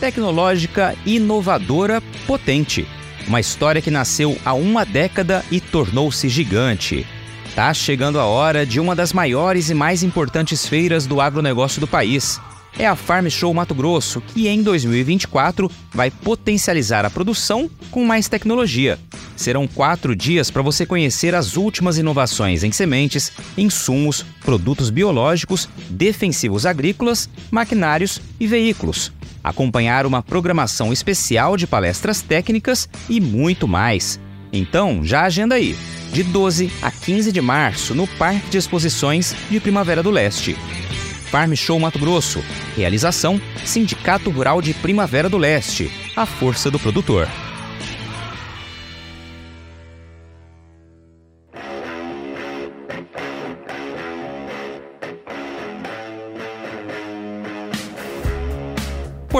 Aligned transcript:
Tecnológica, 0.00 0.96
inovadora, 1.04 2.02
potente. 2.26 2.86
Uma 3.28 3.38
história 3.38 3.82
que 3.82 3.90
nasceu 3.90 4.36
há 4.44 4.54
uma 4.54 4.84
década 4.84 5.44
e 5.50 5.60
tornou-se 5.60 6.26
gigante. 6.26 7.06
Tá 7.54 7.72
chegando 7.74 8.18
a 8.18 8.24
hora 8.24 8.64
de 8.64 8.80
uma 8.80 8.96
das 8.96 9.12
maiores 9.12 9.68
e 9.68 9.74
mais 9.74 10.02
importantes 10.02 10.66
feiras 10.66 11.06
do 11.06 11.20
agronegócio 11.20 11.80
do 11.80 11.86
país. 11.86 12.40
É 12.78 12.86
a 12.86 12.96
Farm 12.96 13.28
Show 13.28 13.52
Mato 13.52 13.74
Grosso, 13.74 14.22
que 14.22 14.48
em 14.48 14.62
2024 14.62 15.70
vai 15.92 16.10
potencializar 16.10 17.04
a 17.04 17.10
produção 17.10 17.70
com 17.90 18.02
mais 18.02 18.26
tecnologia. 18.26 18.98
Serão 19.36 19.66
quatro 19.66 20.16
dias 20.16 20.50
para 20.50 20.62
você 20.62 20.86
conhecer 20.86 21.34
as 21.34 21.56
últimas 21.58 21.98
inovações 21.98 22.64
em 22.64 22.72
sementes, 22.72 23.32
insumos, 23.56 24.24
produtos 24.42 24.88
biológicos, 24.88 25.68
defensivos 25.90 26.64
agrícolas, 26.64 27.28
maquinários 27.50 28.20
e 28.38 28.46
veículos. 28.46 29.12
Acompanhar 29.42 30.06
uma 30.06 30.22
programação 30.22 30.92
especial 30.92 31.56
de 31.56 31.66
palestras 31.66 32.22
técnicas 32.22 32.88
e 33.08 33.20
muito 33.20 33.66
mais. 33.66 34.20
Então, 34.52 35.04
já 35.04 35.22
agenda 35.22 35.54
aí 35.54 35.76
de 36.12 36.22
12 36.22 36.72
a 36.82 36.90
15 36.90 37.32
de 37.32 37.40
março 37.40 37.94
no 37.94 38.06
Parque 38.06 38.50
de 38.50 38.58
Exposições 38.58 39.34
de 39.48 39.60
Primavera 39.60 40.02
do 40.02 40.10
Leste. 40.10 40.56
Farm 41.30 41.54
Show 41.54 41.78
Mato 41.78 41.98
Grosso. 41.98 42.42
Realização: 42.76 43.40
Sindicato 43.64 44.30
Rural 44.30 44.60
de 44.60 44.74
Primavera 44.74 45.28
do 45.28 45.38
Leste. 45.38 45.90
A 46.16 46.26
força 46.26 46.70
do 46.70 46.78
produtor. 46.78 47.28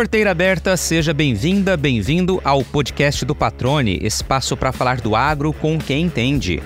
Porteira 0.01 0.31
aberta, 0.31 0.79
seja 0.79 1.13
bem-vinda, 1.13 1.77
bem-vindo 1.77 2.41
ao 2.43 2.65
podcast 2.65 3.23
do 3.23 3.35
Patrone, 3.35 3.99
espaço 4.01 4.57
para 4.57 4.73
falar 4.73 4.99
do 4.99 5.15
agro 5.15 5.53
com 5.53 5.79
quem 5.79 6.05
entende. 6.05 6.63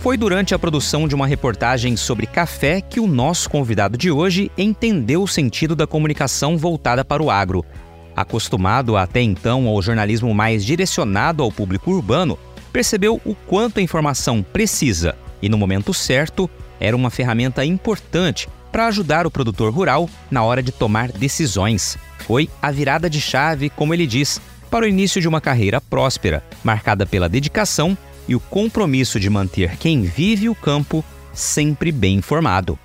Foi 0.00 0.16
durante 0.16 0.56
a 0.56 0.58
produção 0.58 1.06
de 1.06 1.14
uma 1.14 1.24
reportagem 1.24 1.96
sobre 1.96 2.26
café 2.26 2.80
que 2.80 2.98
o 2.98 3.06
nosso 3.06 3.48
convidado 3.48 3.96
de 3.96 4.10
hoje 4.10 4.50
entendeu 4.58 5.22
o 5.22 5.28
sentido 5.28 5.76
da 5.76 5.86
comunicação 5.86 6.58
voltada 6.58 7.04
para 7.04 7.22
o 7.22 7.30
agro. 7.30 7.64
Acostumado 8.16 8.96
até 8.96 9.22
então 9.22 9.68
ao 9.68 9.80
jornalismo 9.80 10.34
mais 10.34 10.64
direcionado 10.64 11.44
ao 11.44 11.52
público 11.52 11.92
urbano, 11.92 12.36
percebeu 12.72 13.20
o 13.24 13.36
quanto 13.36 13.78
a 13.78 13.82
informação 13.82 14.42
precisa 14.42 15.14
e, 15.40 15.48
no 15.48 15.56
momento 15.56 15.94
certo, 15.94 16.50
era 16.80 16.96
uma 16.96 17.08
ferramenta 17.08 17.64
importante 17.64 18.48
para 18.78 18.86
ajudar 18.86 19.26
o 19.26 19.30
produtor 19.30 19.74
rural 19.74 20.08
na 20.30 20.44
hora 20.44 20.62
de 20.62 20.70
tomar 20.70 21.10
decisões. 21.10 21.98
Foi 22.20 22.48
a 22.62 22.70
virada 22.70 23.10
de 23.10 23.20
chave, 23.20 23.68
como 23.68 23.92
ele 23.92 24.06
diz, 24.06 24.40
para 24.70 24.84
o 24.84 24.88
início 24.88 25.20
de 25.20 25.26
uma 25.26 25.40
carreira 25.40 25.80
próspera, 25.80 26.44
marcada 26.62 27.04
pela 27.04 27.28
dedicação 27.28 27.98
e 28.28 28.36
o 28.36 28.40
compromisso 28.40 29.18
de 29.18 29.28
manter 29.28 29.76
quem 29.78 30.02
vive 30.02 30.48
o 30.48 30.54
campo 30.54 31.04
sempre 31.32 31.90
bem 31.90 32.18
informado. 32.18 32.78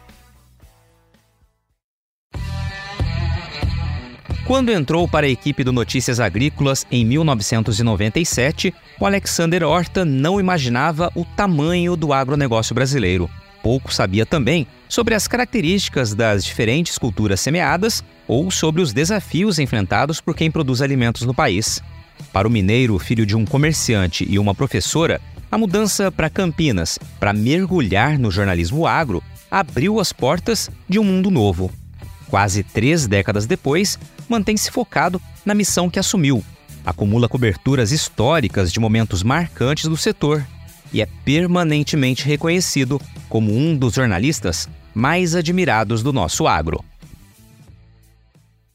Quando 4.47 4.71
entrou 4.71 5.07
para 5.07 5.27
a 5.27 5.29
equipe 5.29 5.63
do 5.63 5.71
Notícias 5.71 6.19
Agrícolas 6.19 6.87
em 6.89 7.05
1997, 7.05 8.73
o 8.99 9.05
Alexander 9.05 9.61
Horta 9.61 10.03
não 10.03 10.39
imaginava 10.39 11.11
o 11.13 11.23
tamanho 11.23 11.95
do 11.95 12.11
agronegócio 12.11 12.73
brasileiro 12.73 13.29
pouco 13.63 13.93
sabia 13.93 14.25
também 14.25 14.67
sobre 14.89 15.15
as 15.15 15.25
características 15.25 16.13
das 16.13 16.43
diferentes 16.43 16.97
culturas 16.97 17.39
semeadas 17.39 18.03
ou 18.27 18.51
sobre 18.51 18.81
os 18.81 18.91
desafios 18.91 19.57
enfrentados 19.57 20.19
por 20.19 20.35
quem 20.35 20.51
produz 20.51 20.81
alimentos 20.81 21.21
no 21.23 21.33
país. 21.33 21.81
Para 22.33 22.47
o 22.47 22.51
mineiro, 22.51 22.99
filho 22.99 23.25
de 23.25 23.35
um 23.35 23.45
comerciante 23.45 24.27
e 24.29 24.37
uma 24.37 24.53
professora, 24.53 25.21
a 25.49 25.57
mudança 25.57 26.11
para 26.11 26.29
Campinas, 26.29 26.99
para 27.19 27.31
mergulhar 27.31 28.19
no 28.19 28.29
jornalismo 28.29 28.85
agro, 28.85 29.23
abriu 29.49 29.99
as 29.99 30.11
portas 30.11 30.69
de 30.87 30.99
um 30.99 31.03
mundo 31.03 31.31
novo. 31.31 31.71
Quase 32.27 32.63
três 32.63 33.07
décadas 33.07 33.45
depois, 33.45 33.97
mantém-se 34.27 34.71
focado 34.71 35.21
na 35.45 35.53
missão 35.53 35.89
que 35.89 35.99
assumiu. 35.99 36.43
Acumula 36.85 37.29
coberturas 37.29 37.91
históricas 37.91 38.73
de 38.73 38.79
momentos 38.79 39.23
marcantes 39.23 39.87
do 39.87 39.95
setor 39.95 40.45
e 40.93 41.01
é 41.01 41.07
permanentemente 41.25 42.23
reconhecido 42.23 43.01
como 43.27 43.51
um 43.51 43.75
dos 43.75 43.95
jornalistas 43.95 44.69
mais 44.93 45.35
admirados 45.35 46.03
do 46.03 46.13
nosso 46.13 46.47
agro. 46.47 46.83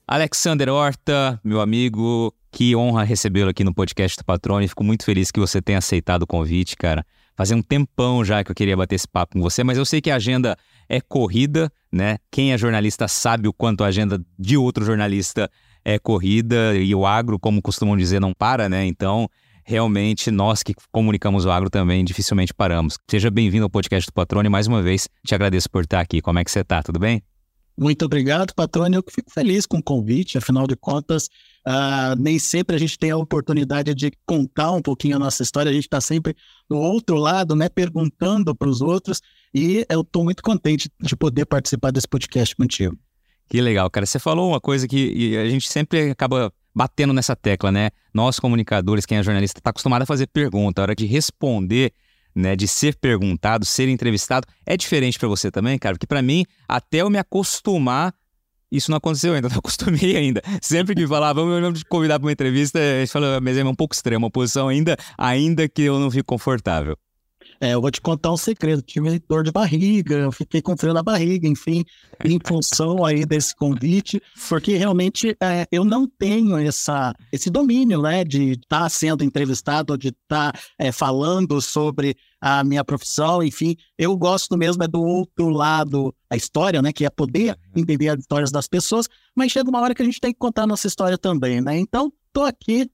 Alexander 0.07 0.71
Horta, 0.71 1.39
meu 1.45 1.61
amigo, 1.61 2.35
que 2.51 2.75
honra 2.75 3.05
recebê-lo 3.05 3.51
aqui 3.51 3.63
no 3.63 3.75
podcast 3.75 4.17
do 4.17 4.25
Patrone. 4.25 4.67
Fico 4.67 4.83
muito 4.83 5.05
feliz 5.05 5.31
que 5.31 5.39
você 5.39 5.61
tenha 5.61 5.79
aceitado 5.79 6.23
o 6.23 6.27
convite, 6.27 6.77
cara. 6.77 7.05
Fazia 7.37 7.57
um 7.57 7.63
tempão 7.63 8.25
já 8.25 8.43
que 8.43 8.51
eu 8.51 8.55
queria 8.55 8.77
bater 8.77 8.97
esse 8.97 9.07
papo 9.07 9.35
com 9.35 9.41
você, 9.41 9.63
mas 9.63 9.79
eu 9.79 9.85
sei 9.85 10.01
que 10.01 10.11
a 10.11 10.17
agenda 10.17 10.57
é 10.89 11.01
corrida, 11.01 11.71
né? 11.93 12.19
Quem 12.33 12.53
é 12.53 12.59
jornalista 12.59 13.07
sabe 13.07 13.47
o 13.47 13.53
quanto 13.53 13.85
a 13.85 13.89
agenda 13.89 14.21
de 14.37 14.57
outro 14.57 14.85
jornalista 14.85 15.49
é 15.85 15.99
corrida 15.99 16.75
e 16.75 16.93
o 16.95 17.07
agro, 17.07 17.39
como 17.39 17.63
costumam 17.63 17.97
dizer, 17.97 18.21
não 18.21 18.33
para, 18.33 18.69
né? 18.69 18.85
Então, 18.87 19.29
realmente 19.69 20.31
nós 20.31 20.63
que 20.63 20.75
comunicamos 20.91 21.45
o 21.45 21.51
agro 21.51 21.69
também 21.69 22.03
dificilmente 22.03 22.55
paramos. 22.55 22.97
Seja 23.07 23.31
bem-vindo 23.31 23.65
ao 23.65 23.71
podcast 23.71 24.09
do 24.09 24.15
Patrone 24.15 24.49
mais 24.49 24.67
uma 24.67 24.83
vez. 24.83 25.07
Te 25.27 25.35
agradeço 25.35 25.69
por 25.71 25.83
estar 25.83 26.01
aqui. 26.01 26.23
Como 26.23 26.39
é 26.39 26.45
que 26.45 26.51
você 26.51 26.61
está? 26.61 26.83
Tudo 26.83 26.99
bem? 26.99 27.23
Muito 27.77 28.03
obrigado, 28.07 28.55
Patrone. 28.55 28.97
Eu 28.97 29.05
fico 29.07 29.31
feliz 29.31 29.67
com 29.67 29.77
o 29.77 29.83
convite, 29.83 30.39
afinal 30.39 30.67
de 30.67 30.75
contas, 30.75 31.27
uh, 31.67 32.19
nem 32.19 32.39
sempre 32.39 32.77
a 32.77 32.79
gente 32.79 32.99
tem 32.99 33.11
a 33.11 33.17
oportunidade 33.19 33.95
de 33.95 34.11
contar 34.25 34.73
um 34.73 34.81
pouquinho 34.81 35.17
a 35.17 35.19
nossa 35.19 35.43
história, 35.43 35.69
a 35.69 35.75
gente 35.75 35.85
está 35.85 36.01
sempre 36.01 36.35
do 36.69 36.79
outro 36.79 37.17
lado, 37.17 37.55
né, 37.55 37.69
perguntando 37.69 38.55
para 38.55 38.71
os 38.71 38.81
outros, 38.81 39.21
e 39.55 39.85
eu 39.91 40.01
estou 40.01 40.25
muito 40.25 40.43
contente 40.43 40.91
de 40.99 41.15
poder 41.15 41.45
participar 41.45 41.93
desse 41.93 42.09
podcast 42.09 42.57
contigo. 42.57 42.97
Que 43.51 43.61
legal, 43.61 43.89
cara. 43.91 44.07
Você 44.07 44.19
falou 44.19 44.49
uma 44.49 44.61
coisa 44.61 44.89
que 44.89 45.37
a 45.37 45.49
gente 45.49 45.69
sempre 45.69 46.11
acaba 46.11 46.53
batendo 46.79 47.13
nessa 47.13 47.35
tecla, 47.35 47.73
né? 47.73 47.91
Nós, 48.15 48.39
comunicadores, 48.39 49.05
quem 49.05 49.19
é 49.19 49.23
jornalista, 49.23 49.59
está 49.59 49.71
acostumado 49.71 50.03
a 50.03 50.07
fazer 50.07 50.29
pergunta. 50.29 50.81
A 50.81 50.83
hora 50.85 50.95
de 50.95 51.07
responder, 51.07 51.93
né, 52.33 52.55
de 52.55 52.69
ser 52.69 52.95
perguntado, 52.95 53.67
ser 53.67 53.89
entrevistado, 53.89 54.47
é 54.65 54.77
diferente 54.77 55.19
para 55.19 55.27
você 55.27 55.51
também, 55.51 55.77
cara? 55.77 55.97
Porque 55.97 56.07
para 56.07 56.23
mim, 56.23 56.45
até 56.69 56.99
eu 56.99 57.11
me 57.11 57.19
acostumar, 57.19 58.15
isso 58.71 58.93
não 58.93 58.99
aconteceu 58.99 59.35
ainda, 59.35 59.49
não 59.51 59.59
acostumei 59.59 60.17
ainda. 60.17 60.41
Sempre 60.63 60.95
que 60.95 61.05
falava, 61.05 61.45
vamos 61.45 61.81
te 61.81 61.85
convidar 61.85 62.21
para 62.21 62.27
uma 62.27 62.33
entrevista, 62.33 62.79
a 62.79 63.01
gente 63.01 63.11
fala, 63.11 63.41
mas 63.41 63.59
é 63.59 63.65
um 63.65 63.75
pouco 63.75 63.93
extremo, 63.93 64.27
uma 64.27 64.31
posição 64.31 64.69
ainda, 64.69 64.97
ainda 65.19 65.69
que 65.69 65.83
eu 65.83 65.99
não 65.99 66.13
fico 66.13 66.27
confortável. 66.27 66.97
É, 67.61 67.75
eu 67.75 67.81
vou 67.81 67.91
te 67.91 68.01
contar 68.01 68.33
um 68.33 68.37
segredo. 68.37 68.83
Tive 68.83 69.19
dor 69.29 69.43
de 69.43 69.51
barriga, 69.51 70.15
eu 70.15 70.33
fiquei 70.33 70.63
com 70.63 70.77
frio 70.77 70.95
na 70.95 71.03
barriga, 71.03 71.49
enfim, 71.49 71.85
em 72.25 72.39
função 72.45 73.05
aí 73.05 73.27
desse 73.27 73.55
convite, 73.55 74.23
porque 74.49 74.77
realmente 74.77 75.37
é, 75.41 75.67
eu 75.73 75.85
não 75.85 76.07
tenho 76.07 76.57
essa, 76.57 77.13
esse 77.33 77.51
domínio, 77.51 78.01
né, 78.03 78.23
de 78.25 78.53
estar 78.53 78.83
tá 78.83 78.89
sendo 78.89 79.25
entrevistado, 79.25 79.99
de 79.99 80.09
estar 80.09 80.53
tá, 80.53 80.61
é, 80.79 80.93
falando 80.93 81.61
sobre 81.61 82.17
a 82.41 82.63
minha 82.63 82.85
profissão, 82.85 83.43
enfim, 83.43 83.77
eu 83.99 84.17
gosto 84.17 84.57
mesmo 84.57 84.85
é 84.85 84.89
do 84.89 85.03
outro 85.03 85.49
lado 85.49 86.15
da 86.31 86.37
história, 86.37 86.81
né, 86.81 86.93
que 86.93 87.05
é 87.05 87.11
poder 87.11 87.51
uhum. 87.75 87.83
entender 87.83 88.11
as 88.11 88.21
histórias 88.21 88.53
das 88.53 88.69
pessoas, 88.69 89.09
mas 89.35 89.51
chega 89.51 89.69
uma 89.69 89.81
hora 89.81 89.95
que 89.95 90.03
a 90.03 90.05
gente 90.05 90.21
tem 90.21 90.33
que 90.33 90.39
contar 90.39 90.63
a 90.63 90.67
nossa 90.67 90.87
história 90.87 91.19
também, 91.19 91.61
né? 91.61 91.77
Então, 91.77 92.13
tô 92.33 92.43
aqui 92.43 92.89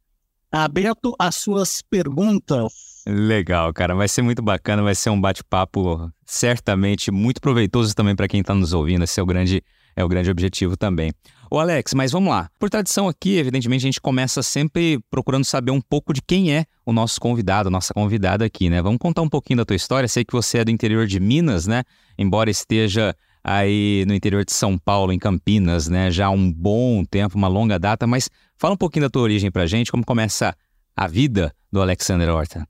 aberto 0.50 1.14
às 1.18 1.34
suas 1.34 1.82
perguntas. 1.82 2.93
Legal, 3.06 3.72
cara. 3.72 3.94
Vai 3.94 4.08
ser 4.08 4.22
muito 4.22 4.42
bacana, 4.42 4.82
vai 4.82 4.94
ser 4.94 5.10
um 5.10 5.20
bate-papo 5.20 6.10
certamente 6.24 7.10
muito 7.10 7.40
proveitoso 7.40 7.94
também 7.94 8.16
para 8.16 8.26
quem 8.26 8.40
está 8.40 8.54
nos 8.54 8.72
ouvindo. 8.72 9.04
Esse 9.04 9.20
é 9.20 9.22
o 9.22 9.26
grande 9.26 9.62
é 9.96 10.04
o 10.04 10.08
grande 10.08 10.30
objetivo 10.30 10.76
também. 10.76 11.12
Ô 11.50 11.58
Alex, 11.58 11.94
mas 11.94 12.10
vamos 12.10 12.30
lá. 12.30 12.50
Por 12.58 12.68
tradição 12.68 13.08
aqui, 13.08 13.36
evidentemente, 13.36 13.82
a 13.82 13.88
gente 13.88 14.00
começa 14.00 14.42
sempre 14.42 14.98
procurando 15.08 15.44
saber 15.44 15.70
um 15.70 15.80
pouco 15.80 16.12
de 16.12 16.20
quem 16.20 16.52
é 16.52 16.64
o 16.84 16.92
nosso 16.92 17.20
convidado, 17.20 17.70
nossa 17.70 17.94
convidada 17.94 18.44
aqui, 18.44 18.68
né? 18.68 18.82
Vamos 18.82 18.98
contar 18.98 19.22
um 19.22 19.28
pouquinho 19.28 19.58
da 19.58 19.64
tua 19.64 19.76
história. 19.76 20.08
Sei 20.08 20.24
que 20.24 20.32
você 20.32 20.58
é 20.58 20.64
do 20.64 20.70
interior 20.70 21.06
de 21.06 21.20
Minas, 21.20 21.66
né? 21.66 21.84
Embora 22.18 22.50
esteja 22.50 23.14
aí 23.42 24.04
no 24.08 24.14
interior 24.14 24.44
de 24.44 24.52
São 24.52 24.76
Paulo, 24.76 25.12
em 25.12 25.18
Campinas, 25.18 25.86
né? 25.88 26.10
Já 26.10 26.26
há 26.26 26.30
um 26.30 26.50
bom 26.50 27.04
tempo, 27.04 27.36
uma 27.36 27.48
longa 27.48 27.78
data, 27.78 28.06
mas 28.06 28.28
fala 28.56 28.74
um 28.74 28.78
pouquinho 28.78 29.04
da 29.04 29.10
tua 29.10 29.22
origem 29.22 29.50
pra 29.50 29.66
gente, 29.66 29.92
como 29.92 30.04
começa 30.04 30.56
a 30.96 31.06
vida 31.06 31.54
do 31.70 31.80
Alexander 31.80 32.30
Horta. 32.30 32.66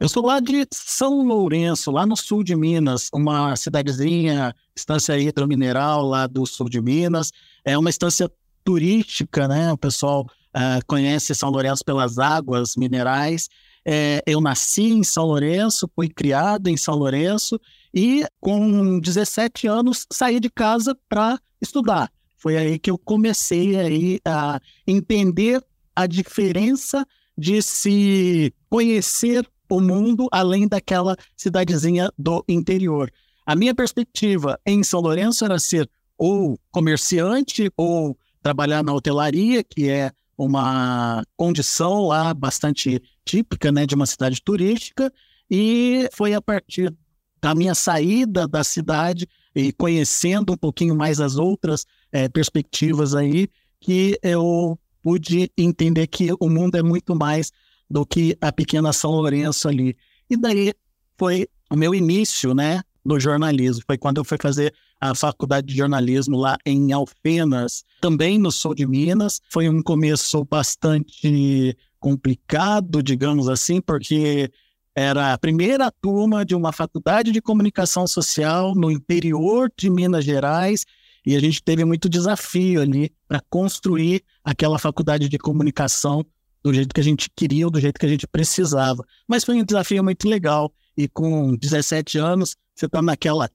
Eu 0.00 0.08
sou 0.08 0.24
lá 0.24 0.38
de 0.38 0.64
São 0.72 1.22
Lourenço, 1.26 1.90
lá 1.90 2.06
no 2.06 2.16
sul 2.16 2.44
de 2.44 2.54
Minas, 2.54 3.08
uma 3.12 3.56
cidadezinha, 3.56 4.54
estância 4.76 5.18
hidromineral 5.18 6.06
lá 6.06 6.28
do 6.28 6.46
sul 6.46 6.68
de 6.68 6.80
Minas. 6.80 7.32
É 7.64 7.76
uma 7.76 7.90
estância 7.90 8.30
turística, 8.62 9.48
né? 9.48 9.72
O 9.72 9.76
pessoal 9.76 10.24
uh, 10.54 10.86
conhece 10.86 11.34
São 11.34 11.50
Lourenço 11.50 11.84
pelas 11.84 12.16
águas 12.16 12.76
minerais. 12.76 13.48
É, 13.84 14.22
eu 14.24 14.40
nasci 14.40 14.84
em 14.84 15.02
São 15.02 15.24
Lourenço, 15.24 15.90
fui 15.96 16.08
criado 16.08 16.68
em 16.68 16.76
São 16.76 16.94
Lourenço 16.94 17.60
e 17.92 18.24
com 18.38 19.00
17 19.00 19.66
anos 19.66 20.06
saí 20.12 20.38
de 20.38 20.48
casa 20.48 20.96
para 21.08 21.40
estudar. 21.60 22.08
Foi 22.36 22.56
aí 22.56 22.78
que 22.78 22.90
eu 22.90 22.98
comecei 22.98 23.76
aí 23.76 24.20
a 24.24 24.60
entender 24.86 25.60
a 25.96 26.06
diferença 26.06 27.04
de 27.36 27.60
se 27.62 28.54
conhecer 28.70 29.44
o 29.68 29.80
mundo 29.80 30.28
além 30.32 30.66
daquela 30.66 31.16
cidadezinha 31.36 32.10
do 32.18 32.44
interior. 32.48 33.10
A 33.46 33.56
minha 33.56 33.74
perspectiva 33.74 34.58
em 34.66 34.82
São 34.82 35.00
Lourenço 35.00 35.44
era 35.44 35.58
ser 35.58 35.88
ou 36.16 36.58
comerciante 36.70 37.70
ou 37.76 38.18
trabalhar 38.42 38.82
na 38.82 38.92
hotelaria, 38.92 39.62
que 39.62 39.88
é 39.88 40.10
uma 40.36 41.24
condição 41.36 42.06
lá 42.06 42.32
bastante 42.32 43.02
típica 43.24 43.72
né, 43.72 43.86
de 43.86 43.94
uma 43.94 44.06
cidade 44.06 44.40
turística, 44.42 45.12
e 45.50 46.08
foi 46.12 46.34
a 46.34 46.42
partir 46.42 46.94
da 47.40 47.54
minha 47.54 47.74
saída 47.74 48.46
da 48.46 48.62
cidade 48.62 49.26
e 49.54 49.72
conhecendo 49.72 50.52
um 50.52 50.56
pouquinho 50.56 50.94
mais 50.94 51.20
as 51.20 51.36
outras 51.36 51.86
é, 52.12 52.28
perspectivas 52.28 53.14
aí, 53.14 53.48
que 53.80 54.18
eu 54.22 54.78
pude 55.02 55.50
entender 55.56 56.06
que 56.06 56.30
o 56.38 56.48
mundo 56.48 56.76
é 56.76 56.82
muito 56.82 57.14
mais 57.14 57.50
do 57.90 58.04
que 58.04 58.36
a 58.40 58.52
pequena 58.52 58.92
São 58.92 59.10
Lourenço 59.12 59.68
ali. 59.68 59.96
E 60.28 60.36
daí 60.36 60.74
foi 61.16 61.48
o 61.70 61.76
meu 61.76 61.94
início, 61.94 62.54
né, 62.54 62.82
no 63.04 63.18
jornalismo. 63.18 63.82
Foi 63.86 63.96
quando 63.96 64.18
eu 64.18 64.24
fui 64.24 64.38
fazer 64.40 64.74
a 65.00 65.14
faculdade 65.14 65.66
de 65.66 65.76
jornalismo 65.76 66.36
lá 66.36 66.56
em 66.66 66.92
Alfenas, 66.92 67.84
também 68.00 68.38
no 68.38 68.50
sul 68.50 68.74
de 68.74 68.86
Minas. 68.86 69.40
Foi 69.50 69.68
um 69.68 69.82
começo 69.82 70.44
bastante 70.44 71.76
complicado, 72.00 73.02
digamos 73.02 73.48
assim, 73.48 73.80
porque 73.80 74.50
era 74.94 75.32
a 75.32 75.38
primeira 75.38 75.90
turma 75.90 76.44
de 76.44 76.54
uma 76.54 76.72
faculdade 76.72 77.30
de 77.30 77.40
comunicação 77.40 78.06
social 78.06 78.74
no 78.74 78.90
interior 78.90 79.72
de 79.76 79.88
Minas 79.88 80.24
Gerais 80.24 80.84
e 81.24 81.36
a 81.36 81.40
gente 81.40 81.62
teve 81.62 81.84
muito 81.84 82.08
desafio 82.08 82.80
ali 82.80 83.12
para 83.28 83.40
construir 83.50 84.24
aquela 84.42 84.78
faculdade 84.78 85.28
de 85.28 85.38
comunicação 85.38 86.24
do 86.62 86.72
jeito 86.72 86.94
que 86.94 87.00
a 87.00 87.04
gente 87.04 87.30
queria, 87.34 87.68
do 87.68 87.80
jeito 87.80 87.98
que 87.98 88.06
a 88.06 88.08
gente 88.08 88.26
precisava. 88.26 89.04
Mas 89.26 89.44
foi 89.44 89.56
um 89.56 89.64
desafio 89.64 90.02
muito 90.02 90.28
legal. 90.28 90.72
E 90.96 91.08
com 91.08 91.56
17 91.56 92.18
anos, 92.18 92.56
você 92.74 92.86
está 92.86 93.00
naquela 93.00 93.50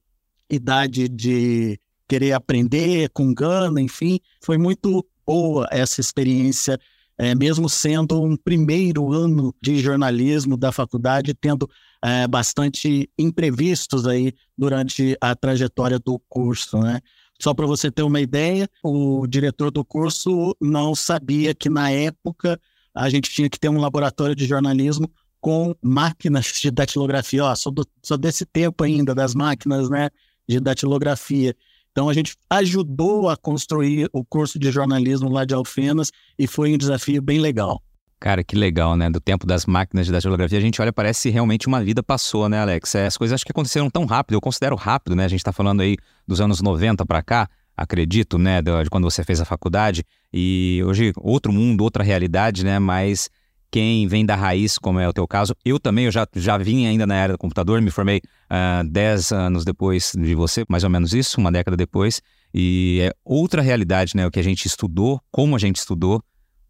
idade 0.48 1.08
de 1.08 1.78
querer 2.08 2.32
aprender 2.32 3.08
com 3.10 3.32
gana, 3.34 3.80
enfim. 3.80 4.18
Foi 4.42 4.58
muito 4.58 5.06
boa 5.26 5.66
essa 5.70 6.00
experiência 6.00 6.78
é, 7.16 7.34
mesmo 7.34 7.68
sendo 7.68 8.22
um 8.22 8.36
primeiro 8.36 9.12
ano 9.12 9.54
de 9.62 9.78
jornalismo 9.78 10.56
da 10.56 10.72
faculdade, 10.72 11.34
tendo 11.34 11.68
é, 12.02 12.26
bastante 12.26 13.08
imprevistos 13.18 14.06
aí 14.06 14.32
durante 14.56 15.16
a 15.20 15.34
trajetória 15.34 15.98
do 15.98 16.18
curso, 16.28 16.78
né? 16.78 17.00
Só 17.40 17.52
para 17.52 17.66
você 17.66 17.90
ter 17.90 18.02
uma 18.02 18.20
ideia, 18.20 18.68
o 18.82 19.26
diretor 19.26 19.70
do 19.70 19.84
curso 19.84 20.56
não 20.60 20.94
sabia 20.94 21.54
que 21.54 21.68
na 21.68 21.90
época 21.90 22.60
a 22.94 23.08
gente 23.10 23.30
tinha 23.30 23.50
que 23.50 23.58
ter 23.58 23.68
um 23.68 23.80
laboratório 23.80 24.34
de 24.34 24.46
jornalismo 24.46 25.10
com 25.40 25.74
máquinas 25.82 26.46
de 26.60 26.70
datilografia. 26.70 27.44
Ó, 27.44 27.54
sou, 27.54 27.72
do, 27.72 27.86
sou 28.02 28.16
desse 28.16 28.46
tempo 28.46 28.84
ainda 28.84 29.14
das 29.14 29.34
máquinas, 29.34 29.90
né, 29.90 30.08
de 30.48 30.60
datilografia. 30.60 31.54
Então, 31.90 32.08
a 32.08 32.14
gente 32.14 32.34
ajudou 32.50 33.28
a 33.28 33.36
construir 33.36 34.08
o 34.12 34.24
curso 34.24 34.58
de 34.58 34.70
jornalismo 34.70 35.28
lá 35.28 35.44
de 35.44 35.54
Alfenas 35.54 36.10
e 36.38 36.46
foi 36.46 36.72
um 36.72 36.78
desafio 36.78 37.22
bem 37.22 37.38
legal. 37.38 37.82
Cara, 38.18 38.42
que 38.42 38.56
legal, 38.56 38.96
né? 38.96 39.10
Do 39.10 39.20
tempo 39.20 39.46
das 39.46 39.66
máquinas 39.66 40.06
de 40.06 40.12
datilografia, 40.12 40.58
a 40.58 40.60
gente 40.62 40.80
olha, 40.80 40.92
parece 40.92 41.28
realmente 41.28 41.66
uma 41.66 41.84
vida 41.84 42.02
passou, 42.02 42.48
né, 42.48 42.58
Alex? 42.58 42.94
É, 42.94 43.06
as 43.06 43.16
coisas 43.16 43.34
acho 43.34 43.44
que 43.44 43.52
aconteceram 43.52 43.90
tão 43.90 44.06
rápido, 44.06 44.34
eu 44.34 44.40
considero 44.40 44.74
rápido, 44.76 45.14
né? 45.14 45.26
A 45.26 45.28
gente 45.28 45.40
está 45.40 45.52
falando 45.52 45.82
aí 45.82 45.96
dos 46.26 46.40
anos 46.40 46.62
90 46.62 47.04
para 47.04 47.22
cá, 47.22 47.50
acredito, 47.76 48.38
né, 48.38 48.62
de 48.62 48.90
quando 48.90 49.04
você 49.04 49.24
fez 49.24 49.40
a 49.40 49.44
faculdade, 49.44 50.04
e 50.32 50.82
hoje 50.84 51.12
outro 51.16 51.52
mundo, 51.52 51.82
outra 51.82 52.02
realidade, 52.02 52.64
né? 52.64 52.78
Mas 52.78 53.28
quem 53.74 54.06
vem 54.06 54.24
da 54.24 54.36
raiz, 54.36 54.78
como 54.78 55.00
é 55.00 55.08
o 55.08 55.12
teu 55.12 55.26
caso. 55.26 55.52
Eu 55.64 55.80
também, 55.80 56.04
eu 56.04 56.12
já, 56.12 56.24
já 56.36 56.56
vim 56.56 56.86
ainda 56.86 57.06
na 57.08 57.16
era 57.16 57.32
do 57.32 57.38
computador, 57.38 57.82
me 57.82 57.90
formei 57.90 58.20
uh, 58.48 58.88
10 58.88 59.32
anos 59.32 59.64
depois 59.64 60.12
de 60.16 60.32
você, 60.36 60.64
mais 60.68 60.84
ou 60.84 60.90
menos 60.90 61.12
isso, 61.12 61.40
uma 61.40 61.50
década 61.50 61.76
depois. 61.76 62.22
E 62.54 63.00
é 63.02 63.12
outra 63.24 63.60
realidade, 63.60 64.12
né? 64.14 64.24
O 64.24 64.30
que 64.30 64.38
a 64.38 64.44
gente 64.44 64.66
estudou, 64.66 65.20
como 65.28 65.56
a 65.56 65.58
gente 65.58 65.76
estudou 65.76 66.22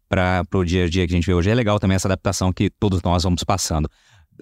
para 0.09 0.43
o 0.53 0.63
dia 0.63 0.85
a 0.85 0.89
dia 0.89 1.05
que 1.05 1.13
a 1.13 1.15
gente 1.15 1.27
vê 1.27 1.33
hoje. 1.33 1.49
É 1.49 1.53
legal 1.53 1.79
também 1.79 1.95
essa 1.95 2.07
adaptação 2.07 2.51
que 2.51 2.71
todos 2.71 3.01
nós 3.03 3.23
vamos 3.23 3.43
passando. 3.43 3.87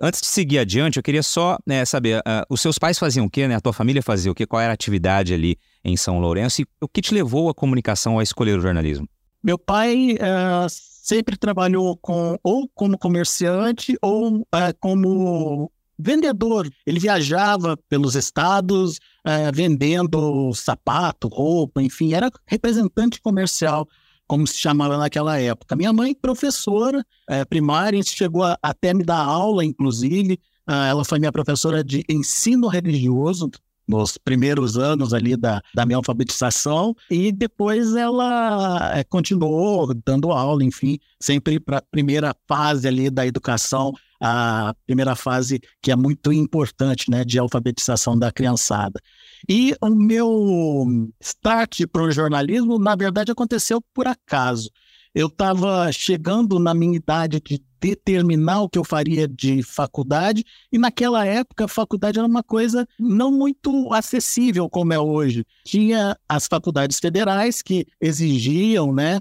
Antes 0.02 0.22
de 0.22 0.28
seguir 0.28 0.60
adiante, 0.60 0.98
eu 0.98 1.04
queria 1.04 1.24
só 1.24 1.58
né, 1.66 1.86
saber, 1.86 2.20
uh, 2.20 2.46
os 2.50 2.62
seus 2.62 2.78
pais 2.78 2.98
faziam 2.98 3.26
o 3.26 3.30
quê, 3.30 3.48
né? 3.48 3.56
A 3.56 3.62
tua 3.62 3.74
família 3.74 4.02
fazia 4.02 4.32
o 4.32 4.36
quê? 4.36 4.46
Qual 4.46 4.62
era 4.62 4.72
a 4.72 4.74
atividade 4.74 5.34
ali 5.34 5.58
em 5.84 5.96
São 5.96 6.20
Lourenço? 6.20 6.62
E 6.62 6.68
o 6.82 6.88
que 6.88 7.02
te 7.02 7.14
levou 7.14 7.50
à 7.50 7.54
comunicação 7.54 8.20
a 8.20 8.24
escolher 8.24 8.58
o 8.58 8.62
jornalismo? 8.62 9.08
Meu 9.44 9.58
pai 9.58 10.14
uh, 10.14 10.70
sempre 10.70 11.36
trabalhou 11.36 11.98
com 11.98 12.38
ou 12.42 12.70
como 12.74 12.98
comerciante 12.98 13.98
ou 14.02 14.38
uh, 14.38 14.46
como 14.80 15.70
vendedor. 15.98 16.70
Ele 16.86 17.00
viajava 17.00 17.78
pelos 17.90 18.16
estados 18.16 18.98
uh, 19.26 19.52
vendendo 19.54 20.54
sapato, 20.54 21.28
roupa, 21.28 21.82
enfim, 21.82 22.14
era 22.14 22.32
representante 22.46 23.22
comercial, 23.22 23.88
como 24.28 24.48
se 24.48 24.58
chamava 24.58 24.98
naquela 24.98 25.40
época. 25.40 25.76
Minha 25.76 25.94
mãe, 25.94 26.16
professora 26.16 27.06
primária, 27.50 28.02
chegou 28.04 28.44
a, 28.44 28.58
até 28.62 28.94
me 28.94 29.04
dar 29.04 29.20
aula, 29.24 29.64
inclusive. 29.64 30.40
ela 30.68 31.04
foi 31.04 31.20
minha 31.20 31.32
professora 31.32 31.84
de 31.84 32.04
ensino 32.10 32.68
religioso, 32.68 33.50
nos 33.88 34.18
primeiros 34.18 34.78
anos 34.78 35.14
ali 35.14 35.36
da, 35.36 35.62
da 35.74 35.86
minha 35.86 35.98
alfabetização 35.98 36.96
e 37.10 37.32
depois 37.32 37.96
ela 37.96 38.98
é, 38.98 39.04
continuou 39.04 39.94
dando 40.06 40.32
aula, 40.32 40.64
enfim, 40.64 40.98
sempre 41.20 41.60
para 41.60 41.78
a 41.78 41.82
primeira 41.82 42.36
fase 42.48 42.88
ali 42.88 43.10
da 43.10 43.26
educação, 43.26 43.94
a 44.26 44.74
primeira 44.86 45.18
fase 45.18 45.60
que 45.82 45.92
é 45.92 45.96
muito 45.98 46.32
importante, 46.32 47.12
né, 47.12 47.26
de 47.26 47.38
alfabetização 47.38 48.18
da 48.18 48.32
criançada. 48.32 49.02
E 49.50 49.76
o 49.82 49.90
meu 49.90 51.12
start 51.20 51.82
para 51.92 52.04
o 52.04 52.10
jornalismo, 52.10 52.80
na 52.80 52.96
verdade, 52.96 53.34
aconteceu 53.34 53.84
por 53.94 54.08
acaso. 54.08 54.70
Eu 55.14 55.28
estava 55.28 55.92
chegando 55.92 56.58
na 56.58 56.74
minha 56.74 56.96
idade 56.96 57.42
de 57.42 57.62
determinar 57.82 58.62
o 58.62 58.70
que 58.70 58.80
eu 58.80 58.86
faria 58.86 59.28
de 59.28 59.62
faculdade, 59.62 60.46
e 60.72 60.78
naquela 60.78 61.26
época 61.26 61.66
a 61.66 61.68
faculdade 61.68 62.18
era 62.18 62.26
uma 62.26 62.42
coisa 62.42 62.88
não 62.98 63.30
muito 63.30 63.94
acessível 63.94 64.70
como 64.70 64.94
é 64.94 65.00
hoje. 65.00 65.46
Tinha 65.66 66.18
as 66.30 66.48
faculdades 66.48 66.98
federais 66.98 67.62
que 67.62 67.86
exigiam, 68.00 68.94
né, 68.94 69.20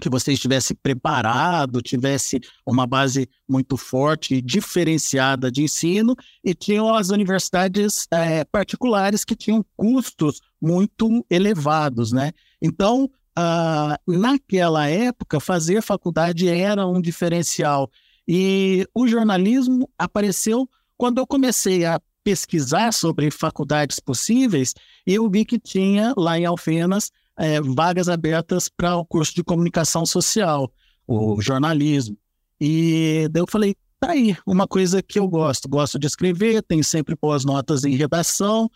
que 0.00 0.10
você 0.10 0.32
estivesse 0.32 0.74
preparado, 0.74 1.80
tivesse 1.80 2.40
uma 2.66 2.86
base 2.86 3.28
muito 3.48 3.76
forte 3.76 4.34
e 4.34 4.42
diferenciada 4.42 5.50
de 5.50 5.62
ensino, 5.62 6.14
e 6.44 6.54
tinham 6.54 6.94
as 6.94 7.10
universidades 7.10 8.06
é, 8.10 8.44
particulares 8.44 9.24
que 9.24 9.34
tinham 9.34 9.64
custos 9.76 10.40
muito 10.60 11.24
elevados, 11.30 12.12
né? 12.12 12.32
Então, 12.60 13.10
ah, 13.34 13.98
naquela 14.06 14.88
época, 14.88 15.40
fazer 15.40 15.82
faculdade 15.82 16.48
era 16.48 16.86
um 16.86 17.00
diferencial. 17.00 17.90
E 18.26 18.86
o 18.94 19.06
jornalismo 19.06 19.90
apareceu 19.98 20.68
quando 20.96 21.18
eu 21.18 21.26
comecei 21.26 21.84
a 21.84 22.00
pesquisar 22.24 22.92
sobre 22.92 23.30
faculdades 23.30 24.00
possíveis 24.00 24.74
eu 25.06 25.30
vi 25.30 25.44
que 25.44 25.60
tinha 25.60 26.12
lá 26.16 26.36
em 26.36 26.44
Alfenas 26.44 27.12
é, 27.38 27.60
vagas 27.60 28.08
abertas 28.08 28.68
para 28.68 28.96
o 28.96 29.04
curso 29.04 29.34
de 29.34 29.44
comunicação 29.44 30.04
social, 30.06 30.72
o 31.06 31.40
jornalismo. 31.40 32.16
E 32.60 33.28
daí 33.30 33.42
eu 33.42 33.46
falei, 33.46 33.74
tá 34.00 34.12
aí, 34.12 34.36
uma 34.46 34.66
coisa 34.66 35.02
que 35.02 35.18
eu 35.18 35.28
gosto, 35.28 35.68
gosto 35.68 35.98
de 35.98 36.06
escrever, 36.06 36.62
tenho 36.62 36.84
sempre 36.84 37.16
boas 37.20 37.44
notas 37.44 37.84
em 37.84 37.94
redação, 37.94 38.70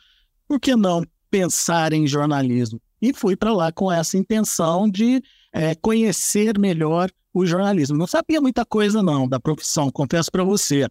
por 0.47 0.61
que 0.61 0.77
não 0.77 1.05
pensar 1.31 1.93
em 1.93 2.07
jornalismo? 2.07 2.81
e 3.01 3.13
fui 3.13 3.35
para 3.35 3.53
lá 3.53 3.73
com 3.73 3.91
essa 3.91 4.17
intenção 4.17 4.89
de 4.89 5.23
é, 5.53 5.75
conhecer 5.75 6.59
melhor 6.59 7.11
o 7.33 7.47
jornalismo. 7.47 7.97
Não 7.97 8.07
sabia 8.07 8.41
muita 8.41 8.65
coisa, 8.65 9.03
não, 9.03 9.29
da 9.29 9.41
profissão, 9.41 9.91
confesso 9.91 10.31
para 10.31 10.45
você. 10.45 10.87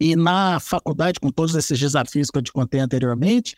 E 0.00 0.16
na 0.16 0.58
faculdade, 0.60 1.20
com 1.20 1.30
todos 1.30 1.54
esses 1.54 1.78
desafios 1.78 2.30
que 2.30 2.38
eu 2.38 2.42
te 2.42 2.52
contei 2.52 2.80
anteriormente, 2.80 3.56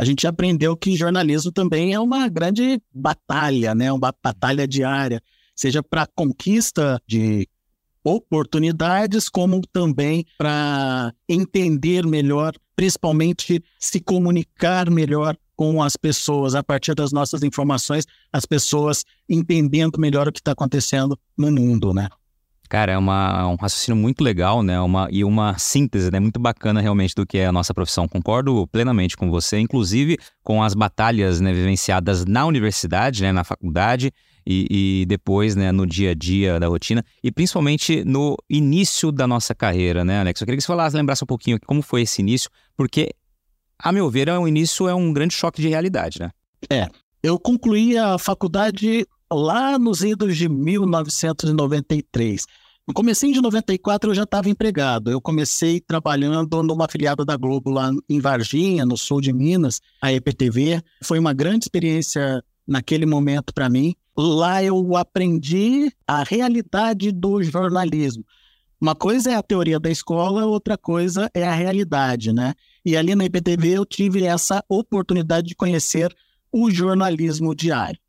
a 0.00 0.04
gente 0.06 0.26
aprendeu 0.26 0.74
que 0.74 0.96
jornalismo 0.96 1.52
também 1.52 1.92
é 1.92 2.00
uma 2.00 2.26
grande 2.26 2.80
batalha, 2.90 3.74
né? 3.74 3.92
uma 3.92 4.14
batalha 4.24 4.66
diária, 4.66 5.20
seja 5.54 5.82
para 5.82 6.06
conquista 6.06 6.98
de 7.06 7.46
oportunidades, 8.02 9.28
como 9.28 9.60
também 9.70 10.24
para 10.38 11.12
entender 11.28 12.06
melhor, 12.06 12.54
principalmente 12.74 13.62
se 13.78 14.00
comunicar 14.00 14.88
melhor 14.88 15.36
com 15.54 15.82
as 15.82 15.98
pessoas, 15.98 16.54
a 16.54 16.62
partir 16.62 16.94
das 16.94 17.12
nossas 17.12 17.42
informações, 17.42 18.06
as 18.32 18.46
pessoas 18.46 19.04
entendendo 19.28 20.00
melhor 20.00 20.26
o 20.26 20.32
que 20.32 20.40
está 20.40 20.52
acontecendo 20.52 21.14
no 21.36 21.52
mundo, 21.52 21.92
né? 21.92 22.08
Cara, 22.70 22.92
é 22.92 22.96
uma, 22.96 23.48
um 23.48 23.56
raciocínio 23.56 24.00
muito 24.00 24.22
legal, 24.22 24.62
né? 24.62 24.80
Uma, 24.80 25.08
e 25.10 25.24
uma 25.24 25.58
síntese, 25.58 26.08
né? 26.08 26.20
Muito 26.20 26.38
bacana 26.38 26.80
realmente 26.80 27.16
do 27.16 27.26
que 27.26 27.36
é 27.36 27.46
a 27.46 27.50
nossa 27.50 27.74
profissão. 27.74 28.06
Concordo 28.06 28.64
plenamente 28.68 29.16
com 29.16 29.28
você, 29.28 29.58
inclusive 29.58 30.16
com 30.44 30.62
as 30.62 30.72
batalhas 30.72 31.40
né, 31.40 31.52
vivenciadas 31.52 32.24
na 32.24 32.46
universidade, 32.46 33.22
né, 33.22 33.32
na 33.32 33.42
faculdade 33.42 34.12
e, 34.46 35.00
e, 35.02 35.06
depois, 35.06 35.56
né, 35.56 35.72
no 35.72 35.84
dia 35.84 36.12
a 36.12 36.14
dia 36.14 36.60
da 36.60 36.68
rotina 36.68 37.04
e 37.24 37.32
principalmente 37.32 38.04
no 38.04 38.36
início 38.48 39.10
da 39.10 39.26
nossa 39.26 39.52
carreira, 39.52 40.04
né, 40.04 40.20
Alex? 40.20 40.40
Eu 40.40 40.44
queria 40.44 40.56
que 40.56 40.62
você 40.62 40.68
falasse, 40.68 40.96
lembrasse 40.96 41.24
um 41.24 41.26
pouquinho 41.26 41.58
como 41.66 41.82
foi 41.82 42.02
esse 42.02 42.22
início, 42.22 42.48
porque, 42.76 43.10
a 43.80 43.90
meu 43.90 44.08
ver, 44.08 44.28
o 44.28 44.46
início 44.46 44.86
é 44.88 44.94
um 44.94 45.12
grande 45.12 45.34
choque 45.34 45.60
de 45.60 45.66
realidade, 45.66 46.20
né? 46.20 46.30
É. 46.70 46.88
Eu 47.20 47.36
concluí 47.36 47.98
a 47.98 48.16
faculdade 48.16 49.04
lá 49.32 49.76
nos 49.76 50.02
idos 50.02 50.36
de 50.36 50.48
1993. 50.48 52.46
No 52.90 52.94
comecinho 52.94 53.32
de 53.32 53.40
94 53.40 54.10
eu 54.10 54.14
já 54.16 54.24
estava 54.24 54.50
empregado. 54.50 55.12
Eu 55.12 55.20
comecei 55.20 55.80
trabalhando 55.80 56.60
numa 56.60 56.86
afiliada 56.86 57.24
da 57.24 57.36
Globo 57.36 57.70
lá 57.70 57.92
em 58.08 58.18
Varginha, 58.18 58.84
no 58.84 58.98
sul 58.98 59.20
de 59.20 59.32
Minas, 59.32 59.80
a 60.02 60.12
EPTV. 60.12 60.82
Foi 61.00 61.16
uma 61.16 61.32
grande 61.32 61.66
experiência 61.66 62.42
naquele 62.66 63.06
momento 63.06 63.54
para 63.54 63.70
mim. 63.70 63.94
Lá 64.16 64.60
eu 64.64 64.96
aprendi 64.96 65.92
a 66.04 66.24
realidade 66.24 67.12
do 67.12 67.40
jornalismo. 67.44 68.24
Uma 68.80 68.96
coisa 68.96 69.30
é 69.30 69.34
a 69.36 69.42
teoria 69.42 69.78
da 69.78 69.88
escola, 69.88 70.44
outra 70.44 70.76
coisa 70.76 71.30
é 71.32 71.44
a 71.44 71.54
realidade, 71.54 72.32
né? 72.32 72.54
E 72.84 72.96
ali 72.96 73.14
na 73.14 73.24
IPTV 73.24 73.68
eu 73.68 73.86
tive 73.86 74.24
essa 74.24 74.64
oportunidade 74.68 75.46
de 75.46 75.54
conhecer 75.54 76.12
o 76.50 76.68
jornalismo 76.68 77.54
diário. 77.54 78.00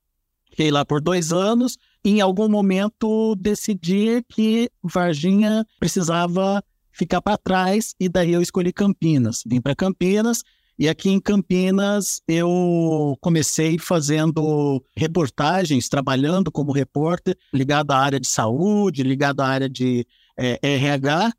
Fiquei 0.49 0.71
lá 0.71 0.83
por 0.83 0.99
dois 0.99 1.31
anos. 1.31 1.77
Em 2.03 2.19
algum 2.19 2.49
momento 2.49 3.35
decidi 3.35 4.23
que 4.27 4.69
Varginha 4.83 5.65
precisava 5.79 6.63
ficar 6.91 7.21
para 7.21 7.37
trás 7.37 7.93
e 7.99 8.09
daí 8.09 8.33
eu 8.33 8.41
escolhi 8.41 8.73
Campinas. 8.73 9.43
Vim 9.45 9.61
para 9.61 9.75
Campinas 9.75 10.43
e 10.79 10.89
aqui 10.89 11.09
em 11.09 11.19
Campinas 11.19 12.21
eu 12.27 13.15
comecei 13.21 13.77
fazendo 13.77 14.83
reportagens, 14.97 15.87
trabalhando 15.87 16.51
como 16.51 16.71
repórter, 16.71 17.37
ligado 17.53 17.91
à 17.91 17.97
área 17.97 18.19
de 18.19 18.27
saúde, 18.27 19.03
ligado 19.03 19.41
à 19.41 19.47
área 19.47 19.69
de 19.69 20.05
é, 20.35 20.59
RH, 20.61 21.31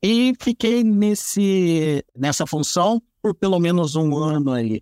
e 0.00 0.32
fiquei 0.40 0.84
nesse, 0.84 2.04
nessa 2.16 2.46
função 2.46 3.02
por 3.20 3.34
pelo 3.34 3.58
menos 3.58 3.96
um 3.96 4.16
ano 4.16 4.52
aí 4.52 4.80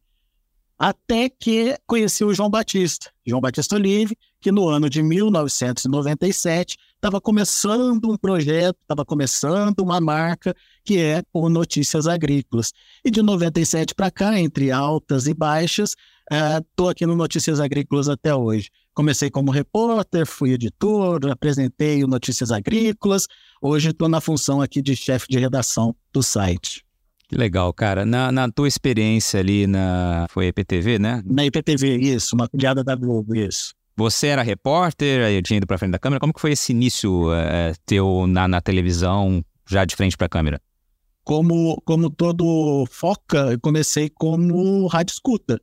até 0.82 1.28
que 1.28 1.76
conheci 1.86 2.24
o 2.24 2.34
João 2.34 2.50
Batista, 2.50 3.08
João 3.24 3.40
Batista 3.40 3.76
Olive, 3.76 4.18
que 4.42 4.50
no 4.50 4.68
ano 4.68 4.90
de 4.90 5.02
1997 5.02 6.76
estava 6.96 7.20
começando 7.20 8.10
um 8.10 8.16
projeto, 8.16 8.76
estava 8.82 9.04
começando 9.04 9.78
uma 9.78 10.00
marca 10.00 10.54
que 10.84 10.98
é 10.98 11.22
o 11.32 11.48
Notícias 11.48 12.08
Agrícolas. 12.08 12.72
E 13.04 13.10
de 13.10 13.22
97 13.22 13.94
para 13.94 14.10
cá, 14.10 14.38
entre 14.38 14.72
altas 14.72 15.28
e 15.28 15.32
baixas, 15.32 15.94
estou 16.58 16.88
uh, 16.88 16.90
aqui 16.90 17.06
no 17.06 17.14
Notícias 17.14 17.60
Agrícolas 17.60 18.08
até 18.08 18.34
hoje. 18.34 18.68
Comecei 18.92 19.30
como 19.30 19.52
repórter, 19.52 20.26
fui 20.26 20.52
editor, 20.52 21.30
apresentei 21.30 22.02
o 22.02 22.08
Notícias 22.08 22.50
Agrícolas. 22.50 23.28
Hoje 23.62 23.90
estou 23.90 24.08
na 24.08 24.20
função 24.20 24.60
aqui 24.60 24.82
de 24.82 24.96
chefe 24.96 25.28
de 25.30 25.38
redação 25.38 25.94
do 26.12 26.22
site. 26.22 26.84
Que 27.28 27.36
legal, 27.36 27.72
cara. 27.72 28.04
Na, 28.04 28.30
na 28.30 28.50
tua 28.50 28.68
experiência 28.68 29.40
ali 29.40 29.66
na. 29.66 30.26
Foi 30.28 30.48
IPTV, 30.48 30.98
né? 30.98 31.22
Na 31.24 31.46
IPTV, 31.46 31.96
isso, 31.96 32.34
uma 32.34 32.46
piada 32.48 32.84
da 32.84 32.94
Globo, 32.94 33.34
isso. 33.34 33.72
Você 33.96 34.28
era 34.28 34.42
repórter, 34.42 35.24
aí 35.24 35.42
tinha 35.42 35.58
ido 35.58 35.66
para 35.66 35.78
frente 35.78 35.92
da 35.92 35.98
câmera. 35.98 36.20
Como 36.20 36.32
que 36.32 36.40
foi 36.40 36.52
esse 36.52 36.72
início 36.72 37.32
é, 37.34 37.74
teu 37.84 38.26
na, 38.26 38.48
na 38.48 38.60
televisão, 38.60 39.44
já 39.68 39.84
de 39.84 39.94
frente 39.94 40.16
para 40.16 40.26
a 40.26 40.30
câmera? 40.30 40.60
Como, 41.24 41.80
como 41.84 42.10
todo 42.10 42.84
foca, 42.90 43.52
eu 43.52 43.60
comecei 43.60 44.08
como 44.08 44.86
rádio 44.86 45.12
escuta. 45.12 45.60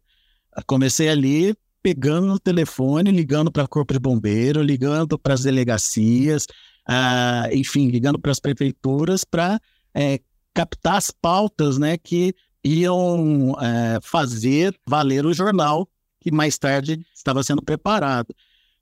comecei 0.66 1.10
ali 1.10 1.56
pegando 1.82 2.34
o 2.34 2.40
telefone, 2.40 3.12
ligando 3.12 3.52
para 3.52 3.68
corpo 3.68 3.94
de 3.94 4.00
bombeiro, 4.00 4.62
ligando 4.62 5.18
para 5.18 5.34
as 5.34 5.44
delegacias, 5.44 6.46
uh, 6.88 7.54
enfim, 7.54 7.90
ligando 7.90 8.20
para 8.20 8.32
as 8.32 8.40
prefeituras 8.40 9.24
para 9.24 9.60
é, 9.94 10.20
captar 10.54 10.98
as 10.98 11.12
pautas 11.12 11.78
né, 11.78 11.98
que 11.98 12.34
iam 12.64 13.56
é, 13.62 14.00
fazer 14.02 14.76
valer 14.88 15.26
o 15.26 15.34
jornal 15.34 15.88
que 16.20 16.32
mais 16.32 16.58
tarde 16.58 17.06
estava 17.16 17.44
sendo 17.44 17.62
preparado. 17.62 18.34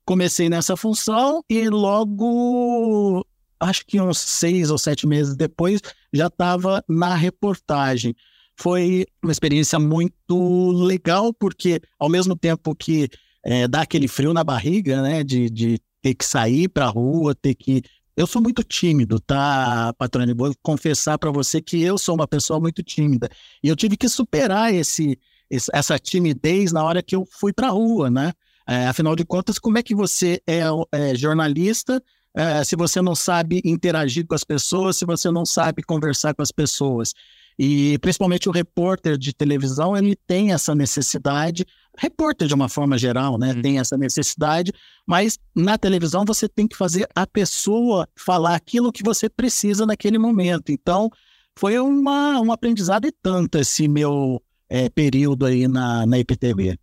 Comecei 0.04 0.48
nessa 0.48 0.76
função 0.76 1.42
e 1.48 1.68
logo, 1.68 3.26
acho 3.60 3.84
que 3.86 4.00
uns 4.00 4.18
seis 4.18 4.70
ou 4.70 4.78
sete 4.78 5.06
meses 5.06 5.36
depois, 5.36 5.80
já 6.12 6.28
estava 6.28 6.82
na 6.88 7.14
reportagem. 7.14 8.14
Foi 8.56 9.06
uma 9.22 9.30
experiência 9.30 9.78
muito 9.78 10.72
legal, 10.72 11.32
porque 11.32 11.80
ao 11.98 12.08
mesmo 12.08 12.34
tempo 12.34 12.74
que 12.74 13.08
é, 13.44 13.68
dá 13.68 13.82
aquele 13.82 14.08
frio 14.08 14.32
na 14.32 14.42
barriga, 14.42 15.00
né, 15.02 15.22
de, 15.22 15.48
de 15.48 15.78
ter 16.02 16.14
que 16.14 16.24
sair 16.24 16.68
para 16.68 16.86
a 16.86 16.90
rua, 16.90 17.34
ter 17.34 17.54
que 17.54 17.82
eu 18.18 18.26
sou 18.26 18.42
muito 18.42 18.64
tímido, 18.64 19.20
tá, 19.20 19.94
patrônio? 19.96 20.34
Vou 20.34 20.52
confessar 20.60 21.16
para 21.16 21.30
você 21.30 21.62
que 21.62 21.80
eu 21.80 21.96
sou 21.96 22.16
uma 22.16 22.26
pessoa 22.26 22.58
muito 22.58 22.82
tímida. 22.82 23.28
E 23.62 23.68
eu 23.68 23.76
tive 23.76 23.96
que 23.96 24.08
superar 24.08 24.74
esse, 24.74 25.16
essa 25.50 25.98
timidez 25.98 26.72
na 26.72 26.84
hora 26.84 27.02
que 27.02 27.16
eu 27.16 27.26
fui 27.30 27.52
para 27.52 27.68
a 27.68 27.70
rua, 27.70 28.10
né? 28.10 28.32
É, 28.66 28.86
afinal 28.86 29.16
de 29.16 29.24
contas, 29.24 29.58
como 29.58 29.78
é 29.78 29.82
que 29.82 29.94
você 29.94 30.42
é, 30.46 30.60
é 30.92 31.14
jornalista 31.14 32.02
é, 32.36 32.62
se 32.62 32.76
você 32.76 33.00
não 33.00 33.14
sabe 33.14 33.62
interagir 33.64 34.26
com 34.26 34.34
as 34.34 34.44
pessoas, 34.44 34.96
se 34.96 35.06
você 35.06 35.30
não 35.30 35.46
sabe 35.46 35.82
conversar 35.82 36.34
com 36.34 36.42
as 36.42 36.52
pessoas? 36.52 37.14
E 37.58 37.98
principalmente 37.98 38.48
o 38.48 38.52
repórter 38.52 39.18
de 39.18 39.32
televisão, 39.32 39.96
ele 39.96 40.14
tem 40.26 40.52
essa 40.52 40.74
necessidade 40.74 41.66
repórter 41.98 42.46
de 42.46 42.54
uma 42.54 42.68
forma 42.68 42.96
geral, 42.96 43.36
né, 43.36 43.52
uhum. 43.52 43.60
tem 43.60 43.80
essa 43.80 43.96
necessidade, 43.96 44.72
mas 45.04 45.36
na 45.54 45.76
televisão 45.76 46.24
você 46.24 46.48
tem 46.48 46.68
que 46.68 46.76
fazer 46.76 47.08
a 47.12 47.26
pessoa 47.26 48.08
falar 48.16 48.54
aquilo 48.54 48.92
que 48.92 49.02
você 49.02 49.28
precisa 49.28 49.84
naquele 49.84 50.16
momento. 50.16 50.70
Então, 50.70 51.10
foi 51.58 51.76
uma, 51.80 52.40
um 52.40 52.52
aprendizado 52.52 53.08
e 53.08 53.10
tanto 53.10 53.58
esse 53.58 53.88
meu 53.88 54.40
é, 54.68 54.88
período 54.88 55.46
aí 55.46 55.66
na, 55.66 56.06
na 56.06 56.18
IPTV. 56.18 56.78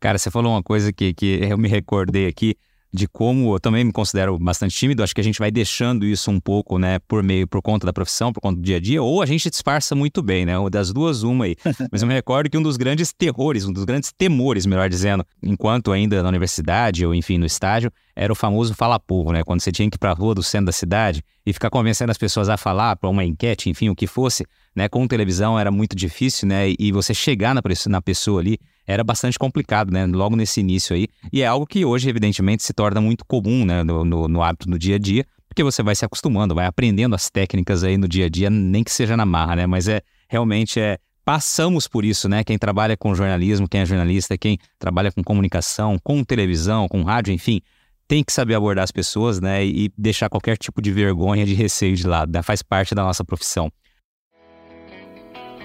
Cara, 0.00 0.18
você 0.18 0.30
falou 0.30 0.52
uma 0.52 0.62
coisa 0.62 0.92
que, 0.92 1.12
que 1.12 1.40
eu 1.42 1.58
me 1.58 1.68
recordei 1.68 2.26
aqui 2.26 2.56
de 2.92 3.06
como 3.06 3.54
eu 3.54 3.60
também 3.60 3.84
me 3.84 3.92
considero 3.92 4.38
bastante 4.38 4.74
tímido, 4.74 5.02
acho 5.02 5.14
que 5.14 5.20
a 5.20 5.24
gente 5.24 5.38
vai 5.38 5.50
deixando 5.50 6.06
isso 6.06 6.30
um 6.30 6.40
pouco, 6.40 6.78
né, 6.78 6.98
por 7.00 7.22
meio, 7.22 7.46
por 7.46 7.60
conta 7.60 7.86
da 7.86 7.92
profissão, 7.92 8.32
por 8.32 8.40
conta 8.40 8.56
do 8.56 8.62
dia 8.62 8.76
a 8.76 8.80
dia, 8.80 9.02
ou 9.02 9.20
a 9.20 9.26
gente 9.26 9.50
disfarça 9.50 9.94
muito 9.94 10.22
bem, 10.22 10.46
né, 10.46 10.54
das 10.70 10.92
duas, 10.92 11.22
uma 11.22 11.44
aí. 11.44 11.56
Mas 11.92 12.02
eu 12.02 12.08
me 12.08 12.14
recordo 12.14 12.48
que 12.48 12.56
um 12.56 12.62
dos 12.62 12.76
grandes 12.76 13.12
terrores, 13.12 13.64
um 13.64 13.72
dos 13.72 13.84
grandes 13.84 14.12
temores, 14.12 14.64
melhor 14.64 14.88
dizendo, 14.88 15.24
enquanto 15.42 15.92
ainda 15.92 16.22
na 16.22 16.28
universidade 16.28 17.04
ou 17.04 17.14
enfim 17.14 17.38
no 17.38 17.46
estágio, 17.46 17.92
era 18.16 18.32
o 18.32 18.36
famoso 18.36 18.74
fala 18.74 18.98
povo, 18.98 19.32
né, 19.32 19.42
quando 19.44 19.60
você 19.60 19.70
tinha 19.70 19.88
que 19.88 19.96
ir 19.96 19.98
para 19.98 20.10
a 20.10 20.14
rua 20.14 20.34
do 20.34 20.42
centro 20.42 20.66
da 20.66 20.72
cidade 20.72 21.22
e 21.44 21.52
ficar 21.52 21.70
convencendo 21.70 22.10
as 22.10 22.18
pessoas 22.18 22.48
a 22.48 22.56
falar 22.56 22.96
para 22.96 23.08
uma 23.08 23.24
enquete, 23.24 23.68
enfim, 23.68 23.90
o 23.90 23.94
que 23.94 24.06
fosse, 24.06 24.44
né, 24.74 24.88
com 24.88 25.06
televisão 25.06 25.58
era 25.58 25.70
muito 25.70 25.94
difícil, 25.94 26.48
né, 26.48 26.72
e 26.78 26.90
você 26.90 27.12
chegar 27.12 27.54
na, 27.54 27.62
na 27.88 28.00
pessoa 28.00 28.40
ali 28.40 28.58
era 28.88 29.04
bastante 29.04 29.38
complicado, 29.38 29.92
né? 29.92 30.06
Logo 30.06 30.34
nesse 30.34 30.60
início 30.60 30.96
aí. 30.96 31.08
E 31.30 31.42
é 31.42 31.46
algo 31.46 31.66
que 31.66 31.84
hoje, 31.84 32.08
evidentemente, 32.08 32.62
se 32.62 32.72
torna 32.72 33.02
muito 33.02 33.22
comum, 33.26 33.66
né? 33.66 33.82
No, 33.84 34.02
no, 34.02 34.26
no 34.26 34.42
hábito 34.42 34.68
no 34.68 34.78
dia 34.78 34.96
a 34.96 34.98
dia, 34.98 35.26
porque 35.46 35.62
você 35.62 35.82
vai 35.82 35.94
se 35.94 36.06
acostumando, 36.06 36.54
vai 36.54 36.64
aprendendo 36.64 37.14
as 37.14 37.28
técnicas 37.28 37.84
aí 37.84 37.98
no 37.98 38.08
dia 38.08 38.24
a 38.24 38.28
dia, 38.30 38.48
nem 38.48 38.82
que 38.82 38.90
seja 38.90 39.14
na 39.14 39.26
marra, 39.26 39.56
né? 39.56 39.66
Mas 39.66 39.86
é 39.86 40.00
realmente 40.26 40.80
é. 40.80 40.98
Passamos 41.22 41.86
por 41.86 42.06
isso, 42.06 42.26
né? 42.26 42.42
Quem 42.42 42.56
trabalha 42.56 42.96
com 42.96 43.14
jornalismo, 43.14 43.68
quem 43.68 43.82
é 43.82 43.86
jornalista, 43.86 44.38
quem 44.38 44.56
trabalha 44.78 45.12
com 45.12 45.22
comunicação, 45.22 45.98
com 46.02 46.24
televisão, 46.24 46.88
com 46.88 47.02
rádio, 47.02 47.34
enfim, 47.34 47.60
tem 48.06 48.24
que 48.24 48.32
saber 48.32 48.54
abordar 48.54 48.84
as 48.84 48.90
pessoas, 48.90 49.38
né? 49.38 49.62
E 49.62 49.92
deixar 49.98 50.30
qualquer 50.30 50.56
tipo 50.56 50.80
de 50.80 50.90
vergonha, 50.90 51.44
de 51.44 51.52
receio 51.52 51.94
de 51.94 52.06
lado, 52.06 52.32
né? 52.32 52.40
Faz 52.40 52.62
parte 52.62 52.94
da 52.94 53.04
nossa 53.04 53.22
profissão. 53.22 53.70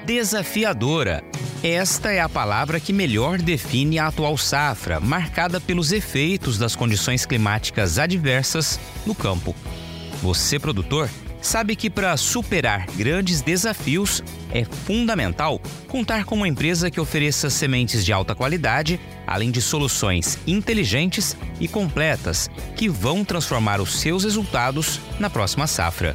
Desafiadora. 0.05 1.23
Esta 1.63 2.11
é 2.11 2.19
a 2.19 2.27
palavra 2.27 2.77
que 2.77 2.91
melhor 2.91 3.37
define 3.37 3.97
a 3.97 4.07
atual 4.07 4.37
safra, 4.37 4.99
marcada 4.99 5.61
pelos 5.61 5.93
efeitos 5.93 6.57
das 6.57 6.75
condições 6.75 7.25
climáticas 7.25 7.97
adversas 7.97 8.77
no 9.05 9.15
campo. 9.15 9.55
Você, 10.21 10.59
produtor, 10.59 11.09
sabe 11.41 11.73
que 11.77 11.89
para 11.89 12.17
superar 12.17 12.85
grandes 12.97 13.41
desafios 13.41 14.21
é 14.51 14.65
fundamental 14.65 15.61
contar 15.87 16.25
com 16.25 16.35
uma 16.35 16.49
empresa 16.49 16.91
que 16.91 16.99
ofereça 16.99 17.49
sementes 17.49 18.03
de 18.03 18.11
alta 18.11 18.35
qualidade, 18.35 18.99
além 19.25 19.51
de 19.51 19.61
soluções 19.61 20.37
inteligentes 20.45 21.37
e 21.61 21.67
completas 21.67 22.49
que 22.75 22.89
vão 22.89 23.23
transformar 23.23 23.79
os 23.79 24.01
seus 24.01 24.25
resultados 24.25 24.99
na 25.17 25.29
próxima 25.29 25.65
safra. 25.65 26.13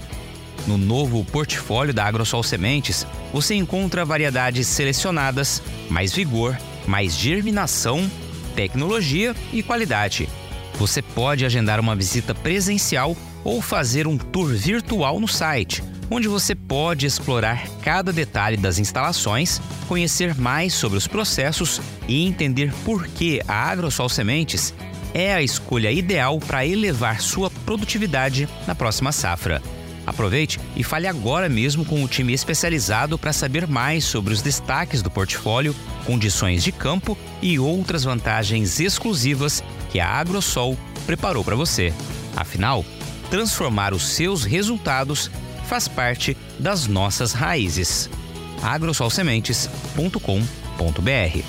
No 0.68 0.76
novo 0.76 1.24
portfólio 1.24 1.94
da 1.94 2.04
AgroSol 2.04 2.42
Sementes, 2.42 3.06
você 3.32 3.54
encontra 3.54 4.04
variedades 4.04 4.66
selecionadas, 4.66 5.62
mais 5.88 6.12
vigor, 6.12 6.58
mais 6.86 7.16
germinação, 7.16 8.06
tecnologia 8.54 9.34
e 9.50 9.62
qualidade. 9.62 10.28
Você 10.74 11.00
pode 11.00 11.46
agendar 11.46 11.80
uma 11.80 11.96
visita 11.96 12.34
presencial 12.34 13.16
ou 13.42 13.62
fazer 13.62 14.06
um 14.06 14.18
tour 14.18 14.48
virtual 14.48 15.18
no 15.18 15.26
site, 15.26 15.82
onde 16.10 16.28
você 16.28 16.54
pode 16.54 17.06
explorar 17.06 17.66
cada 17.80 18.12
detalhe 18.12 18.58
das 18.58 18.78
instalações, 18.78 19.62
conhecer 19.88 20.34
mais 20.34 20.74
sobre 20.74 20.98
os 20.98 21.06
processos 21.06 21.80
e 22.06 22.26
entender 22.26 22.74
por 22.84 23.06
que 23.06 23.40
a 23.48 23.70
AgroSol 23.70 24.10
Sementes 24.10 24.74
é 25.14 25.32
a 25.32 25.40
escolha 25.40 25.90
ideal 25.90 26.38
para 26.38 26.66
elevar 26.66 27.22
sua 27.22 27.50
produtividade 27.50 28.46
na 28.66 28.74
próxima 28.74 29.12
safra. 29.12 29.62
Aproveite 30.08 30.58
e 30.74 30.82
fale 30.82 31.06
agora 31.06 31.50
mesmo 31.50 31.84
com 31.84 32.02
o 32.02 32.08
time 32.08 32.32
especializado 32.32 33.18
para 33.18 33.30
saber 33.30 33.66
mais 33.66 34.04
sobre 34.04 34.32
os 34.32 34.40
destaques 34.40 35.02
do 35.02 35.10
portfólio, 35.10 35.76
condições 36.06 36.64
de 36.64 36.72
campo 36.72 37.14
e 37.42 37.58
outras 37.58 38.04
vantagens 38.04 38.80
exclusivas 38.80 39.62
que 39.90 40.00
a 40.00 40.08
AgroSol 40.08 40.78
preparou 41.04 41.44
para 41.44 41.54
você. 41.54 41.92
Afinal, 42.34 42.86
transformar 43.28 43.92
os 43.92 44.06
seus 44.06 44.44
resultados 44.44 45.30
faz 45.66 45.86
parte 45.86 46.34
das 46.58 46.86
nossas 46.86 47.32
raízes. 47.32 48.08
agrosolsementes.com.br 48.62 51.42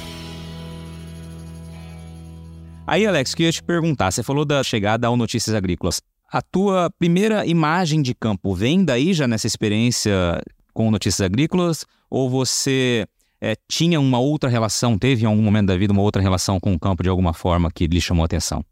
Aí, 2.86 3.08
Alex, 3.08 3.34
queria 3.34 3.54
te 3.54 3.64
perguntar, 3.64 4.12
você 4.12 4.22
falou 4.22 4.44
da 4.44 4.62
chegada 4.64 5.08
ao 5.08 5.16
Notícias 5.16 5.56
Agrícolas. 5.56 6.02
A 6.32 6.44
tua 6.44 6.92
primeira 7.00 7.44
imagem 7.48 8.04
de 8.04 8.14
campo 8.14 8.54
vem 8.54 8.86
daí 8.86 9.14
já 9.16 9.28
nessa 9.28 9.48
experiência 9.48 10.40
com 10.74 10.92
Notícias 10.92 11.26
Agrícolas? 11.26 11.86
Ou 12.08 12.30
você 12.30 13.08
é, 13.42 13.56
tinha 13.68 14.00
uma 14.00 14.20
outra 14.20 14.48
relação, 14.48 14.96
teve 14.96 15.24
em 15.24 15.26
algum 15.26 15.42
momento 15.42 15.68
da 15.68 15.78
vida 15.78 15.92
uma 15.92 16.04
outra 16.04 16.22
relação 16.22 16.60
com 16.60 16.74
o 16.74 16.80
campo 16.80 17.02
de 17.02 17.10
alguma 17.10 17.34
forma 17.34 17.72
que 17.72 17.88
lhe 17.88 18.00
chamou 18.00 18.22
a 18.24 18.26
atenção? 18.28 18.64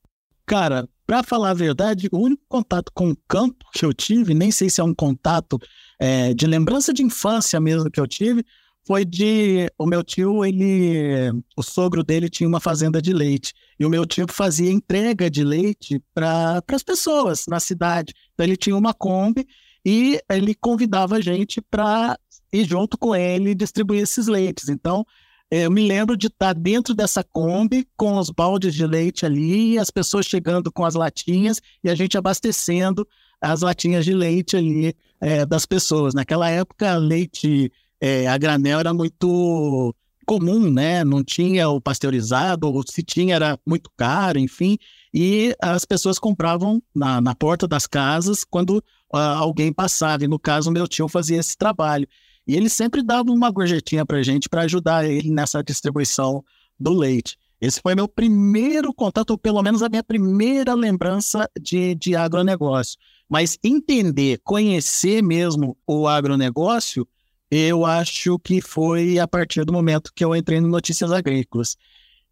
Cara, 0.45 0.87
para 1.05 1.23
falar 1.23 1.49
a 1.49 1.55
verdade, 1.55 2.07
o 2.11 2.19
único 2.19 2.43
contato 2.47 2.91
com 2.93 3.09
o 3.09 3.17
campo 3.27 3.65
que 3.73 3.83
eu 3.83 3.91
tive, 3.91 4.35
nem 4.35 4.51
sei 4.51 4.69
se 4.69 4.79
é 4.79 4.83
um 4.83 4.93
contato 4.93 5.59
é, 5.99 6.35
de 6.35 6.45
lembrança 6.45 6.93
de 6.93 7.01
infância 7.01 7.59
mesmo 7.59 7.89
que 7.89 7.99
eu 7.99 8.05
tive, 8.05 8.45
foi 8.87 9.03
de 9.03 9.69
o 9.77 9.85
meu 9.85 10.01
tio, 10.01 10.45
ele, 10.45 11.29
o 11.57 11.61
sogro 11.61 12.01
dele 12.05 12.29
tinha 12.29 12.47
uma 12.47 12.61
fazenda 12.61 13.01
de 13.01 13.11
leite 13.11 13.53
e 13.77 13.85
o 13.85 13.89
meu 13.89 14.05
tio 14.05 14.25
fazia 14.29 14.71
entrega 14.71 15.29
de 15.29 15.43
leite 15.43 16.01
para 16.13 16.63
as 16.69 16.83
pessoas 16.83 17.43
na 17.49 17.59
cidade. 17.59 18.13
Então 18.33 18.45
ele 18.45 18.55
tinha 18.55 18.77
uma 18.77 18.93
Kombi 18.93 19.45
e 19.85 20.21
ele 20.31 20.55
convidava 20.55 21.17
a 21.17 21.21
gente 21.21 21.59
para 21.59 22.17
ir 22.51 22.63
junto 22.63 22.97
com 22.97 23.13
ele 23.13 23.53
distribuir 23.53 24.03
esses 24.03 24.27
leites. 24.27 24.69
Então 24.69 25.05
é, 25.51 25.65
eu 25.65 25.71
me 25.71 25.85
lembro 25.85 26.15
de 26.15 26.27
estar 26.27 26.53
dentro 26.53 26.95
dessa 26.95 27.21
Kombi 27.21 27.85
com 27.97 28.17
os 28.17 28.29
baldes 28.29 28.73
de 28.73 28.87
leite 28.87 29.25
ali, 29.25 29.77
as 29.77 29.91
pessoas 29.91 30.25
chegando 30.25 30.71
com 30.71 30.85
as 30.85 30.95
latinhas 30.95 31.59
e 31.83 31.89
a 31.89 31.95
gente 31.95 32.17
abastecendo 32.17 33.05
as 33.41 33.61
latinhas 33.61 34.05
de 34.05 34.13
leite 34.13 34.55
ali 34.55 34.95
é, 35.19 35.45
das 35.45 35.65
pessoas. 35.65 36.13
Naquela 36.13 36.49
época, 36.49 36.95
leite 36.95 37.69
é, 38.01 38.27
a 38.27 38.37
granel 38.37 38.79
era 38.79 38.93
muito 38.93 39.95
comum, 40.25 40.69
né? 40.69 41.03
Não 41.05 41.23
tinha 41.23 41.69
o 41.69 41.79
pasteurizado, 41.79 42.67
ou 42.67 42.83
se 42.85 43.01
tinha 43.01 43.35
era 43.35 43.57
muito 43.65 43.89
caro, 43.95 44.37
enfim. 44.37 44.77
E 45.13 45.55
as 45.61 45.85
pessoas 45.85 46.19
compravam 46.19 46.81
na, 46.93 47.21
na 47.21 47.33
porta 47.33 47.65
das 47.67 47.87
casas 47.87 48.43
quando 48.43 48.77
uh, 49.13 49.17
alguém 49.17 49.71
passava. 49.71 50.25
E 50.25 50.27
no 50.27 50.37
caso, 50.37 50.69
meu 50.69 50.87
tio 50.87 51.07
fazia 51.07 51.39
esse 51.39 51.57
trabalho. 51.57 52.07
E 52.45 52.55
ele 52.55 52.69
sempre 52.69 53.01
dava 53.01 53.31
uma 53.31 53.49
gorjetinha 53.49 54.05
para 54.05 54.21
gente 54.21 54.49
para 54.49 54.63
ajudar 54.63 55.05
ele 55.05 55.31
nessa 55.31 55.63
distribuição 55.63 56.43
do 56.79 56.93
leite. 56.93 57.37
Esse 57.59 57.81
foi 57.81 57.95
meu 57.95 58.07
primeiro 58.07 58.93
contato, 58.93 59.31
ou 59.31 59.37
pelo 59.37 59.63
menos 59.63 59.81
a 59.81 59.89
minha 59.89 60.03
primeira 60.03 60.73
lembrança 60.75 61.49
de, 61.59 61.95
de 61.95 62.15
agronegócio. 62.15 62.97
Mas 63.27 63.57
entender, 63.63 64.39
conhecer 64.43 65.23
mesmo 65.23 65.75
o 65.85 66.07
agronegócio, 66.07 67.07
eu 67.49 67.85
acho 67.85 68.37
que 68.39 68.61
foi 68.61 69.19
a 69.19 69.27
partir 69.27 69.63
do 69.65 69.73
momento 69.73 70.11
que 70.15 70.23
eu 70.23 70.35
entrei 70.35 70.59
no 70.59 70.67
Notícias 70.67 71.11
Agrícolas. 71.11 71.75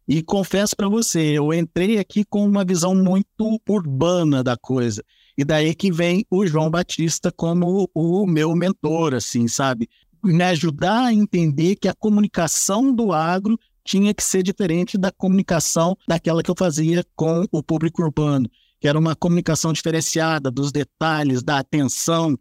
E 0.08 0.22
confesso 0.22 0.76
para 0.76 0.88
você, 0.88 1.20
eu 1.38 1.52
entrei 1.52 1.98
aqui 1.98 2.24
com 2.24 2.46
uma 2.46 2.64
visão 2.64 2.94
muito 2.94 3.60
urbana 3.68 4.42
da 4.42 4.56
coisa. 4.56 5.02
E 5.36 5.44
daí 5.44 5.74
que 5.74 5.90
vem 5.90 6.24
o 6.30 6.46
João 6.46 6.70
Batista 6.70 7.32
como 7.32 7.90
o 7.92 8.26
meu 8.26 8.54
mentor, 8.54 9.14
assim, 9.14 9.48
sabe? 9.48 9.88
me 10.32 10.42
ajudar 10.44 11.06
a 11.06 11.12
entender 11.12 11.76
que 11.76 11.88
a 11.88 11.94
comunicação 11.94 12.92
do 12.92 13.12
agro 13.12 13.58
tinha 13.84 14.12
que 14.12 14.24
ser 14.24 14.42
diferente 14.42 14.98
da 14.98 15.12
comunicação 15.12 15.96
daquela 16.08 16.42
que 16.42 16.50
eu 16.50 16.54
fazia 16.58 17.04
com 17.14 17.44
o 17.52 17.62
público 17.62 18.02
urbano, 18.02 18.50
que 18.80 18.88
era 18.88 18.98
uma 18.98 19.14
comunicação 19.14 19.72
diferenciada 19.72 20.50
dos 20.50 20.72
detalhes, 20.72 21.42
da 21.42 21.58
atenção. 21.58 22.36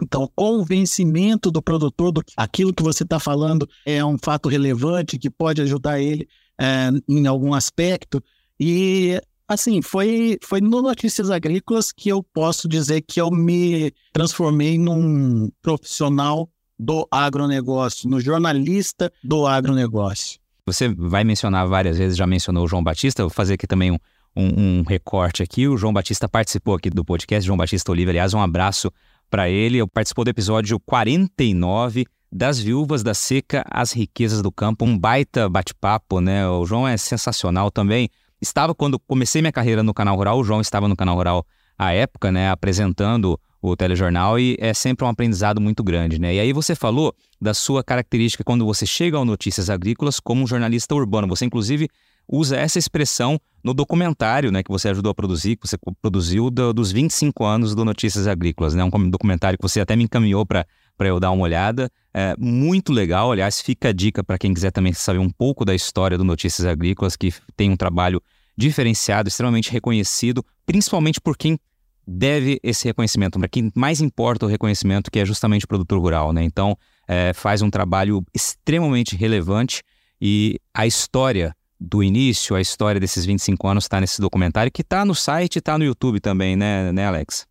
Então, 0.00 0.30
convencimento 0.34 1.50
do 1.50 1.60
produtor 1.60 2.12
do 2.12 2.24
que 2.24 2.32
aquilo 2.36 2.72
que 2.72 2.82
você 2.82 3.02
está 3.02 3.18
falando 3.18 3.68
é 3.84 4.04
um 4.04 4.16
fato 4.16 4.48
relevante 4.48 5.18
que 5.18 5.28
pode 5.28 5.60
ajudar 5.60 6.00
ele 6.00 6.28
é, 6.58 6.90
em 7.08 7.26
algum 7.26 7.54
aspecto. 7.54 8.22
E 8.58 9.20
assim, 9.46 9.82
foi, 9.82 10.38
foi 10.42 10.60
no 10.60 10.80
Notícias 10.80 11.30
Agrícolas 11.30 11.92
que 11.92 12.08
eu 12.08 12.22
posso 12.22 12.68
dizer 12.68 13.02
que 13.02 13.20
eu 13.20 13.30
me 13.30 13.92
transformei 14.12 14.78
num 14.78 15.50
profissional 15.60 16.48
do 16.78 17.06
agronegócio, 17.10 18.08
no 18.08 18.20
jornalista 18.20 19.12
do 19.22 19.46
agronegócio. 19.46 20.40
Você 20.66 20.88
vai 20.88 21.24
mencionar 21.24 21.66
várias 21.66 21.98
vezes, 21.98 22.16
já 22.16 22.26
mencionou 22.26 22.64
o 22.64 22.68
João 22.68 22.82
Batista, 22.82 23.22
vou 23.22 23.30
fazer 23.30 23.54
aqui 23.54 23.66
também 23.66 23.90
um, 23.90 23.98
um, 24.36 24.78
um 24.78 24.82
recorte 24.82 25.42
aqui. 25.42 25.66
O 25.68 25.76
João 25.76 25.92
Batista 25.92 26.28
participou 26.28 26.74
aqui 26.74 26.88
do 26.88 27.04
podcast, 27.04 27.46
João 27.46 27.56
Batista 27.56 27.90
Oliva, 27.90 28.10
aliás, 28.10 28.32
um 28.32 28.40
abraço 28.40 28.92
para 29.32 29.48
ele. 29.48 29.78
Eu 29.78 29.88
participou 29.88 30.26
do 30.26 30.28
episódio 30.28 30.78
49 30.78 32.04
das 32.30 32.60
viúvas 32.60 33.02
da 33.02 33.14
seca 33.14 33.64
às 33.70 33.92
riquezas 33.92 34.42
do 34.42 34.52
campo, 34.52 34.84
um 34.84 34.96
baita 34.96 35.48
bate-papo, 35.48 36.20
né? 36.20 36.46
O 36.46 36.66
João 36.66 36.86
é 36.86 36.96
sensacional 36.98 37.70
também. 37.70 38.10
Estava 38.40 38.74
quando 38.74 38.98
comecei 38.98 39.40
minha 39.40 39.52
carreira 39.52 39.82
no 39.82 39.94
canal 39.94 40.16
Rural, 40.16 40.38
o 40.38 40.44
João 40.44 40.60
estava 40.60 40.86
no 40.86 40.94
canal 40.94 41.16
Rural 41.16 41.46
à 41.78 41.92
época, 41.92 42.30
né, 42.30 42.50
apresentando 42.50 43.40
o 43.60 43.76
telejornal 43.76 44.38
e 44.38 44.56
é 44.58 44.74
sempre 44.74 45.04
um 45.04 45.08
aprendizado 45.08 45.60
muito 45.60 45.82
grande, 45.82 46.18
né? 46.18 46.34
E 46.34 46.40
aí 46.40 46.52
você 46.52 46.74
falou 46.74 47.14
da 47.40 47.54
sua 47.54 47.82
característica 47.82 48.42
quando 48.44 48.66
você 48.66 48.84
chega 48.84 49.16
ao 49.16 49.24
Notícias 49.24 49.70
Agrícolas 49.70 50.20
como 50.20 50.42
um 50.42 50.46
jornalista 50.46 50.94
urbano. 50.94 51.28
Você 51.28 51.44
inclusive 51.44 51.88
usa 52.28 52.56
essa 52.56 52.78
expressão 52.78 53.40
no 53.62 53.72
documentário, 53.72 54.50
né, 54.50 54.62
que 54.62 54.70
você 54.70 54.88
ajudou 54.88 55.10
a 55.10 55.14
produzir, 55.14 55.56
que 55.56 55.68
você 55.68 55.76
produziu 56.00 56.50
do, 56.50 56.72
dos 56.72 56.90
25 56.90 57.44
anos 57.44 57.74
do 57.74 57.84
Notícias 57.84 58.26
Agrícolas, 58.26 58.74
né? 58.74 58.82
Um 58.82 59.10
documentário 59.10 59.56
que 59.56 59.62
você 59.62 59.80
até 59.80 59.94
me 59.94 60.04
encaminhou 60.04 60.44
para 60.44 60.66
eu 60.98 61.20
dar 61.20 61.30
uma 61.30 61.44
olhada. 61.44 61.88
É 62.12 62.34
muito 62.38 62.92
legal, 62.92 63.30
aliás, 63.30 63.60
fica 63.60 63.90
a 63.90 63.92
dica 63.92 64.24
para 64.24 64.36
quem 64.36 64.52
quiser 64.52 64.72
também 64.72 64.92
saber 64.92 65.20
um 65.20 65.30
pouco 65.30 65.64
da 65.64 65.74
história 65.74 66.18
do 66.18 66.24
Notícias 66.24 66.66
Agrícolas, 66.66 67.14
que 67.14 67.32
tem 67.56 67.70
um 67.70 67.76
trabalho 67.76 68.20
diferenciado, 68.56 69.28
extremamente 69.28 69.70
reconhecido, 69.70 70.44
principalmente 70.66 71.20
por 71.20 71.36
quem 71.36 71.58
deve 72.06 72.58
esse 72.64 72.84
reconhecimento, 72.84 73.38
para 73.38 73.48
quem 73.48 73.70
mais 73.74 74.00
importa 74.00 74.44
o 74.44 74.48
reconhecimento, 74.48 75.10
que 75.10 75.20
é 75.20 75.24
justamente 75.24 75.64
o 75.64 75.68
produtor 75.68 76.00
rural, 76.00 76.32
né? 76.32 76.42
Então, 76.42 76.76
é, 77.06 77.32
faz 77.32 77.62
um 77.62 77.70
trabalho 77.70 78.24
extremamente 78.34 79.16
relevante 79.16 79.82
e 80.20 80.58
a 80.74 80.86
história 80.86 81.54
do 81.82 82.02
início, 82.02 82.54
a 82.54 82.60
história 82.60 83.00
desses 83.00 83.24
25 83.24 83.66
anos 83.66 83.84
está 83.84 84.00
nesse 84.00 84.20
documentário, 84.20 84.70
que 84.70 84.82
está 84.82 85.04
no 85.04 85.14
site 85.14 85.56
e 85.56 85.58
está 85.58 85.76
no 85.76 85.84
YouTube 85.84 86.20
também, 86.20 86.54
né, 86.56 86.92
né, 86.92 87.06
Alex? 87.06 87.46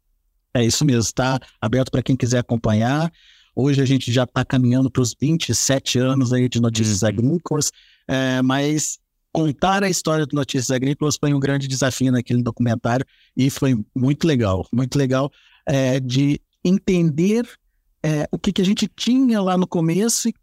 É 0.54 0.64
isso 0.64 0.86
mesmo, 0.86 1.02
está 1.02 1.40
aberto 1.60 1.92
para 1.92 2.02
quem 2.02 2.16
quiser 2.16 2.40
acompanhar. 2.40 3.12
Hoje 3.56 3.82
a 3.82 3.86
gente 3.86 4.12
já 4.12 4.24
está 4.24 4.46
caminhando 4.46 4.90
para 4.90 5.02
os 5.02 5.14
27 5.20 6.00
anos 6.00 6.32
aí 6.32 6.48
de 6.48 6.62
notícias 6.62 7.02
uhum. 7.02 7.10
agrícolas, 7.10 7.72
é, 8.08 8.42
mas 8.42 9.00
contar 9.32 9.84
a 9.84 9.90
história 9.90 10.26
do 10.26 10.36
Notícias 10.36 10.72
Agrícolas 10.72 11.18
foi 11.18 11.34
um 11.34 11.40
grande 11.40 11.68
desafio 11.68 12.12
naquele 12.12 12.44
documentário 12.44 13.06
e 13.36 13.50
foi 13.50 13.78
muito 13.96 14.28
legal, 14.28 14.68
muito 14.74 14.98
legal 14.98 15.32
é, 15.66 16.00
de 16.00 16.40
entender 16.64 17.48
é, 18.04 18.28
o 18.32 18.38
que, 18.38 18.52
que 18.52 18.62
a 18.62 18.66
gente 18.66 18.90
tinha 18.96 19.42
lá 19.42 19.58
no 19.58 19.68
começo 19.68 20.28
e 20.28 20.34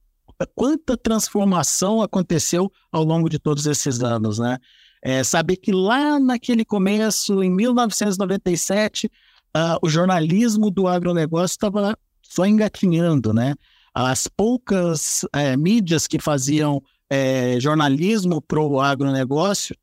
quanta 0.47 0.97
transformação 0.97 2.01
aconteceu 2.01 2.71
ao 2.93 3.05
longo 3.05 3.29
de 3.29 3.39
todos 3.39 3.67
esses 3.67 4.01
anos, 4.03 4.39
né? 4.39 4.59
É, 5.03 5.23
saber 5.23 5.57
que 5.57 5.73
lá 5.73 6.19
naquele 6.19 6.65
começo, 6.65 7.43
em 7.43 7.51
1997, 7.51 9.07
uh, 9.07 9.79
o 9.83 9.89
jornalismo 9.89 10.71
do 10.71 10.89
agronegócio 10.89 11.55
estava 11.55 11.97
só 12.23 12.45
engatinhando, 12.45 13.33
né? 13.33 13.55
As 13.95 14.27
poucas 14.27 15.25
é, 15.33 15.57
mídias 15.57 16.07
que 16.07 16.19
faziam 16.21 16.83
é, 17.11 17.59
jornalismo 17.59 18.41
para 18.41 18.61
o 18.61 18.81
agronegócio, 18.81 19.77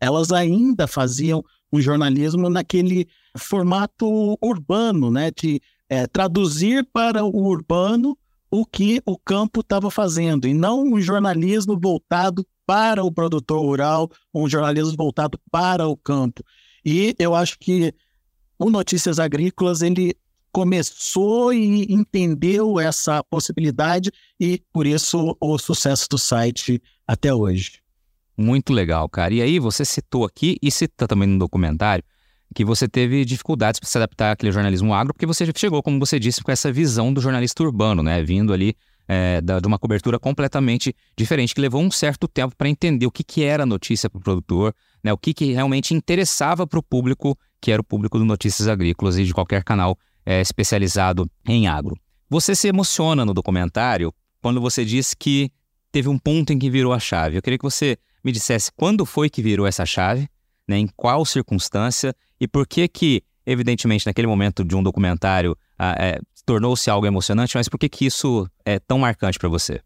elas 0.00 0.32
ainda 0.32 0.86
faziam 0.86 1.44
um 1.72 1.80
jornalismo 1.80 2.48
naquele 2.48 3.06
formato 3.36 4.38
urbano, 4.40 5.10
né, 5.10 5.30
de 5.30 5.60
é, 5.88 6.06
traduzir 6.06 6.88
para 6.92 7.24
o 7.24 7.46
urbano 7.46 8.16
o 8.56 8.64
que 8.64 9.02
o 9.04 9.18
campo 9.18 9.62
estava 9.62 9.90
fazendo, 9.90 10.46
e 10.46 10.54
não 10.54 10.84
um 10.84 11.00
jornalismo 11.00 11.76
voltado 11.76 12.46
para 12.64 13.02
o 13.02 13.10
produtor 13.10 13.60
rural, 13.60 14.08
um 14.32 14.48
jornalismo 14.48 14.94
voltado 14.96 15.40
para 15.50 15.88
o 15.88 15.96
campo. 15.96 16.40
E 16.84 17.16
eu 17.18 17.34
acho 17.34 17.58
que 17.58 17.92
o 18.56 18.70
Notícias 18.70 19.18
Agrícolas 19.18 19.82
ele 19.82 20.16
começou 20.52 21.52
e 21.52 21.92
entendeu 21.92 22.78
essa 22.78 23.24
possibilidade 23.24 24.12
e 24.38 24.62
por 24.72 24.86
isso 24.86 25.36
o 25.40 25.58
sucesso 25.58 26.06
do 26.08 26.16
site 26.16 26.80
até 27.04 27.34
hoje. 27.34 27.80
Muito 28.36 28.72
legal, 28.72 29.08
cara. 29.08 29.34
E 29.34 29.42
aí 29.42 29.58
você 29.58 29.84
citou 29.84 30.24
aqui 30.24 30.58
e 30.62 30.70
cita 30.70 31.08
também 31.08 31.28
no 31.28 31.40
documentário 31.40 32.04
que 32.54 32.64
você 32.64 32.88
teve 32.88 33.24
dificuldades 33.24 33.80
para 33.80 33.88
se 33.88 33.98
adaptar 33.98 34.32
àquele 34.32 34.52
jornalismo 34.52 34.94
agro, 34.94 35.12
porque 35.12 35.26
você 35.26 35.44
chegou, 35.56 35.82
como 35.82 35.98
você 35.98 36.18
disse, 36.18 36.42
com 36.42 36.52
essa 36.52 36.72
visão 36.72 37.12
do 37.12 37.20
jornalista 37.20 37.62
urbano, 37.62 38.02
né? 38.02 38.22
Vindo 38.22 38.52
ali 38.52 38.76
é, 39.08 39.40
da, 39.40 39.60
de 39.60 39.66
uma 39.66 39.78
cobertura 39.78 40.18
completamente 40.18 40.94
diferente, 41.16 41.54
que 41.54 41.60
levou 41.60 41.82
um 41.82 41.90
certo 41.90 42.26
tempo 42.26 42.54
para 42.56 42.68
entender 42.68 43.06
o 43.06 43.10
que, 43.10 43.22
que 43.22 43.44
era 43.44 43.66
notícia 43.66 44.08
para 44.08 44.18
o 44.18 44.22
produtor, 44.22 44.74
né, 45.02 45.12
o 45.12 45.18
que, 45.18 45.34
que 45.34 45.52
realmente 45.52 45.94
interessava 45.94 46.66
para 46.66 46.78
o 46.78 46.82
público, 46.82 47.38
que 47.60 47.70
era 47.70 47.80
o 47.80 47.84
público 47.84 48.18
do 48.18 48.24
Notícias 48.24 48.68
Agrícolas 48.68 49.18
e 49.18 49.24
de 49.24 49.34
qualquer 49.34 49.62
canal 49.62 49.98
é, 50.24 50.40
especializado 50.40 51.30
em 51.46 51.66
agro. 51.66 51.96
Você 52.30 52.54
se 52.54 52.68
emociona 52.68 53.24
no 53.24 53.34
documentário 53.34 54.12
quando 54.40 54.60
você 54.60 54.84
diz 54.84 55.14
que 55.14 55.50
teve 55.92 56.08
um 56.08 56.18
ponto 56.18 56.52
em 56.52 56.58
que 56.58 56.70
virou 56.70 56.92
a 56.92 56.98
chave. 56.98 57.36
Eu 57.36 57.42
queria 57.42 57.58
que 57.58 57.64
você 57.64 57.96
me 58.24 58.32
dissesse 58.32 58.72
quando 58.74 59.04
foi 59.04 59.28
que 59.28 59.42
virou 59.42 59.66
essa 59.66 59.84
chave, 59.84 60.28
né, 60.66 60.78
em 60.78 60.88
qual 60.96 61.24
circunstância 61.26 62.14
e 62.40 62.48
por 62.48 62.66
que 62.66 62.86
que, 62.88 63.22
evidentemente, 63.46 64.06
naquele 64.06 64.26
momento 64.26 64.64
de 64.64 64.74
um 64.74 64.82
documentário, 64.82 65.56
ah, 65.78 65.94
é, 65.98 66.20
tornou-se 66.44 66.88
algo 66.90 67.06
emocionante, 67.06 67.56
mas 67.56 67.68
por 67.68 67.78
que, 67.78 67.88
que 67.88 68.06
isso 68.06 68.48
é 68.64 68.78
tão 68.78 68.98
marcante 68.98 69.38
para 69.38 69.48
você? 69.48 69.80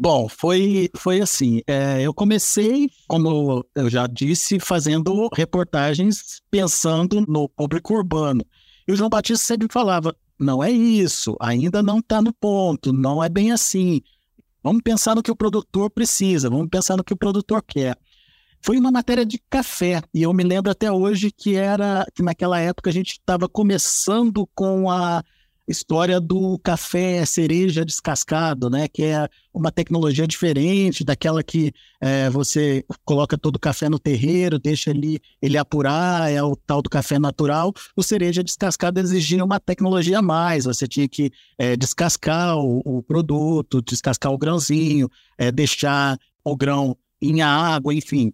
Bom, 0.00 0.28
foi, 0.28 0.88
foi 0.96 1.20
assim. 1.20 1.60
É, 1.66 2.00
eu 2.00 2.14
comecei, 2.14 2.88
como 3.08 3.66
eu 3.74 3.90
já 3.90 4.06
disse, 4.06 4.60
fazendo 4.60 5.28
reportagens 5.34 6.40
pensando 6.48 7.24
no 7.26 7.48
público 7.48 7.94
urbano. 7.94 8.44
E 8.86 8.92
o 8.92 8.96
João 8.96 9.10
Batista 9.10 9.44
sempre 9.44 9.66
falava: 9.68 10.14
não 10.38 10.62
é 10.62 10.70
isso, 10.70 11.36
ainda 11.40 11.82
não 11.82 11.98
está 11.98 12.22
no 12.22 12.32
ponto, 12.32 12.92
não 12.92 13.22
é 13.22 13.28
bem 13.28 13.50
assim. 13.50 14.00
Vamos 14.62 14.82
pensar 14.82 15.16
no 15.16 15.22
que 15.22 15.32
o 15.32 15.36
produtor 15.36 15.90
precisa, 15.90 16.48
vamos 16.48 16.68
pensar 16.70 16.96
no 16.96 17.02
que 17.02 17.12
o 17.12 17.16
produtor 17.16 17.62
quer. 17.66 17.96
Foi 18.60 18.78
uma 18.78 18.90
matéria 18.90 19.24
de 19.24 19.40
café, 19.48 20.02
e 20.12 20.22
eu 20.22 20.32
me 20.32 20.42
lembro 20.42 20.70
até 20.70 20.90
hoje 20.90 21.30
que 21.30 21.54
era 21.54 22.06
que 22.14 22.22
naquela 22.22 22.58
época 22.60 22.90
a 22.90 22.92
gente 22.92 23.12
estava 23.12 23.48
começando 23.48 24.48
com 24.54 24.90
a 24.90 25.22
história 25.68 26.18
do 26.18 26.58
café 26.58 27.24
cereja 27.26 27.84
descascado, 27.84 28.70
né? 28.70 28.88
Que 28.88 29.04
é 29.04 29.28
uma 29.52 29.70
tecnologia 29.70 30.26
diferente 30.26 31.04
daquela 31.04 31.42
que 31.42 31.72
é, 32.00 32.30
você 32.30 32.84
coloca 33.04 33.36
todo 33.36 33.56
o 33.56 33.60
café 33.60 33.88
no 33.88 33.98
terreiro, 33.98 34.58
deixa 34.58 34.90
ele, 34.90 35.20
ele 35.42 35.58
apurar, 35.58 36.32
é 36.32 36.42
o 36.42 36.56
tal 36.56 36.80
do 36.80 36.88
café 36.88 37.18
natural. 37.18 37.72
O 37.94 38.02
cereja 38.02 38.42
descascado 38.42 38.98
exigia 38.98 39.44
uma 39.44 39.60
tecnologia 39.60 40.18
a 40.20 40.22
mais. 40.22 40.64
Você 40.64 40.88
tinha 40.88 41.08
que 41.08 41.30
é, 41.58 41.76
descascar 41.76 42.56
o, 42.56 42.80
o, 42.84 43.02
produto, 43.02 43.82
descascar 43.82 44.32
o 44.32 44.38
grãozinho, 44.38 45.08
é, 45.36 45.52
deixar 45.52 46.18
o 46.42 46.56
grão 46.56 46.96
em 47.20 47.42
água, 47.42 47.92
enfim. 47.92 48.32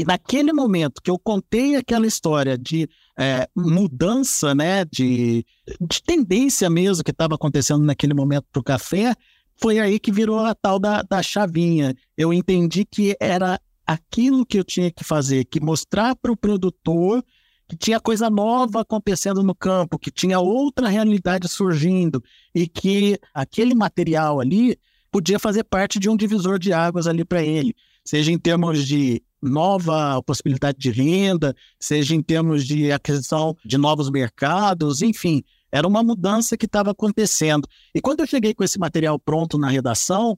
E 0.00 0.04
naquele 0.04 0.50
momento 0.50 1.02
que 1.02 1.10
eu 1.10 1.18
contei 1.18 1.76
aquela 1.76 2.06
história 2.06 2.56
de 2.56 2.88
é, 3.18 3.46
mudança, 3.54 4.54
né, 4.54 4.82
de, 4.86 5.44
de 5.78 6.02
tendência 6.02 6.70
mesmo 6.70 7.04
que 7.04 7.10
estava 7.10 7.34
acontecendo 7.34 7.84
naquele 7.84 8.14
momento 8.14 8.46
para 8.50 8.60
o 8.60 8.64
café, 8.64 9.14
foi 9.60 9.78
aí 9.78 10.00
que 10.00 10.10
virou 10.10 10.38
a 10.38 10.54
tal 10.54 10.78
da, 10.78 11.02
da 11.02 11.22
chavinha. 11.22 11.94
Eu 12.16 12.32
entendi 12.32 12.86
que 12.86 13.14
era 13.20 13.60
aquilo 13.86 14.46
que 14.46 14.58
eu 14.58 14.64
tinha 14.64 14.90
que 14.90 15.04
fazer, 15.04 15.44
que 15.44 15.60
mostrar 15.60 16.16
para 16.16 16.32
o 16.32 16.36
produtor 16.36 17.22
que 17.68 17.76
tinha 17.76 18.00
coisa 18.00 18.30
nova 18.30 18.80
acontecendo 18.80 19.42
no 19.42 19.54
campo, 19.54 19.98
que 19.98 20.10
tinha 20.10 20.40
outra 20.40 20.88
realidade 20.88 21.46
surgindo 21.46 22.24
e 22.54 22.66
que 22.66 23.18
aquele 23.34 23.74
material 23.74 24.40
ali 24.40 24.78
podia 25.10 25.38
fazer 25.38 25.64
parte 25.64 25.98
de 25.98 26.08
um 26.08 26.16
divisor 26.16 26.58
de 26.58 26.72
águas 26.72 27.06
ali 27.06 27.22
para 27.22 27.42
ele, 27.42 27.76
seja 28.10 28.32
em 28.32 28.38
termos 28.38 28.84
de 28.88 29.22
nova 29.40 30.20
possibilidade 30.24 30.76
de 30.76 30.90
renda, 30.90 31.54
seja 31.78 32.12
em 32.12 32.20
termos 32.20 32.66
de 32.66 32.90
aquisição 32.90 33.56
de 33.64 33.78
novos 33.78 34.10
mercados, 34.10 35.00
enfim, 35.00 35.44
era 35.70 35.86
uma 35.86 36.02
mudança 36.02 36.56
que 36.56 36.66
estava 36.66 36.90
acontecendo. 36.90 37.68
E 37.94 38.00
quando 38.00 38.18
eu 38.18 38.26
cheguei 38.26 38.52
com 38.52 38.64
esse 38.64 38.80
material 38.80 39.16
pronto 39.16 39.56
na 39.56 39.68
redação, 39.68 40.36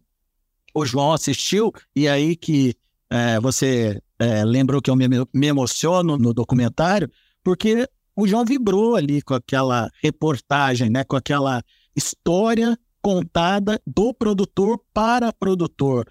o 0.74 0.84
João 0.84 1.14
assistiu, 1.14 1.72
e 1.96 2.06
aí 2.06 2.36
que 2.36 2.74
é, 3.08 3.40
você 3.40 3.98
é, 4.18 4.44
lembrou 4.44 4.82
que 4.82 4.90
eu 4.90 4.96
me, 4.96 5.08
me 5.32 5.46
emociono 5.46 6.18
no 6.18 6.34
documentário, 6.34 7.10
porque 7.42 7.88
o 8.14 8.28
João 8.28 8.44
vibrou 8.44 8.96
ali 8.96 9.22
com 9.22 9.32
aquela 9.32 9.90
reportagem, 10.02 10.90
né, 10.90 11.04
com 11.04 11.16
aquela 11.16 11.62
história 11.96 12.78
contada 13.00 13.80
do 13.86 14.12
produtor 14.12 14.78
para 14.92 15.32
produtor 15.32 16.06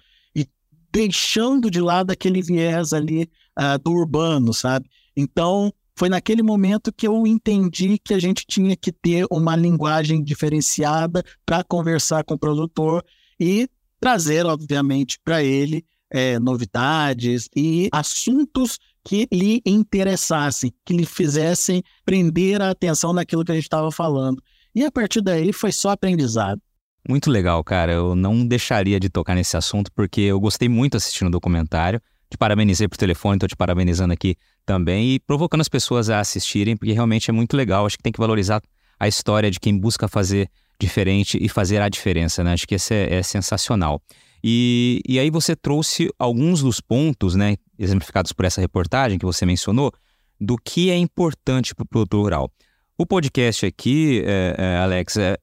deixando 0.92 1.70
de 1.70 1.80
lado 1.80 2.10
aquele 2.10 2.42
viés 2.42 2.92
ali 2.92 3.28
uh, 3.58 3.78
do 3.82 3.92
urbano, 3.92 4.52
sabe? 4.52 4.88
Então, 5.16 5.72
foi 5.96 6.08
naquele 6.08 6.42
momento 6.42 6.92
que 6.92 7.06
eu 7.06 7.26
entendi 7.26 7.98
que 7.98 8.14
a 8.14 8.18
gente 8.18 8.44
tinha 8.46 8.76
que 8.76 8.92
ter 8.92 9.26
uma 9.30 9.54
linguagem 9.56 10.22
diferenciada 10.22 11.24
para 11.44 11.62
conversar 11.64 12.24
com 12.24 12.34
o 12.34 12.38
produtor 12.38 13.04
e 13.38 13.68
trazer, 14.00 14.44
obviamente, 14.46 15.18
para 15.24 15.42
ele 15.42 15.84
é, 16.10 16.38
novidades 16.38 17.48
e 17.54 17.88
assuntos 17.92 18.78
que 19.04 19.26
lhe 19.32 19.62
interessassem, 19.64 20.72
que 20.84 20.94
lhe 20.94 21.06
fizessem 21.06 21.82
prender 22.04 22.60
a 22.60 22.70
atenção 22.70 23.12
naquilo 23.12 23.44
que 23.44 23.52
a 23.52 23.54
gente 23.54 23.64
estava 23.64 23.90
falando. 23.90 24.42
E 24.74 24.84
a 24.84 24.90
partir 24.90 25.20
daí 25.20 25.52
foi 25.52 25.72
só 25.72 25.90
aprendizado. 25.90 26.60
Muito 27.08 27.30
legal, 27.30 27.62
cara. 27.64 27.92
Eu 27.92 28.14
não 28.14 28.46
deixaria 28.46 29.00
de 29.00 29.08
tocar 29.08 29.34
nesse 29.34 29.56
assunto 29.56 29.90
porque 29.92 30.20
eu 30.20 30.38
gostei 30.38 30.68
muito 30.68 30.96
assistindo 30.96 31.28
o 31.28 31.30
documentário. 31.30 32.00
Te 32.30 32.38
parabenizei 32.38 32.88
por 32.88 32.96
telefone, 32.96 33.36
estou 33.36 33.48
te 33.48 33.56
parabenizando 33.56 34.12
aqui 34.12 34.36
também 34.64 35.14
e 35.14 35.20
provocando 35.20 35.60
as 35.60 35.68
pessoas 35.68 36.08
a 36.08 36.20
assistirem, 36.20 36.76
porque 36.76 36.92
realmente 36.92 37.28
é 37.28 37.32
muito 37.32 37.56
legal. 37.56 37.84
Acho 37.84 37.96
que 37.96 38.02
tem 38.02 38.12
que 38.12 38.20
valorizar 38.20 38.62
a 38.98 39.08
história 39.08 39.50
de 39.50 39.60
quem 39.60 39.76
busca 39.76 40.08
fazer 40.08 40.48
diferente 40.78 41.38
e 41.40 41.48
fazer 41.48 41.82
a 41.82 41.88
diferença, 41.88 42.42
né? 42.42 42.52
Acho 42.52 42.66
que 42.66 42.76
esse 42.76 42.94
é, 42.94 43.14
é 43.14 43.22
sensacional. 43.22 44.00
E, 44.42 45.00
e 45.06 45.18
aí 45.18 45.30
você 45.30 45.54
trouxe 45.54 46.08
alguns 46.18 46.62
dos 46.62 46.80
pontos, 46.80 47.36
né, 47.36 47.56
exemplificados 47.78 48.32
por 48.32 48.44
essa 48.44 48.60
reportagem 48.60 49.18
que 49.18 49.24
você 49.24 49.46
mencionou, 49.46 49.92
do 50.40 50.56
que 50.56 50.90
é 50.90 50.96
importante 50.96 51.74
para 51.74 51.84
o 51.84 51.86
produtor 51.86 52.22
rural. 52.22 52.50
O 52.98 53.06
podcast 53.06 53.64
aqui, 53.64 54.22
é, 54.26 54.54
é, 54.58 54.76
Alex, 54.76 55.16
é, 55.16 55.36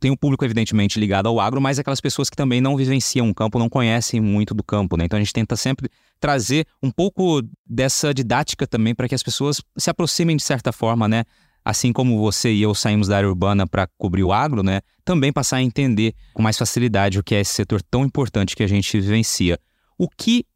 tem 0.00 0.10
um 0.10 0.16
público 0.16 0.42
evidentemente 0.44 0.98
ligado 0.98 1.28
ao 1.28 1.38
agro, 1.38 1.60
mas 1.60 1.78
aquelas 1.78 2.00
pessoas 2.00 2.30
que 2.30 2.36
também 2.36 2.62
não 2.62 2.76
vivenciam 2.76 3.28
o 3.28 3.34
campo, 3.34 3.58
não 3.58 3.68
conhecem 3.68 4.20
muito 4.20 4.54
do 4.54 4.64
campo, 4.64 4.96
né? 4.96 5.04
Então 5.04 5.18
a 5.18 5.20
gente 5.20 5.32
tenta 5.32 5.54
sempre 5.54 5.90
trazer 6.18 6.66
um 6.82 6.90
pouco 6.90 7.42
dessa 7.66 8.12
didática 8.14 8.66
também 8.66 8.94
para 8.94 9.06
que 9.06 9.14
as 9.14 9.22
pessoas 9.22 9.60
se 9.76 9.90
aproximem 9.90 10.34
de 10.34 10.42
certa 10.42 10.72
forma, 10.72 11.06
né? 11.06 11.24
Assim 11.62 11.92
como 11.92 12.18
você 12.18 12.52
e 12.52 12.62
eu 12.62 12.74
saímos 12.74 13.08
da 13.08 13.18
área 13.18 13.28
urbana 13.28 13.66
para 13.66 13.86
cobrir 13.98 14.24
o 14.24 14.32
agro, 14.32 14.62
né? 14.62 14.80
Também 15.04 15.30
passar 15.30 15.58
a 15.58 15.62
entender 15.62 16.14
com 16.32 16.42
mais 16.42 16.56
facilidade 16.56 17.18
o 17.18 17.22
que 17.22 17.34
é 17.34 17.40
esse 17.40 17.52
setor 17.52 17.82
tão 17.82 18.04
importante 18.04 18.56
que 18.56 18.62
a 18.62 18.66
gente 18.66 18.98
vivencia. 18.98 19.58
O 19.98 20.08
que 20.08 20.46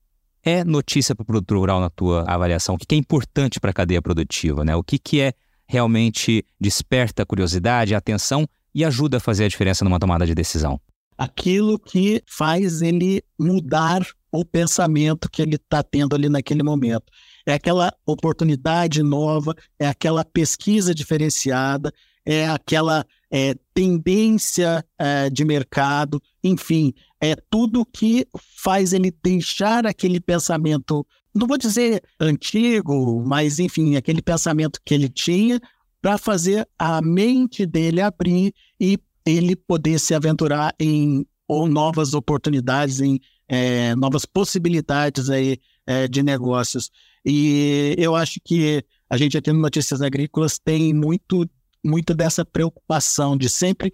é 0.42 0.64
notícia 0.64 1.14
para 1.14 1.22
o 1.22 1.26
produtor 1.26 1.58
rural 1.58 1.80
na 1.80 1.90
tua 1.90 2.24
avaliação? 2.26 2.74
O 2.74 2.78
que 2.78 2.94
é 2.94 2.98
importante 2.98 3.60
para 3.60 3.70
a 3.70 3.74
cadeia 3.74 4.00
produtiva, 4.00 4.64
né? 4.64 4.74
O 4.74 4.82
que, 4.82 4.98
que 4.98 5.20
é 5.20 5.34
realmente 5.68 6.44
desperta 6.60 7.26
curiosidade, 7.26 7.94
atenção 7.94 8.48
e 8.74 8.84
ajuda 8.84 9.18
a 9.18 9.20
fazer 9.20 9.44
a 9.44 9.48
diferença 9.48 9.84
numa 9.84 9.98
tomada 9.98 10.26
de 10.26 10.34
decisão? 10.34 10.80
Aquilo 11.16 11.78
que 11.78 12.22
faz 12.26 12.80
ele 12.80 13.22
mudar 13.38 14.06
o 14.30 14.44
pensamento 14.44 15.28
que 15.30 15.42
ele 15.42 15.56
está 15.56 15.82
tendo 15.82 16.14
ali 16.14 16.28
naquele 16.28 16.62
momento. 16.62 17.04
É 17.46 17.54
aquela 17.54 17.92
oportunidade 18.06 19.02
nova, 19.02 19.54
é 19.78 19.88
aquela 19.88 20.24
pesquisa 20.24 20.94
diferenciada, 20.94 21.92
é 22.24 22.46
aquela 22.46 23.06
é, 23.30 23.54
tendência 23.74 24.84
é, 24.98 25.30
de 25.30 25.44
mercado, 25.44 26.22
enfim, 26.44 26.92
é 27.20 27.34
tudo 27.50 27.86
que 27.86 28.26
faz 28.56 28.92
ele 28.92 29.12
deixar 29.22 29.86
aquele 29.86 30.20
pensamento 30.20 31.06
não 31.38 31.46
vou 31.46 31.56
dizer 31.56 32.02
antigo, 32.18 33.24
mas 33.24 33.58
enfim, 33.58 33.96
aquele 33.96 34.20
pensamento 34.20 34.80
que 34.84 34.92
ele 34.92 35.08
tinha 35.08 35.60
para 36.00 36.18
fazer 36.18 36.68
a 36.78 37.00
mente 37.00 37.64
dele 37.64 38.00
abrir 38.00 38.52
e 38.80 38.98
ele 39.24 39.54
poder 39.54 39.98
se 39.98 40.14
aventurar 40.14 40.74
em 40.78 41.26
ou 41.46 41.66
novas 41.66 42.12
oportunidades, 42.12 43.00
em 43.00 43.18
é, 43.48 43.94
novas 43.94 44.26
possibilidades 44.26 45.30
aí 45.30 45.58
é, 45.86 46.06
de 46.06 46.22
negócios. 46.22 46.90
E 47.24 47.94
eu 47.96 48.14
acho 48.14 48.38
que 48.44 48.84
a 49.08 49.16
gente 49.16 49.36
aqui 49.36 49.50
no 49.50 49.58
Notícias 49.60 50.02
Agrícolas 50.02 50.58
tem 50.58 50.92
muito, 50.92 51.48
muito 51.84 52.14
dessa 52.14 52.44
preocupação 52.44 53.36
de 53.36 53.48
sempre 53.48 53.92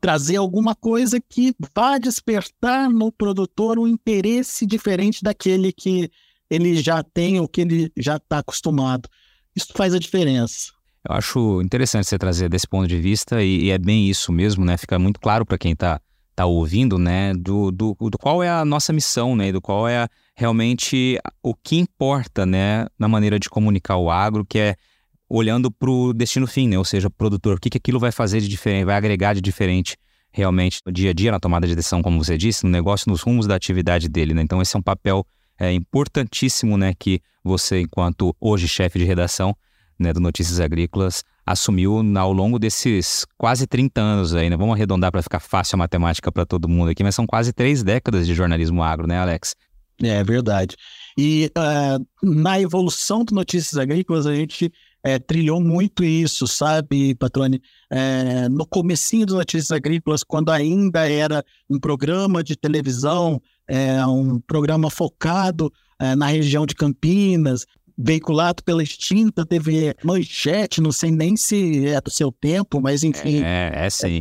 trazer 0.00 0.36
alguma 0.36 0.74
coisa 0.74 1.20
que 1.20 1.54
vá 1.74 1.98
despertar 1.98 2.90
no 2.90 3.12
produtor 3.12 3.78
um 3.78 3.86
interesse 3.86 4.66
diferente 4.66 5.22
daquele 5.22 5.72
que 5.72 6.10
ele 6.52 6.82
já 6.82 7.02
tem 7.02 7.40
o 7.40 7.48
que 7.48 7.62
ele 7.62 7.92
já 7.96 8.16
está 8.16 8.38
acostumado. 8.38 9.08
Isso 9.56 9.68
faz 9.74 9.94
a 9.94 9.98
diferença. 9.98 10.72
Eu 11.08 11.16
acho 11.16 11.62
interessante 11.62 12.06
você 12.06 12.18
trazer 12.18 12.48
desse 12.48 12.68
ponto 12.68 12.86
de 12.86 13.00
vista 13.00 13.42
e, 13.42 13.64
e 13.64 13.70
é 13.70 13.78
bem 13.78 14.08
isso 14.08 14.30
mesmo, 14.30 14.64
né? 14.64 14.76
Fica 14.76 14.98
muito 14.98 15.18
claro 15.18 15.46
para 15.46 15.56
quem 15.56 15.72
está 15.72 15.98
tá 16.36 16.44
ouvindo, 16.44 16.98
né? 16.98 17.32
Do, 17.32 17.70
do, 17.70 17.96
do, 17.98 18.18
qual 18.18 18.42
é 18.42 18.50
a 18.50 18.64
nossa 18.64 18.92
missão, 18.92 19.34
né? 19.34 19.50
Do 19.50 19.62
qual 19.62 19.88
é 19.88 20.06
realmente 20.36 21.18
o 21.42 21.54
que 21.54 21.76
importa, 21.76 22.44
né? 22.44 22.86
Na 22.98 23.08
maneira 23.08 23.38
de 23.38 23.48
comunicar 23.48 23.96
o 23.96 24.10
agro, 24.10 24.44
que 24.44 24.58
é 24.58 24.76
olhando 25.28 25.70
para 25.70 25.90
o 25.90 26.12
destino 26.12 26.46
fim, 26.46 26.68
né? 26.68 26.78
Ou 26.78 26.84
seja, 26.84 27.08
produtor, 27.08 27.56
o 27.56 27.60
que, 27.60 27.70
que 27.70 27.78
aquilo 27.78 27.98
vai 27.98 28.12
fazer 28.12 28.40
de 28.40 28.48
diferente, 28.48 28.84
vai 28.84 28.96
agregar 28.96 29.32
de 29.32 29.40
diferente 29.40 29.96
realmente 30.30 30.80
no 30.84 30.92
dia 30.92 31.10
a 31.10 31.12
dia, 31.14 31.30
na 31.30 31.40
tomada 31.40 31.66
de 31.66 31.74
decisão, 31.74 32.02
como 32.02 32.22
você 32.22 32.36
disse, 32.36 32.64
no 32.64 32.70
negócio, 32.70 33.10
nos 33.10 33.22
rumos 33.22 33.46
da 33.46 33.54
atividade 33.54 34.08
dele, 34.08 34.34
né? 34.34 34.42
Então 34.42 34.60
esse 34.60 34.76
é 34.76 34.78
um 34.78 34.82
papel 34.82 35.26
é, 35.62 35.72
importantíssimo, 35.72 36.76
né? 36.76 36.92
Que 36.98 37.22
você, 37.44 37.82
enquanto 37.82 38.34
hoje 38.40 38.66
chefe 38.66 38.98
de 38.98 39.04
redação, 39.04 39.56
né, 39.96 40.12
do 40.12 40.18
Notícias 40.18 40.58
Agrícolas, 40.58 41.22
assumiu 41.46 42.02
ao 42.18 42.32
longo 42.32 42.58
desses 42.58 43.24
quase 43.38 43.64
30 43.64 44.00
anos 44.00 44.34
aí, 44.34 44.50
né? 44.50 44.56
Vamos 44.56 44.74
arredondar 44.74 45.12
para 45.12 45.22
ficar 45.22 45.38
fácil 45.38 45.76
a 45.76 45.78
matemática 45.78 46.32
para 46.32 46.44
todo 46.44 46.68
mundo 46.68 46.90
aqui, 46.90 47.04
mas 47.04 47.14
são 47.14 47.24
quase 47.26 47.52
três 47.52 47.84
décadas 47.84 48.26
de 48.26 48.34
jornalismo 48.34 48.82
agro, 48.82 49.06
né, 49.06 49.18
Alex? 49.18 49.54
É 50.02 50.24
verdade. 50.24 50.74
E 51.16 51.48
uh, 51.56 52.04
na 52.20 52.60
evolução 52.60 53.24
do 53.24 53.32
Notícias 53.32 53.78
Agrícolas, 53.78 54.26
a 54.26 54.34
gente 54.34 54.72
é, 55.04 55.18
trilhou 55.18 55.60
muito 55.60 56.02
isso, 56.02 56.46
sabe, 56.48 57.14
Patrone? 57.14 57.62
É, 57.88 58.48
no 58.48 58.66
comecinho 58.66 59.26
do 59.26 59.34
Notícias 59.34 59.70
Agrícolas, 59.70 60.24
quando 60.24 60.50
ainda 60.50 61.08
era 61.08 61.44
um 61.70 61.78
programa 61.78 62.42
de 62.42 62.56
televisão, 62.56 63.40
é, 63.72 64.04
um 64.04 64.38
programa 64.38 64.90
focado 64.90 65.72
é, 65.98 66.14
na 66.14 66.26
região 66.26 66.66
de 66.66 66.74
Campinas, 66.74 67.64
veiculado 67.96 68.62
pela 68.62 68.82
extinta 68.82 69.46
TV 69.46 69.96
Manchete, 70.04 70.82
não 70.82 70.92
sei 70.92 71.10
nem 71.10 71.38
se 71.38 71.86
é 71.86 71.98
do 71.98 72.10
seu 72.10 72.30
tempo, 72.30 72.82
mas 72.82 73.02
enfim. 73.02 73.42
É, 73.42 73.86
é 73.86 73.88
sim. 73.88 74.20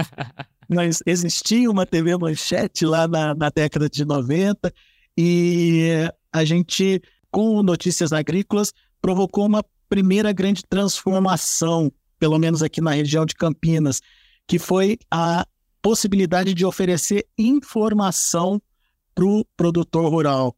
mas 0.66 1.00
existia 1.04 1.70
uma 1.70 1.84
TV 1.84 2.16
Manchete 2.16 2.86
lá 2.86 3.06
na, 3.06 3.34
na 3.34 3.50
década 3.50 3.86
de 3.86 4.02
90 4.02 4.72
e 5.18 6.10
a 6.32 6.42
gente, 6.42 7.02
com 7.30 7.62
Notícias 7.62 8.14
Agrícolas, 8.14 8.72
provocou 9.02 9.44
uma 9.44 9.62
primeira 9.90 10.32
grande 10.32 10.62
transformação, 10.66 11.92
pelo 12.18 12.38
menos 12.38 12.62
aqui 12.62 12.80
na 12.80 12.92
região 12.92 13.26
de 13.26 13.34
Campinas, 13.34 14.00
que 14.48 14.58
foi 14.58 14.96
a 15.10 15.46
possibilidade 15.82 16.54
de 16.54 16.64
oferecer 16.64 17.26
informação 17.36 18.58
para 19.20 19.26
o 19.26 19.44
produtor 19.54 20.10
rural 20.10 20.56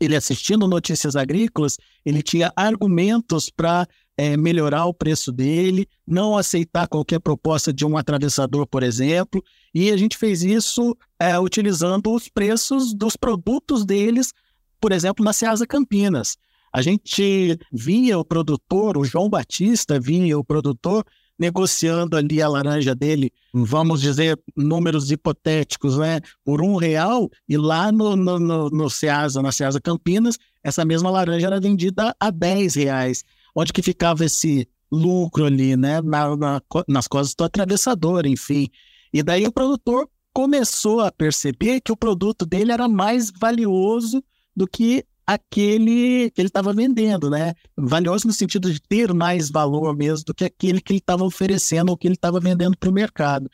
ele 0.00 0.16
assistindo 0.16 0.66
notícias 0.66 1.14
agrícolas, 1.14 1.78
ele 2.04 2.22
tinha 2.22 2.52
argumentos 2.56 3.48
para 3.48 3.86
é, 4.16 4.36
melhorar 4.36 4.86
o 4.86 4.92
preço 4.92 5.30
dele, 5.30 5.86
não 6.04 6.36
aceitar 6.36 6.88
qualquer 6.88 7.20
proposta 7.20 7.72
de 7.72 7.86
um 7.86 7.96
atravessador, 7.96 8.66
por 8.66 8.82
exemplo, 8.82 9.42
e 9.72 9.92
a 9.92 9.96
gente 9.96 10.18
fez 10.18 10.42
isso 10.42 10.96
é, 11.18 11.38
utilizando 11.38 12.12
os 12.12 12.28
preços 12.28 12.92
dos 12.92 13.16
produtos 13.16 13.84
deles, 13.84 14.32
por 14.80 14.90
exemplo, 14.90 15.24
na 15.24 15.32
Ceasa 15.32 15.64
Campinas. 15.64 16.36
A 16.72 16.82
gente 16.82 17.56
via 17.72 18.18
o 18.18 18.24
produtor, 18.24 18.98
o 18.98 19.04
João 19.04 19.28
Batista 19.30 20.00
via 20.00 20.36
o 20.36 20.44
produtor 20.44 21.04
negociando 21.38 22.16
ali 22.16 22.40
a 22.40 22.48
laranja 22.48 22.94
dele, 22.94 23.32
vamos 23.52 24.00
dizer, 24.00 24.38
números 24.56 25.10
hipotéticos, 25.10 25.98
né? 25.98 26.20
Por 26.44 26.62
um 26.62 26.76
real, 26.76 27.28
e 27.48 27.56
lá 27.56 27.90
no, 27.90 28.16
no, 28.16 28.38
no, 28.38 28.70
no 28.70 28.90
Ceasa, 28.90 29.42
na 29.42 29.52
Ceasa 29.52 29.80
Campinas, 29.80 30.38
essa 30.62 30.84
mesma 30.84 31.10
laranja 31.10 31.46
era 31.46 31.60
vendida 31.60 32.14
a 32.18 32.30
10 32.30 32.74
reais. 32.76 33.24
Onde 33.54 33.72
que 33.72 33.82
ficava 33.82 34.24
esse 34.24 34.68
lucro 34.90 35.44
ali, 35.44 35.76
né? 35.76 36.00
Na, 36.00 36.36
na, 36.36 36.62
nas 36.88 37.08
costas 37.08 37.34
do 37.34 37.44
atravessador, 37.44 38.26
enfim. 38.26 38.68
E 39.12 39.22
daí 39.22 39.46
o 39.46 39.52
produtor 39.52 40.08
começou 40.32 41.00
a 41.00 41.12
perceber 41.12 41.80
que 41.80 41.92
o 41.92 41.96
produto 41.96 42.44
dele 42.44 42.72
era 42.72 42.88
mais 42.88 43.30
valioso 43.30 44.22
do 44.54 44.66
que 44.66 45.04
aquele 45.26 46.30
que 46.30 46.40
ele 46.40 46.48
estava 46.48 46.72
vendendo, 46.72 47.30
né? 47.30 47.54
Valioso 47.76 48.26
no 48.26 48.32
sentido 48.32 48.72
de 48.72 48.80
ter 48.80 49.12
mais 49.14 49.50
valor 49.50 49.96
mesmo 49.96 50.26
do 50.26 50.34
que 50.34 50.44
aquele 50.44 50.80
que 50.80 50.92
ele 50.92 50.98
estava 50.98 51.24
oferecendo 51.24 51.90
ou 51.90 51.96
que 51.96 52.06
ele 52.06 52.14
estava 52.14 52.40
vendendo 52.40 52.76
para 52.76 52.90
o 52.90 52.92
mercado. 52.92 53.50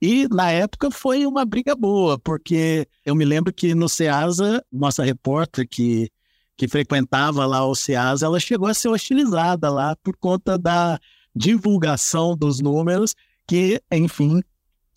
E 0.00 0.28
na 0.28 0.50
época 0.50 0.90
foi 0.90 1.26
uma 1.26 1.44
briga 1.44 1.74
boa, 1.74 2.18
porque 2.18 2.86
eu 3.04 3.16
me 3.16 3.24
lembro 3.24 3.52
que 3.52 3.74
no 3.74 3.88
Ceasa, 3.88 4.64
nossa 4.72 5.02
repórter 5.02 5.66
que, 5.68 6.08
que 6.56 6.68
frequentava 6.68 7.44
lá 7.46 7.66
o 7.66 7.74
Ceasa, 7.74 8.26
ela 8.26 8.38
chegou 8.38 8.68
a 8.68 8.74
ser 8.74 8.88
hostilizada 8.88 9.68
lá 9.70 9.96
por 9.96 10.16
conta 10.16 10.56
da 10.56 11.00
divulgação 11.34 12.36
dos 12.36 12.60
números, 12.60 13.14
que, 13.46 13.82
enfim, 13.90 14.40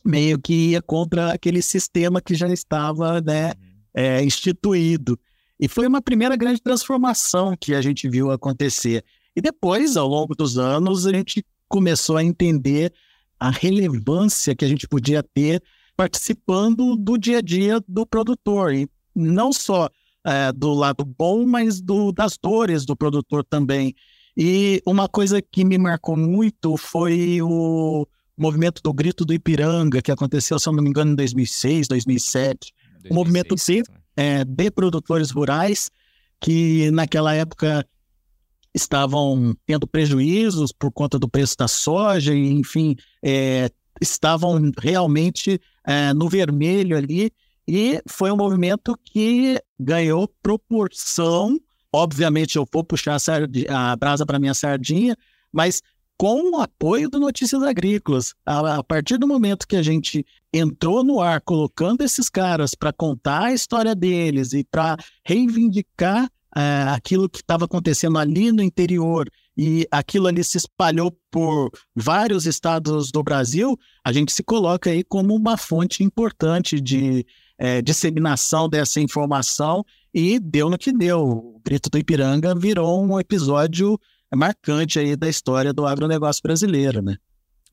meio 0.05 0.39
que 0.39 0.71
ia 0.71 0.81
contra 0.81 1.34
aquele 1.34 1.63
sistema 1.63 2.21
que 2.21 2.36
já 2.36 2.47
estava 2.47 3.21
né, 3.21 3.53
é, 3.93 4.23
instituído. 4.23 5.19
E 5.62 5.67
foi 5.67 5.86
uma 5.86 6.02
primeira 6.02 6.36
grande 6.36 6.60
transformação 6.60 7.56
que 7.56 7.76
a 7.76 7.82
gente 7.84 8.10
viu 8.10 8.32
acontecer. 8.32 9.06
E 9.36 9.39
depois, 9.39 9.95
ao 9.95 10.08
longo 10.08 10.34
dos 10.36 10.58
anos, 10.58 11.06
a 11.06 11.13
gente 11.13 11.45
começou 11.69 12.17
a 12.17 12.24
entender 12.24 12.91
a 13.39 13.52
relevância 13.52 14.56
que 14.56 14.65
a 14.65 14.67
gente 14.67 14.88
podia 14.88 15.21
ter 15.21 15.62
participando 15.95 16.95
do 16.95 17.15
dia 17.15 17.38
a 17.38 17.41
dia 17.41 17.80
do 17.88 18.08
produtor. 18.08 18.74
E 18.74 18.89
não 19.15 19.54
só 19.54 19.88
é, 20.26 20.52
do 20.52 20.74
lado 20.74 21.06
bom, 21.06 21.45
mas 21.45 21.80
do, 21.80 22.12
das 22.12 22.39
dores 22.41 22.84
do 22.84 22.95
produtor 22.95 23.45
também. 23.45 23.93
E 24.36 24.82
uma 24.84 25.08
coisa 25.08 25.43
que 25.43 25.63
me 25.63 25.78
marcou 25.78 26.17
muito 26.17 26.76
foi 26.76 27.39
o 27.39 28.08
movimento 28.36 28.82
do 28.82 28.91
Grito 28.91 29.24
do 29.24 29.34
Ipiranga, 29.34 30.02
que 30.02 30.12
aconteceu, 30.12 30.58
se 30.58 30.67
eu 30.67 30.74
não 30.74 30.82
me 30.82 30.89
engano, 30.89 31.12
em 31.12 31.15
2006, 31.15 31.88
2007. 31.88 32.74
2006, 33.04 33.12
o 33.12 33.13
movimento 33.13 33.56
C 33.60 33.84
é, 34.15 34.43
de 34.43 34.71
produtores 34.71 35.32
rurais 35.32 35.89
que 36.39 36.89
naquela 36.91 37.34
época 37.34 37.88
estavam 38.74 39.56
tendo 39.65 39.86
prejuízos 39.86 40.71
por 40.71 40.91
conta 40.91 41.19
do 41.19 41.30
preço 41.30 41.56
da 41.58 41.67
soja, 41.67 42.34
e, 42.34 42.52
enfim, 42.52 42.95
é, 43.24 43.69
estavam 44.02 44.71
realmente 44.80 45.60
é, 45.86 46.13
no 46.13 46.28
vermelho 46.28 46.97
ali, 46.97 47.32
e 47.67 48.02
foi 48.08 48.32
um 48.32 48.38
movimento 48.38 48.97
que 49.04 49.62
ganhou 49.80 50.28
proporção. 50.41 51.60
Obviamente, 51.93 52.56
eu 52.56 52.65
vou 52.71 52.84
puxar 52.84 53.17
a, 53.17 53.91
a 53.91 53.95
brasa 53.95 54.26
para 54.26 54.39
minha 54.39 54.54
sardinha, 54.54 55.15
mas 55.52 55.82
com 56.21 56.51
o 56.51 56.62
apoio 56.62 57.10
do 57.10 57.19
Notícias 57.19 57.63
Agrícolas. 57.63 58.36
A, 58.45 58.75
a, 58.75 58.84
partir 58.84 59.17
do 59.17 59.27
momento 59.27 59.67
que 59.67 59.75
a 59.75 59.81
gente 59.81 60.23
entrou 60.53 61.03
no 61.03 61.19
ar 61.19 61.41
colocando 61.41 62.03
esses 62.03 62.29
caras 62.29 62.75
para 62.75 62.93
contar 62.93 63.45
a 63.45 63.53
história 63.53 63.95
deles 63.95 64.53
e 64.53 64.63
para 64.63 64.97
reivindicar 65.25 66.29
é, 66.55 66.84
aquilo 66.89 67.27
que 67.27 67.39
estava 67.39 67.65
acontecendo 67.65 68.19
ali 68.19 68.51
no 68.51 68.62
interior 68.62 69.27
e 69.57 69.88
aquilo 69.89 70.27
ali 70.27 70.43
se 70.43 70.57
espalhou 70.57 71.12
por 71.31 71.71
vários 71.95 72.45
estados 72.45 73.12
do 73.12 73.23
Brasil, 73.23 73.75
a 74.05 74.13
gente 74.13 74.31
se 74.31 74.43
coloca 74.43 74.91
aí 74.91 75.03
como 75.03 75.34
uma 75.34 75.57
fonte 75.57 76.03
importante 76.03 76.79
de 76.79 77.25
é, 77.57 77.81
disseminação 77.81 78.69
dessa 78.69 79.01
informação 79.01 79.84
e 80.13 80.39
deu 80.39 80.69
no 80.69 80.77
que 80.77 80.91
deu. 80.91 81.19
O 81.21 81.62
Grito 81.65 81.89
do 81.89 81.97
Ipiranga 81.97 82.53
virou 82.53 83.03
um 83.03 83.19
episódio 83.19 83.99
marcante 84.36 85.00
aí 85.00 85.15
da 85.15 85.28
história 85.30 85.74
do 85.74 85.86
agronegócio 85.86 86.41
brasileiro, 86.44 87.02
né? 87.02 87.17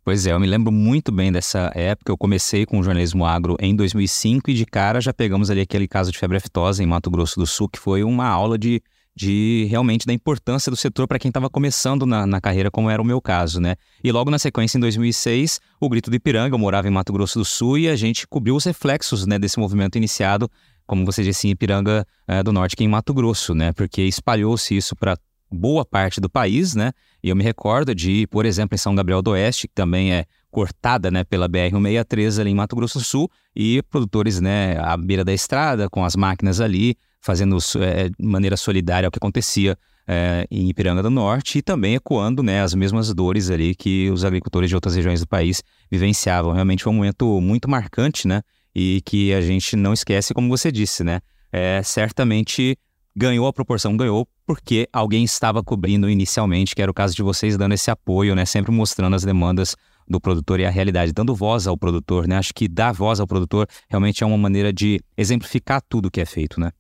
Pois 0.09 0.27
é, 0.27 0.33
eu 0.33 0.41
me 0.41 0.47
lembro 0.47 0.73
muito 0.73 1.13
bem 1.13 1.31
dessa 1.31 1.71
época. 1.75 2.11
Eu 2.11 2.17
comecei 2.17 2.65
com 2.65 2.79
o 2.79 2.83
jornalismo 2.83 3.27
agro 3.27 3.59
em 3.61 3.77
2005 3.77 4.51
e 4.51 4.55
de 4.55 4.65
cara 4.65 5.03
já 5.03 5.13
pegamos 5.13 5.51
ali 5.51 5.61
aquele 5.61 5.87
caso 5.87 6.11
de 6.11 6.19
febre 6.19 6.39
aftosa 6.39 6.83
em 6.83 6.87
Mato 6.87 7.11
Grosso 7.11 7.39
do 7.39 7.47
Sul, 7.47 7.69
que 7.69 7.79
foi 7.79 8.03
uma 8.03 8.27
aula 8.27 8.57
de, 8.57 8.83
de 9.15 9.67
realmente 9.69 10.07
da 10.07 10.13
importância 10.15 10.71
do 10.71 10.77
setor 10.77 11.07
para 11.07 11.19
quem 11.19 11.29
estava 11.29 11.51
começando 11.51 12.07
na, 12.07 12.27
na, 12.27 12.41
carreira, 12.41 12.71
como 12.71 12.89
era 12.89 13.03
o 13.03 13.05
meu 13.05 13.21
caso, 13.21 13.61
né? 13.61 13.77
E 14.03 14.11
logo 14.11 14.31
na 14.31 14.39
sequência, 14.39 14.79
em 14.79 14.81
2006, 14.81 15.61
o 15.79 15.91
Grito 15.91 16.09
do 16.09 16.17
Ipiranga, 16.17 16.55
eu 16.55 16.59
morava 16.59 16.89
em 16.89 16.91
Mato 16.91 17.13
Grosso 17.13 17.41
do 17.41 17.45
Sul 17.45 17.77
e 17.77 17.87
a 17.87 17.95
gente 17.95 18.27
cobriu 18.27 18.57
os 18.57 18.65
reflexos 18.65 19.27
né, 19.27 19.39
desse 19.39 19.59
movimento 19.59 19.99
iniciado, 19.99 20.51
como 20.87 21.05
você 21.05 21.23
disse, 21.23 21.49
em 21.49 21.51
Ipiranga 21.51 22.07
é, 22.27 22.43
do 22.43 22.51
Norte, 22.51 22.75
que 22.75 22.83
é 22.83 22.87
em 22.87 22.89
Mato 22.89 23.13
Grosso, 23.13 23.55
né? 23.55 23.75
Porque 23.75 24.01
espalhou-se 24.05 24.75
isso 24.75 24.97
para 24.97 25.19
boa 25.51 25.85
parte 25.85 26.21
do 26.21 26.29
país, 26.29 26.75
né? 26.75 26.93
E 27.23 27.29
eu 27.29 27.37
me 27.37 27.43
recordo 27.43 27.95
de, 27.95 28.27
por 28.27 28.45
exemplo, 28.47 28.75
em 28.75 28.79
São 28.79 28.95
Gabriel 28.95 29.23
do 29.23 29.31
Oeste, 29.31 29.69
que 29.69 29.75
também 29.75 30.13
é 30.13 30.25
cortada, 30.51 31.11
né, 31.11 31.25
pela 31.25 31.49
BR-163 31.49 32.41
ali 32.41 32.51
em 32.51 32.55
Mato 32.55 32.75
Grosso 32.75 32.99
do 32.99 33.05
Sul, 33.05 33.31
e 33.55 33.83
produtores, 33.83 34.41
né, 34.41 34.79
à 34.79 34.97
beira 34.97 35.25
da 35.25 35.33
estrada, 35.33 35.89
com 35.89 36.05
as 36.05 36.17
máquinas 36.17 36.61
ali, 36.61 36.97
fazendo 37.21 37.59
é, 37.81 38.09
de 38.09 38.27
maneira 38.27 38.57
solidária 38.57 39.09
o 39.09 39.13
que 39.13 39.19
acontecia 39.19 39.77
é, 40.07 40.47
em 40.51 40.69
Ipiranga 40.69 41.03
do 41.03 41.11
Norte 41.11 41.59
e 41.59 41.63
também 41.63 41.95
ecoando, 41.95 42.43
né, 42.43 42.63
as 42.63 42.75
mesmas 42.75 43.13
dores 43.13 43.51
ali 43.51 43.75
que 43.75 44.11
os 44.11 44.25
agricultores 44.25 44.71
de 44.71 44.75
outras 44.75 44.95
regiões 44.95 45.21
do 45.21 45.29
país 45.29 45.63
vivenciavam. 45.91 46.53
Realmente 46.53 46.83
foi 46.83 46.93
um 46.93 46.97
momento 46.97 47.41
muito 47.41 47.69
marcante, 47.69 48.27
né, 48.27 48.43
e 48.75 49.03
que 49.05 49.35
a 49.35 49.41
gente 49.41 49.77
não 49.77 49.93
esquece, 49.93 50.33
como 50.33 50.49
você 50.49 50.73
disse, 50.73 51.05
né, 51.05 51.21
é, 51.53 51.83
certamente 51.83 52.77
ganhou 53.19 53.47
a 53.49 53.53
proporção, 53.53 53.97
ganhou 53.97 54.29
porque 54.47 54.89
alguém 54.93 55.25
estava 55.25 55.61
cobrindo 55.63 56.09
inicialmente, 56.09 56.73
que 56.75 56.81
era 56.81 56.91
o 56.91 56.95
caso 56.95 57.15
de 57.17 57.23
vocês 57.23 57.57
dando 57.57 57.73
esse 57.73 57.91
apoio, 57.91 58.37
né? 58.37 58.47
Sempre 58.47 58.71
mostrando 58.71 59.17
as 59.17 59.25
demandas 59.25 59.75
do 60.07 60.21
produtor 60.21 60.61
e 60.61 60.65
a 60.65 60.71
realidade, 60.71 61.13
dando 61.13 61.35
voz 61.35 61.67
ao 61.67 61.77
produtor, 61.77 62.29
né? 62.29 62.37
Acho 62.37 62.55
que 62.55 62.69
dar 62.69 62.93
voz 62.93 63.19
ao 63.19 63.27
produtor 63.27 63.67
realmente 63.89 64.23
é 64.23 64.27
uma 64.27 64.39
maneira 64.39 64.73
de 64.73 65.01
exemplificar 65.17 65.83
tudo 65.89 66.13
que 66.13 66.21
é 66.21 66.25
feito, 66.25 66.61
né? 66.61 66.71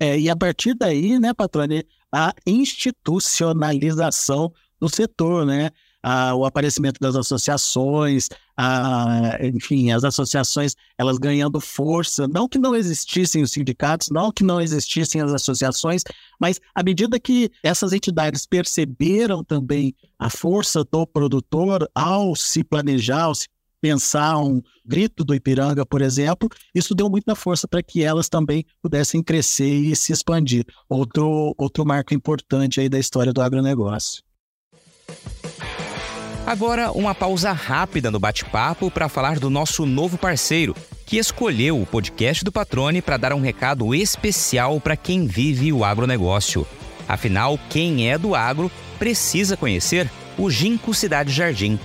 É, 0.00 0.18
e 0.18 0.30
a 0.30 0.34
partir 0.34 0.72
daí, 0.74 1.20
né, 1.20 1.34
Patrone, 1.34 1.84
a 2.10 2.32
institucionalização 2.46 4.50
do 4.80 4.88
setor, 4.88 5.44
né? 5.44 5.68
Ah, 6.02 6.34
o 6.34 6.44
aparecimento 6.44 6.98
das 7.00 7.14
associações, 7.14 8.28
ah, 8.56 9.38
enfim, 9.40 9.92
as 9.92 10.04
associações 10.04 10.74
elas 10.98 11.18
ganhando 11.18 11.60
força, 11.60 12.26
não 12.26 12.48
que 12.48 12.58
não 12.58 12.74
existissem 12.74 13.42
os 13.42 13.52
sindicatos, 13.52 14.08
não 14.10 14.32
que 14.32 14.42
não 14.42 14.60
existissem 14.60 15.20
as 15.20 15.32
associações, 15.32 16.02
mas 16.40 16.60
à 16.74 16.82
medida 16.82 17.20
que 17.20 17.50
essas 17.62 17.92
entidades 17.92 18.46
perceberam 18.46 19.44
também 19.44 19.94
a 20.18 20.28
força 20.28 20.84
do 20.84 21.06
produtor 21.06 21.88
ao 21.94 22.34
se 22.34 22.64
planejar, 22.64 23.24
ao 23.24 23.34
se 23.34 23.48
pensar 23.80 24.38
um 24.38 24.62
grito 24.86 25.24
do 25.24 25.34
Ipiranga, 25.34 25.84
por 25.84 26.00
exemplo, 26.00 26.48
isso 26.72 26.94
deu 26.94 27.10
muita 27.10 27.34
força 27.34 27.66
para 27.66 27.82
que 27.82 28.02
elas 28.02 28.28
também 28.28 28.64
pudessem 28.80 29.20
crescer 29.20 29.68
e 29.68 29.96
se 29.96 30.12
expandir. 30.12 30.64
Outro, 30.88 31.52
outro 31.58 31.84
marco 31.84 32.14
importante 32.14 32.80
aí 32.80 32.88
da 32.88 32.98
história 32.98 33.32
do 33.32 33.42
agronegócio. 33.42 34.22
Agora, 36.44 36.90
uma 36.90 37.14
pausa 37.14 37.52
rápida 37.52 38.10
no 38.10 38.18
bate-papo 38.18 38.90
para 38.90 39.08
falar 39.08 39.38
do 39.38 39.48
nosso 39.48 39.86
novo 39.86 40.18
parceiro, 40.18 40.74
que 41.06 41.16
escolheu 41.16 41.80
o 41.80 41.86
podcast 41.86 42.44
do 42.44 42.50
Patrone 42.50 43.00
para 43.00 43.16
dar 43.16 43.32
um 43.32 43.40
recado 43.40 43.94
especial 43.94 44.80
para 44.80 44.96
quem 44.96 45.24
vive 45.24 45.72
o 45.72 45.84
agronegócio. 45.84 46.66
Afinal, 47.08 47.58
quem 47.70 48.10
é 48.10 48.18
do 48.18 48.34
agro 48.34 48.70
precisa 48.98 49.56
conhecer 49.56 50.10
o 50.36 50.50
Ginco 50.50 50.92
Cidade 50.92 51.32
Jardim. 51.32 51.78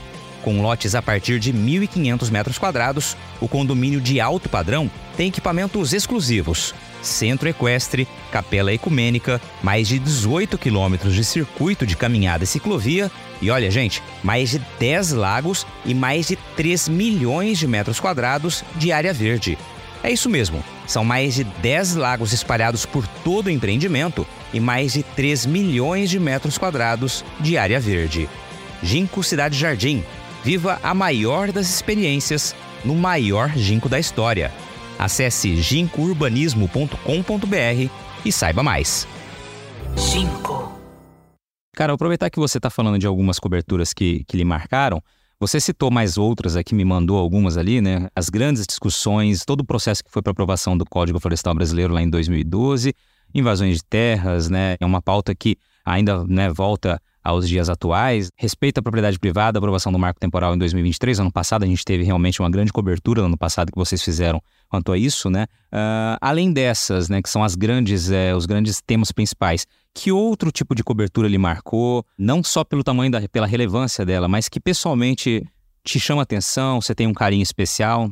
Com 0.44 0.62
lotes 0.62 0.96
a 0.96 1.02
partir 1.04 1.40
de 1.40 1.54
1.500 1.54 2.32
metros 2.32 2.58
quadrados, 2.58 3.16
o 3.40 3.48
condomínio 3.48 4.02
de 4.02 4.20
alto 4.20 4.50
padrão 4.50 4.90
tem 5.16 5.28
equipamentos 5.28 5.94
exclusivos, 5.94 6.74
centro 7.02 7.48
equestre, 7.48 8.08
capela 8.32 8.74
ecumênica, 8.74 9.42
mais 9.62 9.88
de 9.88 10.00
18 10.00 10.58
quilômetros 10.58 11.14
de 11.14 11.24
circuito 11.24 11.86
de 11.86 11.96
caminhada 11.96 12.44
e 12.44 12.48
ciclovia 12.48 13.12
e 13.42 13.50
olha, 13.50 13.70
gente, 13.70 14.02
mais 14.24 14.50
de 14.50 14.60
10 14.80 15.14
lagos 15.14 15.66
e 15.86 15.94
mais 15.94 16.28
de 16.28 16.36
3 16.56 16.90
milhões 16.90 17.58
de 17.58 17.68
metros 17.68 18.00
quadrados 18.00 18.64
de 18.76 18.92
área 18.92 19.14
verde. 19.14 19.58
É 20.04 20.12
isso 20.12 20.30
mesmo, 20.30 20.64
são 20.86 21.04
mais 21.04 21.36
de 21.36 21.44
10 21.44 21.96
lagos 21.96 22.34
espalhados 22.34 22.86
por 22.86 23.06
todo 23.24 23.48
o 23.48 23.52
empreendimento 23.52 24.26
e 24.54 24.60
mais 24.60 24.94
de 24.94 25.04
3 25.04 25.46
milhões 25.46 26.10
de 26.10 26.20
metros 26.20 26.58
quadrados 26.58 27.24
de 27.40 27.58
área 27.58 27.80
verde. 27.80 28.30
Ginkgo 28.82 29.24
Cidade 29.24 29.58
Jardim. 29.58 30.04
Viva 30.44 30.80
a 30.82 30.94
maior 30.94 31.52
das 31.52 31.70
experiências 31.70 32.56
no 32.86 32.96
maior 32.96 33.52
ginkgo 33.58 33.90
da 33.90 34.00
história. 34.00 34.52
Acesse 34.98 35.62
gincourbanismo.com.br 35.62 37.92
e 38.26 38.32
saiba 38.32 38.64
mais. 38.64 39.08
Ginkgo. 39.96 40.76
Cara, 41.76 41.94
aproveitar 41.94 42.30
que 42.30 42.40
você 42.40 42.58
está 42.58 42.70
falando 42.70 42.98
de 42.98 43.06
algumas 43.06 43.38
coberturas 43.38 43.94
que, 43.94 44.24
que 44.28 44.36
lhe 44.36 44.44
marcaram, 44.44 45.02
você 45.40 45.60
citou 45.60 45.92
mais 45.92 46.18
outras 46.18 46.56
aqui, 46.56 46.74
me 46.74 46.84
mandou 46.84 47.20
algumas 47.20 47.58
ali, 47.58 47.80
né? 47.80 48.08
As 48.16 48.30
grandes 48.30 48.66
discussões, 48.66 49.46
todo 49.46 49.62
o 49.62 49.66
processo 49.66 50.04
que 50.04 50.10
foi 50.10 50.24
para 50.24 50.32
aprovação 50.32 50.76
do 50.76 50.84
Código 50.84 51.20
Florestal 51.20 51.54
Brasileiro 51.54 51.94
lá 51.94 52.02
em 52.02 52.10
2012, 52.10 52.92
invasões 53.36 53.78
de 53.78 53.84
terras, 53.84 54.50
né? 54.50 54.78
É 54.80 54.86
uma 54.86 55.00
pauta 55.00 55.36
que 55.36 55.56
ainda 55.86 56.24
né, 56.26 56.50
volta 56.50 57.00
aos 57.24 57.48
dias 57.48 57.70
atuais. 57.70 58.32
Respeito 58.36 58.80
à 58.80 58.82
propriedade 58.82 59.20
privada, 59.20 59.60
aprovação 59.60 59.92
do 59.92 60.00
marco 60.00 60.20
temporal 60.20 60.56
em 60.56 60.58
2023. 60.58 61.20
Ano 61.20 61.32
passado 61.32 61.64
a 61.64 61.68
gente 61.68 61.86
teve 61.86 62.04
realmente 62.04 62.42
uma 62.42 62.50
grande 62.50 62.74
cobertura 62.74 63.22
no 63.22 63.28
ano 63.28 63.38
passado 63.38 63.72
que 63.72 63.78
vocês 63.78 64.02
fizeram 64.02 64.42
quanto 64.70 64.92
a 64.92 64.98
isso, 64.98 65.30
né? 65.30 65.46
Uh, 65.72 66.18
além 66.22 66.52
dessas, 66.52 67.10
né, 67.10 67.22
que 67.22 67.30
são 67.30 67.44
as 67.44 67.56
grandes, 67.56 68.12
é, 68.12 68.36
os 68.36 68.46
grandes 68.46 68.82
temas 68.82 69.12
principais, 69.12 69.66
que 69.94 70.12
outro 70.12 70.52
tipo 70.52 70.76
de 70.76 70.84
cobertura 70.84 71.28
lhe 71.28 71.38
marcou, 71.38 72.06
não 72.18 72.44
só 72.44 72.64
pelo 72.64 72.84
tamanho 72.84 73.12
da, 73.12 73.28
pela 73.28 73.48
relevância 73.48 74.06
dela, 74.06 74.28
mas 74.28 74.48
que 74.48 74.60
pessoalmente 74.60 75.44
te 75.84 76.00
chama 76.00 76.22
atenção, 76.22 76.82
você 76.82 76.94
tem 76.94 77.08
um 77.08 77.14
carinho 77.14 77.44
especial? 77.44 78.12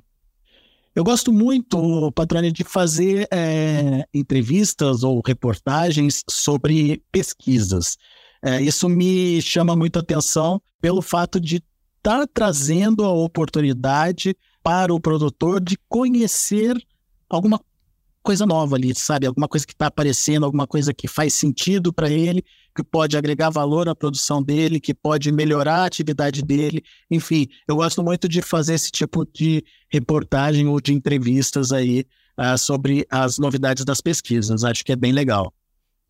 Eu 0.95 1.03
gosto 1.03 1.31
muito, 1.33 2.11
Patrone, 2.13 2.51
de 2.51 2.63
fazer 2.63 3.27
é, 3.29 4.07
entrevistas 4.13 5.03
ou 5.03 5.21
reportagens 5.25 6.23
sobre 6.29 7.03
pesquisas. 7.11 7.97
É, 8.41 8.61
isso 8.61 8.87
me 8.87 9.41
chama 9.41 9.75
muito 9.75 9.99
atenção 9.99 10.61
pelo 10.79 11.01
fato 11.01 11.39
de 11.39 11.57
estar 11.97 12.19
tá 12.19 12.27
trazendo 12.33 13.03
a 13.03 13.11
oportunidade 13.11 14.35
para 14.65 14.91
o 14.91 14.99
produtor 14.99 15.61
de 15.61 15.77
conhecer 15.87 16.75
alguma 17.29 17.61
coisa 18.23 18.47
nova 18.47 18.75
ali, 18.75 18.95
sabe? 18.95 19.27
Alguma 19.27 19.47
coisa 19.47 19.63
que 19.63 19.73
está 19.73 19.85
aparecendo, 19.85 20.43
alguma 20.43 20.65
coisa 20.65 20.91
que 20.91 21.07
faz 21.07 21.35
sentido 21.35 21.93
para 21.93 22.09
ele, 22.09 22.43
que 22.75 22.83
pode 22.83 23.15
agregar 23.15 23.51
valor 23.51 23.87
à 23.87 23.93
produção 23.93 24.41
dele, 24.41 24.79
que 24.79 24.91
pode 24.91 25.31
melhorar 25.31 25.81
a 25.81 25.85
atividade 25.85 26.41
dele. 26.41 26.83
Enfim, 27.11 27.45
eu 27.67 27.75
gosto 27.75 28.01
muito 28.01 28.27
de 28.27 28.41
fazer 28.41 28.73
esse 28.73 28.89
tipo 28.89 29.23
de 29.31 29.63
reportagem 29.87 30.67
ou 30.67 30.81
de 30.81 30.95
entrevistas 30.95 31.71
aí 31.71 32.03
uh, 32.35 32.57
sobre 32.57 33.05
as 33.11 33.37
novidades 33.37 33.85
das 33.85 34.01
pesquisas. 34.01 34.63
Acho 34.63 34.83
que 34.83 34.93
é 34.93 34.95
bem 34.95 35.11
legal. 35.11 35.53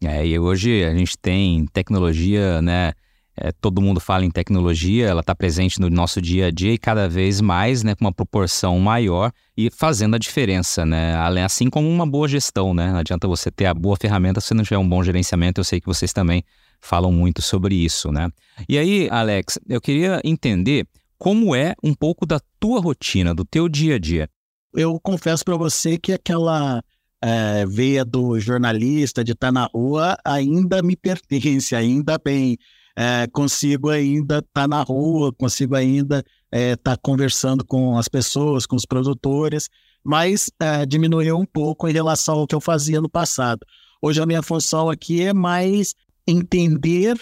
É, 0.01 0.25
e 0.25 0.39
hoje 0.39 0.81
a 0.85 0.95
gente 0.95 1.17
tem 1.17 1.65
tecnologia, 1.73 2.61
né? 2.61 2.93
É, 3.37 3.51
todo 3.51 3.81
mundo 3.81 3.99
fala 3.99 4.23
em 4.23 4.31
tecnologia, 4.31 5.07
ela 5.07 5.19
está 5.19 5.35
presente 5.35 5.79
no 5.79 5.89
nosso 5.89 6.21
dia 6.21 6.47
a 6.47 6.51
dia 6.51 6.71
e 6.71 6.77
cada 6.77 7.09
vez 7.09 7.41
mais, 7.41 7.83
né, 7.83 7.93
com 7.93 8.05
uma 8.05 8.13
proporção 8.13 8.79
maior 8.79 9.31
e 9.57 9.69
fazendo 9.69 10.15
a 10.15 10.17
diferença, 10.17 10.85
né? 10.85 11.13
Assim 11.43 11.69
como 11.69 11.89
uma 11.89 12.05
boa 12.05 12.27
gestão, 12.27 12.73
né? 12.73 12.91
Não 12.91 12.99
adianta 12.99 13.27
você 13.27 13.51
ter 13.51 13.65
a 13.65 13.73
boa 13.73 13.97
ferramenta 13.97 14.39
se 14.39 14.53
não 14.53 14.63
tiver 14.63 14.77
um 14.77 14.87
bom 14.87 15.03
gerenciamento. 15.03 15.59
Eu 15.59 15.65
sei 15.65 15.81
que 15.81 15.87
vocês 15.87 16.13
também 16.13 16.43
falam 16.79 17.11
muito 17.11 17.41
sobre 17.41 17.75
isso, 17.75 18.11
né? 18.11 18.29
E 18.69 18.77
aí, 18.77 19.09
Alex, 19.11 19.59
eu 19.67 19.81
queria 19.81 20.21
entender 20.23 20.87
como 21.17 21.55
é 21.55 21.75
um 21.83 21.93
pouco 21.93 22.25
da 22.25 22.39
tua 22.59 22.79
rotina, 22.79 23.33
do 23.33 23.43
teu 23.43 23.67
dia 23.67 23.95
a 23.95 23.99
dia. 23.99 24.29
Eu 24.73 24.99
confesso 24.99 25.43
para 25.43 25.57
você 25.57 25.97
que 25.97 26.13
aquela 26.13 26.81
é, 27.21 27.65
veia 27.65 28.05
do 28.05 28.39
jornalista 28.39 29.23
de 29.23 29.31
estar 29.31 29.47
tá 29.47 29.51
na 29.51 29.65
rua 29.73 30.17
ainda 30.23 30.81
me 30.81 30.95
pertence, 30.97 31.75
ainda 31.75 32.17
bem 32.23 32.57
é, 32.95 33.27
consigo 33.27 33.89
ainda 33.89 34.39
estar 34.39 34.49
tá 34.53 34.67
na 34.67 34.81
rua, 34.81 35.33
consigo 35.33 35.75
ainda 35.75 36.19
estar 36.19 36.29
é, 36.51 36.75
tá 36.75 36.97
conversando 36.97 37.65
com 37.65 37.97
as 37.97 38.07
pessoas, 38.07 38.65
com 38.65 38.75
os 38.75 38.85
produtores, 38.85 39.69
mas 40.03 40.49
é, 40.59 40.85
diminuiu 40.85 41.37
um 41.37 41.45
pouco 41.45 41.87
em 41.87 41.93
relação 41.93 42.39
ao 42.39 42.47
que 42.47 42.55
eu 42.55 42.61
fazia 42.61 43.01
no 43.01 43.09
passado. 43.09 43.65
Hoje 44.01 44.21
a 44.21 44.25
minha 44.25 44.41
função 44.41 44.89
aqui 44.89 45.23
é 45.23 45.33
mais 45.33 45.93
entender 46.27 47.19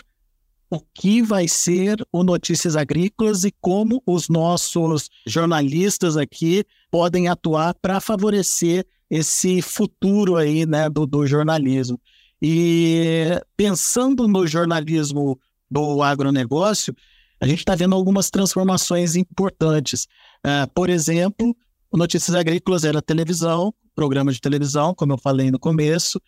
o 0.69 0.79
que 0.79 1.21
vai 1.21 1.47
ser 1.47 2.05
o 2.11 2.23
Notícias 2.23 2.75
Agrícolas 2.75 3.43
e 3.43 3.53
como 3.61 4.01
os 4.05 4.27
nossos 4.27 5.09
jornalistas 5.25 6.17
aqui 6.17 6.65
podem 6.89 7.27
atuar 7.27 7.75
para 7.75 7.99
favorecer 7.99 8.85
esse 9.09 9.61
futuro 9.61 10.35
aí, 10.35 10.65
né, 10.65 10.89
do, 10.89 11.05
do 11.05 11.27
jornalismo. 11.27 11.99
E 12.41 13.39
pensando 13.55 14.27
no 14.27 14.47
jornalismo 14.47 15.39
do 15.73 16.03
agronegócio, 16.03 16.95
a 17.41 17.47
gente 17.47 17.59
está 17.59 17.75
vendo 17.75 17.95
algumas 17.95 18.29
transformações 18.29 19.15
importantes. 19.15 20.07
Uh, 20.45 20.69
por 20.73 20.89
exemplo, 20.89 21.55
Notícias 21.91 22.35
Agrícolas 22.35 22.83
era 22.83 23.01
televisão, 23.01 23.73
programa 23.95 24.31
de 24.31 24.39
televisão, 24.39 24.93
como 24.93 25.13
eu 25.13 25.17
falei 25.17 25.51
no 25.51 25.59
começo. 25.59 26.21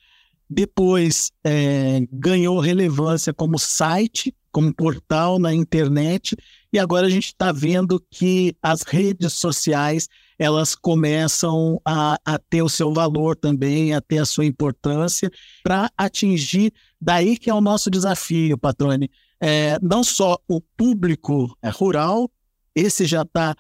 Depois 0.50 1.32
é, 1.44 2.02
ganhou 2.12 2.60
relevância 2.60 3.34
como 3.34 3.58
site, 3.58 4.36
como 4.52 4.74
portal 4.74 5.40
na 5.40 5.54
internet, 5.54 6.36
e 6.72 6.78
agora 6.78 7.08
a 7.08 7.10
gente 7.10 7.28
está 7.28 7.52
vendo 7.52 8.04
que 8.12 8.56
as 8.62 8.84
redes 8.84 9.34
sociais 9.34 10.08
elas 10.38 10.76
começam 10.76 11.82
a, 11.84 12.18
a, 12.26 12.38
ter 12.38 12.62
o 12.62 12.70
seu 12.70 12.93
valor 12.93 13.36
também, 13.36 13.93
a 13.93 14.02
ter 14.02 14.20
a 14.20 14.26
sua 14.26 14.46
importância 14.46 15.32
para 15.64 15.89
atingir. 15.98 16.74
Daí 17.02 17.38
que 17.38 17.50
é 17.50 17.54
o 17.54 17.62
nosso 17.62 17.89
desafio, 17.89 18.58
Patrone, 18.58 19.10
é, 19.40 19.78
não 19.82 20.04
só 20.04 20.38
o 20.48 20.62
público 20.62 21.56
é, 21.62 21.70
rural, 21.70 22.30
esse 22.74 23.06
já 23.06 23.22
está, 23.22 23.56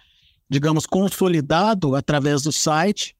digamos, 0.49 0.85
consolidado 0.85 1.95
através 1.95 2.43
do 2.43 2.51
site, 2.51 3.15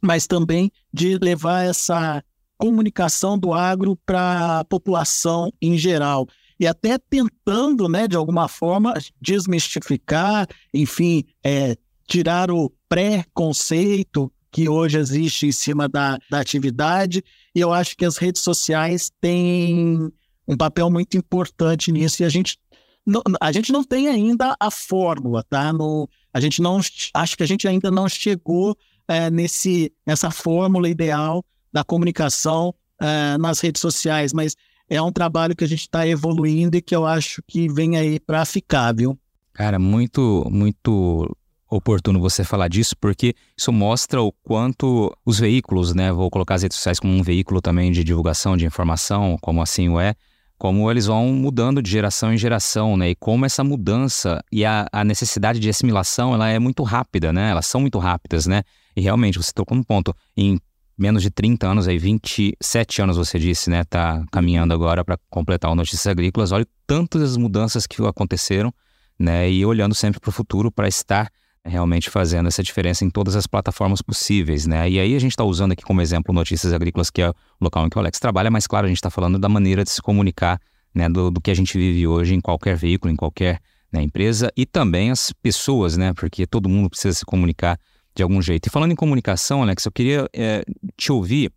mas 0.00 0.26
também 0.26 0.70
de 0.92 1.18
levar 1.18 1.64
essa 1.64 2.22
comunicação 2.58 3.38
do 3.38 3.52
agro 3.52 3.96
para 4.04 4.60
a 4.60 4.64
população 4.64 5.52
em 5.60 5.76
geral. 5.76 6.26
E 6.58 6.66
até 6.66 6.96
tentando, 6.96 7.88
né, 7.88 8.06
de 8.06 8.16
alguma 8.16 8.46
forma, 8.46 8.94
desmistificar, 9.20 10.46
enfim, 10.72 11.24
é, 11.42 11.76
tirar 12.06 12.50
o 12.50 12.72
pré-conceito 12.88 14.32
que 14.50 14.68
hoje 14.68 14.98
existe 14.98 15.46
em 15.46 15.52
cima 15.52 15.88
da, 15.88 16.18
da 16.30 16.38
atividade, 16.38 17.24
e 17.54 17.60
eu 17.60 17.72
acho 17.72 17.96
que 17.96 18.04
as 18.04 18.18
redes 18.18 18.42
sociais 18.42 19.10
têm 19.20 20.12
um 20.46 20.56
papel 20.56 20.90
muito 20.90 21.16
importante 21.16 21.92
nisso, 21.92 22.22
e 22.22 22.24
a 22.24 22.28
gente 22.28 22.58
não, 23.06 23.22
a 23.40 23.50
gente 23.50 23.72
não 23.72 23.82
tem 23.82 24.08
ainda 24.08 24.56
a 24.58 24.70
fórmula, 24.70 25.44
tá? 25.48 25.72
No, 25.72 26.08
a 26.32 26.40
gente 26.40 26.62
não 26.62 26.80
acho 27.14 27.36
que 27.36 27.42
a 27.42 27.46
gente 27.46 27.66
ainda 27.66 27.90
não 27.90 28.08
chegou 28.08 28.76
é, 29.08 29.30
nesse 29.30 29.92
nessa 30.06 30.30
fórmula 30.30 30.88
ideal 30.88 31.44
da 31.72 31.82
comunicação 31.82 32.74
é, 33.00 33.36
nas 33.38 33.60
redes 33.60 33.80
sociais, 33.80 34.32
mas 34.32 34.54
é 34.88 35.00
um 35.02 35.12
trabalho 35.12 35.56
que 35.56 35.64
a 35.64 35.68
gente 35.68 35.80
está 35.80 36.06
evoluindo 36.06 36.76
e 36.76 36.82
que 36.82 36.94
eu 36.94 37.06
acho 37.06 37.42
que 37.46 37.68
vem 37.68 37.96
aí 37.96 38.20
para 38.20 38.44
ficar, 38.44 38.94
viu? 38.94 39.18
Cara, 39.52 39.78
muito 39.78 40.46
muito 40.50 41.36
oportuno 41.68 42.20
você 42.20 42.44
falar 42.44 42.68
disso, 42.68 42.94
porque 43.00 43.34
isso 43.56 43.72
mostra 43.72 44.22
o 44.22 44.30
quanto 44.30 45.10
os 45.24 45.38
veículos, 45.38 45.94
né, 45.94 46.12
vou 46.12 46.30
colocar 46.30 46.54
as 46.54 46.62
redes 46.62 46.76
sociais 46.76 47.00
como 47.00 47.14
um 47.14 47.22
veículo 47.22 47.62
também 47.62 47.90
de 47.90 48.04
divulgação 48.04 48.58
de 48.58 48.66
informação, 48.66 49.38
como 49.40 49.62
assim 49.62 49.88
o 49.88 49.98
é, 49.98 50.14
como 50.62 50.88
eles 50.88 51.06
vão 51.06 51.32
mudando 51.32 51.82
de 51.82 51.90
geração 51.90 52.32
em 52.32 52.38
geração, 52.38 52.96
né, 52.96 53.10
e 53.10 53.14
como 53.16 53.44
essa 53.44 53.64
mudança 53.64 54.40
e 54.52 54.64
a, 54.64 54.86
a 54.92 55.02
necessidade 55.02 55.58
de 55.58 55.68
assimilação, 55.68 56.32
ela 56.32 56.48
é 56.48 56.56
muito 56.56 56.84
rápida, 56.84 57.32
né, 57.32 57.50
elas 57.50 57.66
são 57.66 57.80
muito 57.80 57.98
rápidas, 57.98 58.46
né, 58.46 58.62
e 58.94 59.00
realmente 59.00 59.38
você 59.38 59.50
tocou 59.52 59.76
no 59.76 59.84
ponto, 59.84 60.14
em 60.36 60.60
menos 60.96 61.20
de 61.20 61.32
30 61.32 61.66
anos, 61.66 61.88
aí 61.88 61.98
27 61.98 63.02
anos 63.02 63.16
você 63.16 63.40
disse, 63.40 63.70
né, 63.70 63.82
tá 63.82 64.24
caminhando 64.30 64.72
agora 64.72 65.04
para 65.04 65.18
completar 65.28 65.68
o 65.68 65.74
Notícias 65.74 66.06
Agrícolas, 66.06 66.52
olha 66.52 66.64
tantas 66.86 67.36
mudanças 67.36 67.84
que 67.84 68.00
aconteceram, 68.06 68.72
né, 69.18 69.50
e 69.50 69.66
olhando 69.66 69.96
sempre 69.96 70.20
para 70.20 70.30
o 70.30 70.32
futuro 70.32 70.70
para 70.70 70.86
estar 70.86 71.28
realmente 71.64 72.10
fazendo 72.10 72.48
essa 72.48 72.62
diferença 72.62 73.04
em 73.04 73.10
todas 73.10 73.36
as 73.36 73.46
plataformas 73.46 74.02
possíveis, 74.02 74.66
né? 74.66 74.88
E 74.90 74.98
aí 74.98 75.14
a 75.14 75.18
gente 75.18 75.32
está 75.32 75.44
usando 75.44 75.72
aqui 75.72 75.82
como 75.82 76.00
exemplo 76.00 76.34
Notícias 76.34 76.72
Agrícolas, 76.72 77.10
que 77.10 77.22
é 77.22 77.30
o 77.30 77.34
local 77.60 77.86
em 77.86 77.88
que 77.88 77.96
o 77.96 78.00
Alex 78.00 78.18
trabalha, 78.18 78.50
mas 78.50 78.66
claro, 78.66 78.86
a 78.86 78.88
gente 78.88 78.98
está 78.98 79.10
falando 79.10 79.38
da 79.38 79.48
maneira 79.48 79.84
de 79.84 79.90
se 79.90 80.02
comunicar, 80.02 80.60
né, 80.94 81.08
do, 81.08 81.30
do, 81.30 81.40
que 81.40 81.50
a 81.50 81.54
gente 81.54 81.78
vive 81.78 82.06
hoje 82.06 82.34
em 82.34 82.40
qualquer 82.40 82.76
veículo, 82.76 83.12
em 83.12 83.16
qualquer 83.16 83.60
né, 83.92 84.02
empresa 84.02 84.50
e 84.56 84.66
também 84.66 85.10
as 85.10 85.32
pessoas, 85.32 85.96
né? 85.96 86.12
Porque 86.14 86.46
todo 86.46 86.68
mundo 86.68 86.90
precisa 86.90 87.16
se 87.16 87.24
comunicar 87.24 87.78
de 88.14 88.22
algum 88.22 88.42
jeito. 88.42 88.66
E 88.66 88.70
falando 88.70 88.92
em 88.92 88.96
comunicação, 88.96 89.62
Alex, 89.62 89.86
eu 89.86 89.92
queria 89.92 90.28
é, 90.34 90.64
te 90.96 91.12
ouvir. 91.12 91.52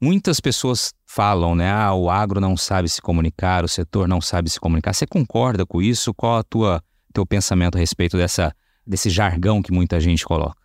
Muitas 0.00 0.40
pessoas 0.40 0.92
falam, 1.06 1.54
né? 1.54 1.70
Ah, 1.70 1.94
o 1.94 2.10
agro 2.10 2.40
não 2.40 2.56
sabe 2.56 2.88
se 2.88 3.00
comunicar, 3.00 3.64
o 3.64 3.68
setor 3.68 4.08
não 4.08 4.20
sabe 4.20 4.50
se 4.50 4.58
comunicar. 4.58 4.92
Você 4.92 5.06
concorda 5.06 5.64
com 5.64 5.80
isso? 5.80 6.12
Qual 6.12 6.36
a 6.38 6.42
tua 6.42 6.82
teu 7.12 7.24
pensamento 7.24 7.76
a 7.76 7.78
respeito 7.78 8.16
dessa 8.16 8.52
desse 8.86 9.10
jargão 9.10 9.62
que 9.62 9.72
muita 9.72 10.00
gente 10.00 10.24
coloca? 10.24 10.62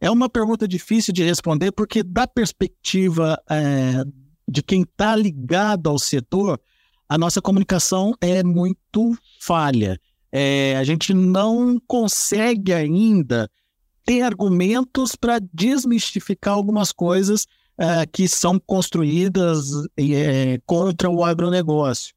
É 0.00 0.10
uma 0.10 0.28
pergunta 0.28 0.68
difícil 0.68 1.12
de 1.12 1.24
responder, 1.24 1.72
porque, 1.72 2.02
da 2.02 2.26
perspectiva 2.26 3.40
é, 3.50 4.04
de 4.48 4.62
quem 4.62 4.82
está 4.82 5.16
ligado 5.16 5.88
ao 5.88 5.98
setor, 5.98 6.60
a 7.08 7.18
nossa 7.18 7.42
comunicação 7.42 8.14
é 8.20 8.44
muito 8.44 9.16
falha. 9.40 9.98
É, 10.30 10.76
a 10.76 10.84
gente 10.84 11.12
não 11.12 11.80
consegue 11.86 12.72
ainda 12.72 13.50
ter 14.04 14.22
argumentos 14.22 15.16
para 15.16 15.40
desmistificar 15.52 16.54
algumas 16.54 16.92
coisas 16.92 17.46
é, 17.76 18.06
que 18.06 18.28
são 18.28 18.58
construídas 18.58 19.70
é, 19.96 20.60
contra 20.64 21.10
o 21.10 21.24
agronegócio. 21.24 22.14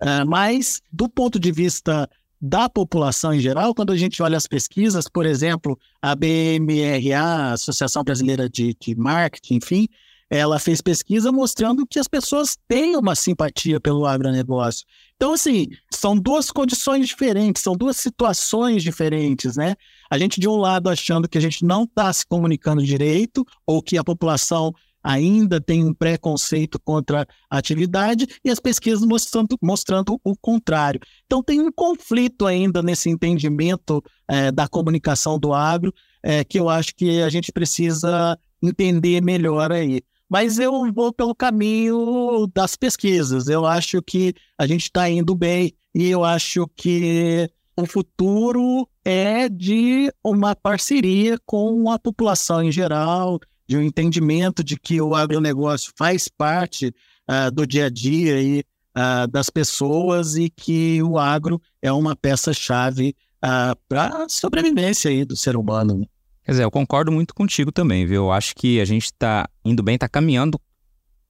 É, 0.00 0.24
mas, 0.24 0.80
do 0.92 1.08
ponto 1.08 1.38
de 1.38 1.50
vista 1.50 2.08
da 2.46 2.68
população 2.68 3.32
em 3.32 3.40
geral, 3.40 3.74
quando 3.74 3.90
a 3.90 3.96
gente 3.96 4.22
olha 4.22 4.36
as 4.36 4.46
pesquisas, 4.46 5.08
por 5.08 5.24
exemplo, 5.24 5.78
a 6.02 6.14
BMRA, 6.14 7.52
Associação 7.52 8.04
Brasileira 8.04 8.50
de, 8.50 8.76
de 8.78 8.94
Marketing, 8.94 9.54
enfim, 9.54 9.88
ela 10.28 10.58
fez 10.58 10.82
pesquisa 10.82 11.32
mostrando 11.32 11.86
que 11.86 11.98
as 11.98 12.06
pessoas 12.06 12.58
têm 12.68 12.96
uma 12.96 13.14
simpatia 13.14 13.80
pelo 13.80 14.04
agronegócio. 14.04 14.84
Então, 15.16 15.32
assim, 15.32 15.68
são 15.90 16.18
duas 16.18 16.50
condições 16.50 17.08
diferentes, 17.08 17.62
são 17.62 17.74
duas 17.74 17.96
situações 17.96 18.82
diferentes, 18.82 19.56
né? 19.56 19.74
A 20.10 20.18
gente, 20.18 20.38
de 20.38 20.46
um 20.46 20.56
lado, 20.56 20.90
achando 20.90 21.26
que 21.26 21.38
a 21.38 21.40
gente 21.40 21.64
não 21.64 21.84
está 21.84 22.12
se 22.12 22.26
comunicando 22.26 22.84
direito, 22.84 23.42
ou 23.66 23.80
que 23.80 23.96
a 23.96 24.04
população 24.04 24.74
ainda 25.04 25.60
tem 25.60 25.84
um 25.84 25.92
preconceito 25.92 26.80
contra 26.82 27.26
a 27.50 27.58
atividade 27.58 28.26
e 28.42 28.50
as 28.50 28.58
pesquisas 28.58 29.06
mostrando, 29.06 29.58
mostrando 29.62 30.18
o 30.24 30.34
contrário. 30.34 31.00
Então, 31.26 31.42
tem 31.42 31.60
um 31.60 31.70
conflito 31.70 32.46
ainda 32.46 32.82
nesse 32.82 33.10
entendimento 33.10 34.02
é, 34.26 34.50
da 34.50 34.66
comunicação 34.66 35.38
do 35.38 35.52
agro, 35.52 35.92
é, 36.22 36.42
que 36.42 36.58
eu 36.58 36.70
acho 36.70 36.94
que 36.96 37.20
a 37.20 37.28
gente 37.28 37.52
precisa 37.52 38.38
entender 38.62 39.22
melhor 39.22 39.70
aí. 39.70 40.00
Mas 40.28 40.58
eu 40.58 40.90
vou 40.92 41.12
pelo 41.12 41.34
caminho 41.34 42.48
das 42.54 42.74
pesquisas. 42.74 43.46
Eu 43.46 43.66
acho 43.66 44.02
que 44.02 44.32
a 44.58 44.66
gente 44.66 44.84
está 44.84 45.08
indo 45.08 45.34
bem 45.34 45.74
e 45.94 46.08
eu 46.08 46.24
acho 46.24 46.66
que 46.74 47.48
o 47.76 47.86
futuro 47.86 48.88
é 49.04 49.48
de 49.48 50.10
uma 50.24 50.56
parceria 50.56 51.38
com 51.44 51.90
a 51.90 51.98
população 51.98 52.62
em 52.62 52.72
geral, 52.72 53.38
de 53.66 53.76
um 53.76 53.82
entendimento 53.82 54.62
de 54.62 54.78
que 54.78 55.00
o 55.00 55.14
agronegócio 55.14 55.92
faz 55.96 56.28
parte 56.28 56.94
uh, 57.28 57.50
do 57.50 57.66
dia 57.66 57.86
a 57.86 57.90
dia 57.90 58.40
e, 58.40 58.60
uh, 58.96 59.26
das 59.28 59.50
pessoas 59.50 60.36
e 60.36 60.50
que 60.50 61.02
o 61.02 61.18
agro 61.18 61.60
é 61.80 61.92
uma 61.92 62.14
peça-chave 62.14 63.14
uh, 63.44 63.76
para 63.88 64.24
a 64.24 64.28
sobrevivência 64.28 65.10
aí 65.10 65.24
do 65.24 65.36
ser 65.36 65.56
humano. 65.56 65.98
Né? 65.98 66.06
Quer 66.44 66.52
dizer, 66.52 66.64
eu 66.64 66.70
concordo 66.70 67.10
muito 67.10 67.34
contigo 67.34 67.72
também, 67.72 68.04
viu? 68.04 68.24
Eu 68.24 68.32
acho 68.32 68.54
que 68.54 68.80
a 68.80 68.84
gente 68.84 69.04
está 69.04 69.48
indo 69.64 69.82
bem, 69.82 69.94
está 69.94 70.08
caminhando. 70.08 70.60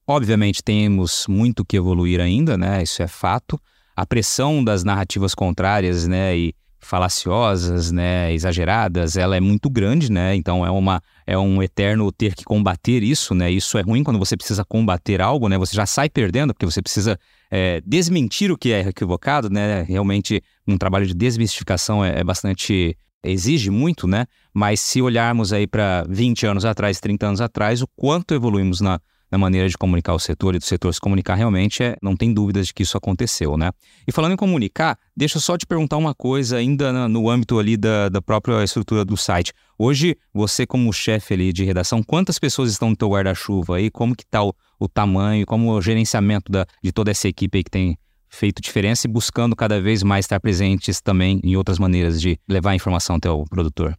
Obviamente, 0.05 0.61
temos 0.61 1.25
muito 1.27 1.65
que 1.65 1.77
evoluir 1.77 2.19
ainda, 2.19 2.57
né? 2.57 2.83
Isso 2.83 3.01
é 3.01 3.07
fato. 3.07 3.59
A 3.95 4.05
pressão 4.05 4.61
das 4.63 4.83
narrativas 4.83 5.33
contrárias, 5.33 6.05
né? 6.05 6.37
E 6.37 6.53
falaciosas, 6.85 7.91
né, 7.91 8.31
exageradas, 8.33 9.17
ela 9.17 9.35
é 9.35 9.39
muito 9.39 9.69
grande, 9.69 10.11
né? 10.11 10.35
Então 10.35 10.65
é 10.65 10.69
uma 10.69 11.01
é 11.25 11.37
um 11.37 11.61
eterno 11.61 12.11
ter 12.11 12.35
que 12.35 12.43
combater 12.43 13.01
isso, 13.01 13.33
né? 13.33 13.49
Isso 13.51 13.77
é 13.77 13.81
ruim 13.81 14.03
quando 14.03 14.19
você 14.19 14.37
precisa 14.37 14.63
combater 14.63 15.21
algo, 15.21 15.49
né? 15.49 15.57
Você 15.57 15.75
já 15.75 15.85
sai 15.85 16.09
perdendo 16.09 16.53
porque 16.53 16.65
você 16.65 16.81
precisa 16.81 17.19
é, 17.49 17.81
desmentir 17.85 18.51
o 18.51 18.57
que 18.57 18.71
é 18.71 18.81
equivocado, 18.81 19.49
né? 19.49 19.81
Realmente 19.83 20.41
um 20.67 20.77
trabalho 20.77 21.07
de 21.07 21.13
desmistificação 21.13 22.05
é, 22.05 22.19
é 22.19 22.23
bastante 22.23 22.95
exige 23.23 23.71
muito, 23.71 24.07
né? 24.07 24.25
Mas 24.53 24.79
se 24.79 25.01
olharmos 25.01 25.51
aí 25.51 25.65
para 25.65 26.05
20 26.07 26.45
anos 26.45 26.65
atrás, 26.65 26.99
30 26.99 27.27
anos 27.27 27.41
atrás, 27.41 27.81
o 27.81 27.87
quanto 27.95 28.33
evoluímos 28.35 28.79
na 28.79 28.99
na 29.31 29.37
maneira 29.37 29.67
de 29.67 29.77
comunicar 29.77 30.13
o 30.13 30.19
setor 30.19 30.55
e 30.55 30.59
do 30.59 30.65
setor 30.65 30.93
se 30.93 30.99
comunicar 30.99 31.35
realmente, 31.35 31.83
é, 31.83 31.97
não 32.01 32.15
tem 32.15 32.33
dúvidas 32.33 32.67
de 32.67 32.73
que 32.73 32.83
isso 32.83 32.97
aconteceu, 32.97 33.57
né? 33.57 33.71
E 34.07 34.11
falando 34.11 34.33
em 34.33 34.37
comunicar, 34.37 34.97
deixa 35.15 35.37
eu 35.37 35.41
só 35.41 35.57
te 35.57 35.65
perguntar 35.65 35.97
uma 35.97 36.13
coisa 36.13 36.57
ainda 36.57 37.07
no 37.07 37.29
âmbito 37.29 37.59
ali 37.59 37.75
da, 37.75 38.09
da 38.09 38.21
própria 38.21 38.63
estrutura 38.63 39.03
do 39.03 39.17
site. 39.17 39.53
Hoje, 39.77 40.17
você 40.33 40.65
como 40.65 40.91
chefe 40.93 41.33
ali 41.33 41.51
de 41.51 41.65
redação, 41.65 42.01
quantas 42.01 42.39
pessoas 42.39 42.71
estão 42.71 42.89
no 42.89 42.95
teu 42.95 43.09
guarda-chuva 43.09 43.77
aí? 43.77 43.89
Como 43.89 44.15
que 44.15 44.25
tá 44.25 44.43
o, 44.43 44.53
o 44.79 44.87
tamanho, 44.87 45.45
como 45.45 45.71
o 45.71 45.81
gerenciamento 45.81 46.51
da, 46.51 46.65
de 46.81 46.91
toda 46.91 47.11
essa 47.11 47.27
equipe 47.27 47.57
aí 47.57 47.63
que 47.63 47.71
tem 47.71 47.97
feito 48.29 48.61
diferença 48.61 49.07
e 49.07 49.09
buscando 49.09 49.55
cada 49.55 49.81
vez 49.81 50.03
mais 50.03 50.25
estar 50.25 50.39
presentes 50.39 51.01
também 51.01 51.39
em 51.43 51.55
outras 51.55 51.79
maneiras 51.79 52.21
de 52.21 52.39
levar 52.47 52.71
a 52.71 52.75
informação 52.75 53.15
até 53.15 53.29
o 53.29 53.43
produtor? 53.45 53.97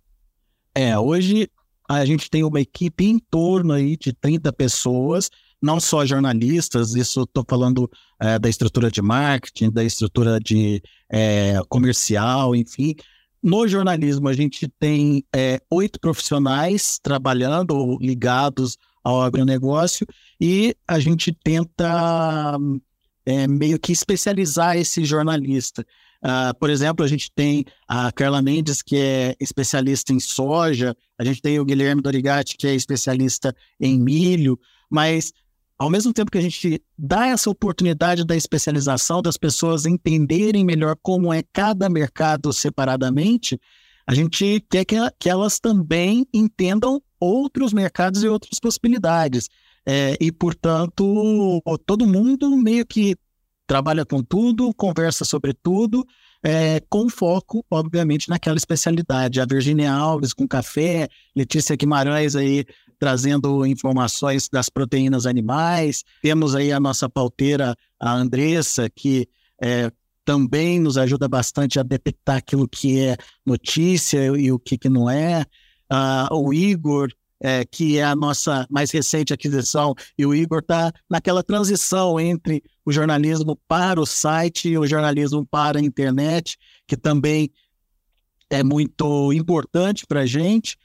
É, 0.74 0.99
hoje 0.99 1.49
a 1.89 2.05
gente 2.05 2.28
tem 2.28 2.43
uma 2.45 2.61
equipe 2.61 3.05
em 3.05 3.18
torno 3.18 3.72
aí 3.72 3.97
de 3.97 4.12
30 4.12 4.53
pessoas, 4.53 5.30
não 5.62 5.80
só 5.80 6.05
jornalistas, 6.05 6.95
isso 6.95 7.22
estou 7.22 7.45
falando 7.49 7.91
é, 8.20 8.39
da 8.39 8.49
estrutura 8.49 8.91
de 8.91 9.01
marketing, 9.01 9.70
da 9.70 9.84
estrutura 9.84 10.39
de 10.39 10.82
é, 11.11 11.61
comercial, 11.68 12.55
enfim. 12.55 12.95
No 13.43 13.66
jornalismo, 13.68 14.28
a 14.28 14.32
gente 14.32 14.68
tem 14.78 15.24
é, 15.34 15.61
oito 15.70 16.01
profissionais 16.01 16.99
trabalhando 17.03 17.97
ligados 18.01 18.76
ao 19.05 19.22
agronegócio 19.22 20.07
e 20.41 20.74
a 20.87 20.99
gente 20.99 21.32
tenta 21.32 22.59
meio 23.49 23.78
que 23.78 23.93
especializar 23.93 24.76
esse 24.76 25.05
jornalista. 25.05 25.84
Uh, 26.22 26.56
por 26.58 26.70
exemplo, 26.70 27.04
a 27.04 27.08
gente 27.08 27.30
tem 27.34 27.64
a 27.86 28.10
Carla 28.12 28.42
Mendes, 28.42 28.82
que 28.82 28.96
é 28.96 29.36
especialista 29.40 30.12
em 30.12 30.20
soja, 30.20 30.96
a 31.18 31.24
gente 31.24 31.40
tem 31.40 31.58
o 31.60 31.64
Guilherme 31.64 32.02
Dorigatti, 32.02 32.56
que 32.56 32.66
é 32.66 32.74
especialista 32.74 33.54
em 33.80 33.98
milho, 33.98 34.58
mas 34.90 35.32
ao 35.78 35.90
mesmo 35.90 36.12
tempo 36.12 36.30
que 36.30 36.38
a 36.38 36.42
gente 36.42 36.82
dá 36.98 37.26
essa 37.26 37.50
oportunidade 37.50 38.24
da 38.24 38.34
especialização, 38.34 39.20
das 39.20 39.36
pessoas 39.36 39.84
entenderem 39.84 40.64
melhor 40.64 40.96
como 41.02 41.32
é 41.32 41.42
cada 41.52 41.88
mercado 41.88 42.52
separadamente, 42.52 43.60
a 44.06 44.14
gente 44.14 44.64
quer 44.70 44.84
que, 44.84 44.96
que 45.18 45.28
elas 45.28 45.58
também 45.58 46.26
entendam 46.32 47.02
outros 47.20 47.72
mercados 47.72 48.22
e 48.22 48.28
outras 48.28 48.58
possibilidades. 48.58 49.48
É, 49.84 50.16
e, 50.20 50.32
portanto, 50.32 51.62
todo 51.84 52.06
mundo 52.06 52.56
meio 52.56 52.84
que 52.86 53.14
trabalha 53.66 54.04
com 54.04 54.22
tudo, 54.22 54.72
conversa 54.74 55.24
sobre 55.24 55.52
tudo, 55.52 56.06
é, 56.42 56.80
com 56.88 57.08
foco, 57.08 57.64
obviamente, 57.70 58.28
naquela 58.28 58.56
especialidade. 58.56 59.40
A 59.40 59.46
Virginia 59.46 59.92
Alves 59.92 60.32
com 60.32 60.46
café, 60.46 61.08
Letícia 61.34 61.76
Guimarães 61.76 62.36
aí 62.36 62.64
trazendo 62.98 63.66
informações 63.66 64.48
das 64.48 64.68
proteínas 64.68 65.26
animais. 65.26 66.04
Temos 66.22 66.54
aí 66.54 66.72
a 66.72 66.80
nossa 66.80 67.08
pauteira, 67.08 67.76
a 68.00 68.12
Andressa, 68.12 68.88
que 68.88 69.28
é, 69.60 69.90
também 70.24 70.80
nos 70.80 70.98
ajuda 70.98 71.28
bastante 71.28 71.78
a 71.78 71.82
detectar 71.82 72.36
aquilo 72.36 72.68
que 72.68 73.00
é 73.00 73.16
notícia 73.44 74.26
e 74.36 74.50
o 74.50 74.58
que, 74.58 74.78
que 74.78 74.88
não 74.88 75.08
é. 75.08 75.44
Uh, 75.92 76.34
o 76.34 76.52
Igor, 76.52 77.08
é, 77.41 77.64
que 77.64 77.99
é 77.99 78.05
a 78.05 78.16
nossa 78.16 78.66
mais 78.70 78.91
recente 78.91 79.32
aquisição, 79.32 79.95
e 80.16 80.24
o 80.24 80.34
Igor 80.34 80.61
está 80.61 80.93
naquela 81.09 81.43
transição 81.43 82.18
entre 82.18 82.62
o 82.84 82.93
jornalismo 82.93 83.59
para 83.68 84.01
o 84.01 84.07
site 84.07 84.68
e 84.68 84.78
o 84.78 84.87
jornalismo 84.87 85.47
para 85.47 85.78
a 85.78 85.82
internet, 85.82 86.57
que 86.87 86.97
também 86.97 87.51
é 88.49 88.62
muito 88.62 89.32
importante 89.32 90.07
para 90.07 90.20
a 90.20 90.26
gente. 90.26 90.76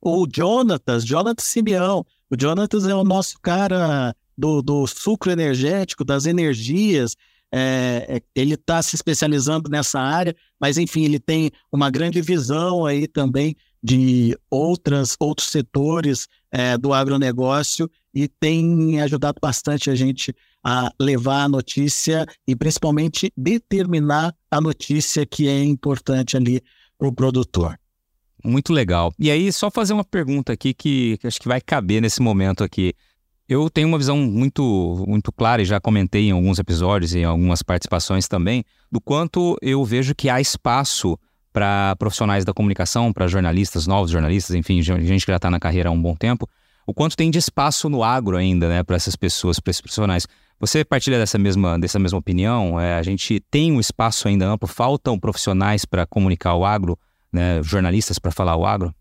O 0.00 0.26
Jonatas, 0.32 1.04
Jonatas 1.04 1.44
Simeão, 1.46 2.04
o 2.30 2.36
Jonatas 2.40 2.86
é 2.86 2.94
o 2.94 3.04
nosso 3.04 3.38
cara 3.40 4.14
do, 4.36 4.62
do 4.62 4.86
sucro 4.86 5.30
energético, 5.30 6.04
das 6.04 6.26
energias, 6.26 7.14
é, 7.52 8.06
é 8.08 8.22
ele 8.34 8.54
está 8.54 8.82
se 8.82 8.96
especializando 8.96 9.70
nessa 9.70 10.00
área, 10.00 10.34
mas 10.58 10.78
enfim, 10.78 11.04
ele 11.04 11.20
tem 11.20 11.50
uma 11.70 11.90
grande 11.90 12.20
visão 12.22 12.86
aí 12.86 13.06
também 13.06 13.54
de 13.82 14.36
outras, 14.50 15.16
outros 15.18 15.48
setores 15.48 16.28
é, 16.50 16.78
do 16.78 16.92
agronegócio 16.92 17.90
e 18.14 18.28
tem 18.28 19.00
ajudado 19.00 19.38
bastante 19.40 19.90
a 19.90 19.94
gente 19.94 20.34
a 20.64 20.92
levar 21.00 21.44
a 21.44 21.48
notícia 21.48 22.24
e 22.46 22.54
principalmente 22.54 23.32
determinar 23.36 24.34
a 24.50 24.60
notícia 24.60 25.26
que 25.26 25.48
é 25.48 25.64
importante 25.64 26.36
ali 26.36 26.62
para 26.96 27.08
o 27.08 27.12
produtor. 27.12 27.76
Muito 28.44 28.72
legal. 28.72 29.12
E 29.18 29.30
aí, 29.30 29.52
só 29.52 29.70
fazer 29.70 29.92
uma 29.92 30.04
pergunta 30.04 30.52
aqui 30.52 30.74
que, 30.74 31.16
que 31.18 31.26
acho 31.26 31.40
que 31.40 31.48
vai 31.48 31.60
caber 31.60 32.02
nesse 32.02 32.20
momento 32.20 32.62
aqui. 32.64 32.92
Eu 33.48 33.68
tenho 33.68 33.88
uma 33.88 33.98
visão 33.98 34.16
muito, 34.16 35.04
muito 35.06 35.32
clara, 35.32 35.62
e 35.62 35.64
já 35.64 35.80
comentei 35.80 36.28
em 36.28 36.32
alguns 36.32 36.58
episódios 36.58 37.14
e 37.14 37.20
em 37.20 37.24
algumas 37.24 37.62
participações 37.62 38.26
também, 38.26 38.64
do 38.90 39.00
quanto 39.00 39.56
eu 39.60 39.84
vejo 39.84 40.14
que 40.14 40.28
há 40.28 40.40
espaço 40.40 41.18
para 41.52 41.94
profissionais 41.96 42.44
da 42.44 42.52
comunicação, 42.52 43.12
para 43.12 43.26
jornalistas, 43.26 43.86
novos 43.86 44.10
jornalistas, 44.10 44.56
enfim, 44.56 44.80
gente 44.82 45.26
que 45.26 45.32
já 45.32 45.36
está 45.36 45.50
na 45.50 45.60
carreira 45.60 45.88
há 45.88 45.92
um 45.92 46.00
bom 46.00 46.14
tempo, 46.14 46.48
o 46.86 46.94
quanto 46.94 47.16
tem 47.16 47.30
de 47.30 47.38
espaço 47.38 47.88
no 47.88 48.02
agro 48.02 48.36
ainda, 48.36 48.68
né, 48.68 48.82
para 48.82 48.96
essas 48.96 49.14
pessoas, 49.14 49.60
para 49.60 49.70
esses 49.70 49.80
profissionais. 49.80 50.26
Você 50.58 50.84
partilha 50.84 51.18
dessa 51.18 51.38
mesma, 51.38 51.78
dessa 51.78 51.98
mesma 51.98 52.18
opinião? 52.18 52.80
É, 52.80 52.94
a 52.94 53.02
gente 53.02 53.40
tem 53.50 53.72
um 53.72 53.80
espaço 53.80 54.28
ainda 54.28 54.46
amplo, 54.46 54.68
faltam 54.68 55.18
profissionais 55.18 55.84
para 55.84 56.06
comunicar 56.06 56.54
o 56.54 56.64
agro, 56.64 56.98
né, 57.32 57.62
jornalistas 57.62 58.18
para 58.18 58.30
falar 58.30 58.56
o 58.56 58.64
agro? 58.64 58.94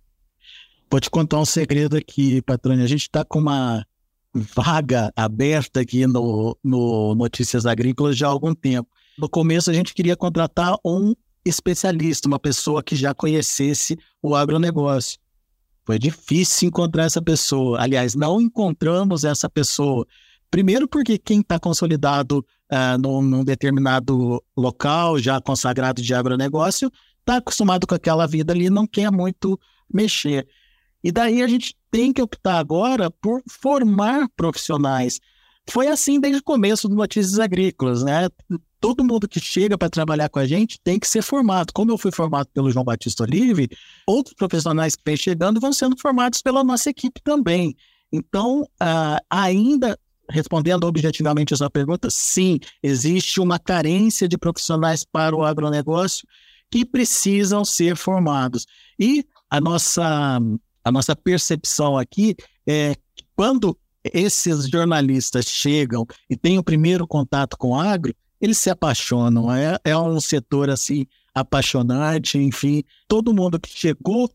Vou 0.90 1.00
te 1.00 1.10
contar 1.10 1.40
um 1.40 1.46
segredo 1.46 1.96
aqui, 1.96 2.42
Patrônio. 2.42 2.84
A 2.84 2.88
gente 2.88 3.04
está 3.04 3.24
com 3.24 3.40
uma 3.40 3.86
vaga 4.34 5.12
aberta 5.16 5.82
aqui 5.82 6.06
no, 6.06 6.58
no 6.64 7.16
Notícias 7.16 7.66
Agrícolas 7.66 8.18
já 8.18 8.28
há 8.28 8.30
algum 8.30 8.54
tempo. 8.54 8.90
No 9.18 9.30
começo, 9.30 9.70
a 9.70 9.74
gente 9.74 9.94
queria 9.94 10.16
contratar 10.16 10.76
um 10.84 11.14
especialista, 11.46 12.28
uma 12.28 12.40
pessoa 12.40 12.84
que 12.84 12.96
já 12.96 13.14
conhecesse 13.14 13.98
o 14.22 14.36
agronegócio. 14.36 15.20
Foi 15.86 15.98
difícil 15.98 16.68
encontrar 16.68 17.06
essa 17.06 17.22
pessoa. 17.22 17.82
Aliás, 17.82 18.16
não 18.16 18.40
encontramos 18.40 19.24
essa 19.24 19.50
pessoa. 19.50 20.06
Primeiro, 20.50 20.88
porque 20.88 21.18
quem 21.18 21.40
está 21.40 21.60
consolidado 21.60 22.46
uh, 22.72 22.98
num, 23.02 23.22
num, 23.22 23.44
determinado 23.44 24.44
local, 24.56 25.18
já 25.18 25.42
consagrado 25.42 26.02
de 26.02 26.14
agronegócio, 26.14 26.92
está 27.20 27.38
acostumado 27.38 27.88
com 27.88 27.96
aquela 27.96 28.28
vida 28.28 28.54
ali, 28.54 28.70
não 28.70 28.86
quer 28.86 29.12
muito 29.12 29.60
mexer. 29.92 30.48
E 31.04 31.12
daí 31.12 31.42
a 31.42 31.48
gente 31.48 31.76
tem 31.90 32.14
que 32.14 32.22
optar 32.22 32.60
agora 32.60 33.10
por 33.10 33.42
formar 33.50 34.28
profissionais. 34.36 35.20
Foi 35.70 35.88
assim 35.88 36.20
desde 36.20 36.42
o 36.42 36.44
começo 36.44 36.88
do 36.88 36.96
Notícias 36.96 37.40
Agrícolas, 37.40 38.04
né? 38.04 38.30
Todo 38.82 39.04
mundo 39.04 39.30
que 39.30 39.40
chega 39.40 39.78
para 39.78 39.90
trabalhar 39.90 40.28
com 40.28 40.40
a 40.40 40.46
gente 40.46 40.80
tem 40.84 41.00
que 41.00 41.08
ser 41.08 41.22
formado. 41.22 41.72
Como 41.72 41.92
eu 41.92 41.98
fui 41.98 42.12
formado 42.12 42.48
pelo 42.52 42.72
João 42.72 42.84
Batista 42.84 43.24
Olive, 43.24 43.70
outros 44.08 44.36
profissionais 44.36 44.96
que 44.96 45.04
vêm 45.06 45.16
chegando 45.16 45.62
vão 45.62 45.72
sendo 45.72 45.96
formados 45.98 46.42
pela 46.42 46.64
nossa 46.64 46.90
equipe 46.90 47.22
também. 47.24 47.76
Então, 48.12 48.64
uh, 48.64 49.24
ainda 49.30 49.98
respondendo 50.30 50.86
objetivamente 50.86 51.54
essa 51.54 51.70
pergunta, 51.70 52.10
sim, 52.10 52.60
existe 52.82 53.40
uma 53.40 53.60
carência 53.60 54.28
de 54.28 54.38
profissionais 54.38 55.04
para 55.04 55.36
o 55.36 55.44
agronegócio 55.44 56.26
que 56.70 56.84
precisam 56.86 57.64
ser 57.64 57.96
formados. 57.96 58.66
E 59.00 59.26
a 59.50 59.62
nossa, 59.62 60.40
a 60.84 60.92
nossa 60.92 61.16
percepção 61.16 61.98
aqui 61.98 62.36
é 62.66 62.96
que 63.16 63.26
quando 63.36 63.78
esses 64.04 64.68
jornalistas 64.68 65.46
chegam 65.46 66.08
e 66.30 66.36
têm 66.36 66.58
o 66.58 66.64
primeiro 66.64 67.06
contato 67.06 67.58
com 67.58 67.72
o 67.72 67.80
agro, 67.80 68.16
eles 68.42 68.58
se 68.58 68.70
apaixonam. 68.70 69.54
É, 69.54 69.78
é 69.84 69.98
um 69.98 70.20
setor 70.20 70.70
assim 70.70 71.06
apaixonante, 71.34 72.38
enfim, 72.38 72.84
todo 73.08 73.34
mundo 73.34 73.60
que 73.60 73.70
chegou 73.70 74.30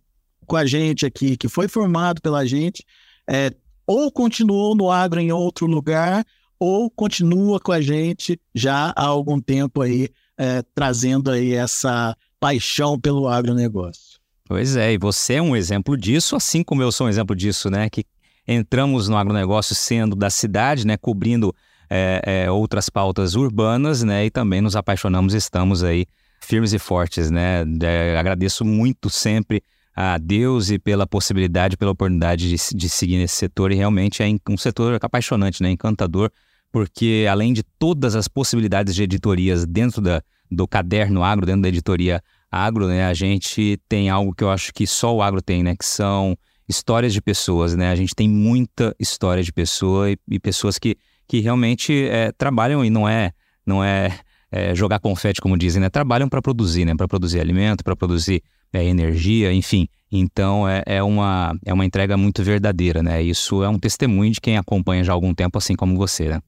com 0.47 0.57
a 0.57 0.65
gente 0.65 1.05
aqui, 1.05 1.37
que 1.37 1.49
foi 1.49 1.69
formado 1.69 2.23
pela 2.23 2.47
gente, 2.47 2.85
é, 3.29 3.53
ou 3.87 4.11
continuou 4.11 4.75
no 4.75 4.91
agro 4.91 5.21
em 5.21 5.33
outro 5.33 5.67
lugar, 5.67 6.25
ou 6.59 6.89
continua 6.89 7.61
com 7.61 7.73
a 7.73 7.81
gente 7.81 8.41
já 8.55 8.93
há 8.97 9.05
algum 9.05 9.41
tempo 9.41 9.83
aí, 9.83 10.09
é, 10.39 10.63
trazendo 10.75 11.31
aí 11.31 11.53
essa 11.53 12.17
paixão 12.41 12.99
pelo 12.99 13.29
agronegócio. 13.29 14.19
Pois 14.45 14.77
é, 14.77 14.93
e 14.93 14.99
você 14.99 15.35
é 15.35 15.43
um 15.43 15.57
exemplo 15.57 15.97
disso, 15.97 16.37
assim 16.37 16.63
como 16.63 16.83
eu 16.83 16.93
sou 16.93 17.07
um 17.07 17.11
exemplo 17.11 17.35
disso, 17.35 17.69
né? 17.69 17.91
Que 17.91 18.05
entramos 18.47 19.09
no 19.09 19.17
agronegócio 19.17 19.75
sendo 19.75 20.15
da 20.15 20.31
cidade, 20.31 20.87
né? 20.87 20.97
Cobrindo 20.97 21.55
é, 21.89 22.45
é, 22.45 22.51
outras 22.51 22.89
pautas 22.89 23.34
urbanas, 23.34 24.03
né? 24.03 24.26
E 24.26 24.30
também 24.30 24.61
nos 24.61 24.76
apaixonamos, 24.76 25.34
estamos 25.34 25.82
aí 25.82 26.07
firmes 26.41 26.72
e 26.72 26.78
fortes, 26.78 27.30
né? 27.30 27.64
É, 27.82 28.16
agradeço 28.18 28.64
muito 28.64 29.11
sempre 29.11 29.62
a 29.95 30.18
Deus 30.18 30.70
e 30.70 30.78
pela 30.78 31.07
possibilidade, 31.07 31.76
pela 31.76 31.93
oportunidade 31.93 32.49
de, 32.49 32.57
de 32.76 32.89
seguir 32.89 33.16
nesse 33.16 33.37
setor. 33.37 33.72
E 33.72 33.74
realmente 33.74 34.22
é 34.22 34.26
um 34.49 34.57
setor 34.57 34.99
apaixonante, 35.01 35.62
né? 35.62 35.70
Encantador, 35.70 36.30
porque 36.70 37.26
além 37.30 37.53
de 37.53 37.62
todas 37.62 38.14
as 38.14 38.28
possibilidades 38.28 38.95
de 38.95 39.03
editorias 39.03 39.64
dentro 39.64 40.03
da, 40.03 40.22
do 40.51 40.68
caderno 40.68 41.22
agro, 41.22 41.47
dentro 41.47 41.62
da 41.62 41.68
editoria 41.68 42.22
agro, 42.51 42.87
né? 42.87 43.07
A 43.07 43.14
gente 43.14 43.80
tem 43.89 44.11
algo 44.11 44.34
que 44.34 44.45
eu 44.45 44.51
acho 44.51 44.72
que 44.72 44.87
só 44.87 45.14
o 45.14 45.22
agro 45.22 45.43
tem, 45.43 45.62
né? 45.62 45.74
Que 45.74 45.84
são 45.84 46.37
histórias 46.68 47.12
de 47.12 47.22
pessoas, 47.22 47.74
né? 47.74 47.91
A 47.91 47.97
gente 47.97 48.14
tem 48.14 48.28
muita 48.28 48.95
história 48.99 49.43
de 49.43 49.53
pessoa 49.53 50.11
e, 50.11 50.18
e 50.28 50.39
pessoas 50.39 50.78
que 50.78 50.97
que 51.27 51.41
realmente 51.41 51.93
é, 52.09 52.33
trabalham 52.33 52.85
e 52.85 52.91
não 52.91 53.09
é, 53.09 53.33
não 53.64 53.83
é, 53.83 54.18
é 54.51 54.74
jogar 54.74 54.99
confete, 54.99 55.41
como 55.41 55.57
dizem, 55.57 55.81
né? 55.81 55.91
Trabalham 55.91 56.29
para 56.29 56.41
produzir, 56.41 56.85
né? 56.85 56.95
Para 56.95 57.09
produzir 57.09 57.41
alimento, 57.41 57.83
para 57.83 57.97
produzir 57.97 58.43
é, 58.72 58.85
energia, 58.85 59.53
enfim. 59.53 59.89
Então 60.11 60.68
é, 60.68 60.83
é, 60.87 61.03
uma, 61.03 61.57
é 61.64 61.72
uma 61.72 61.85
entrega 61.85 62.16
muito 62.16 62.43
verdadeira, 62.43 63.03
né? 63.03 63.22
Isso 63.22 63.62
é 63.62 63.68
um 63.68 63.79
testemunho 63.79 64.33
de 64.33 64.41
quem 64.41 64.57
acompanha 64.57 65.03
já 65.03 65.12
há 65.12 65.14
algum 65.14 65.35
tempo, 65.35 65.59
assim 65.59 65.74
como 65.74 65.97
você, 65.97 66.29
né? 66.29 66.41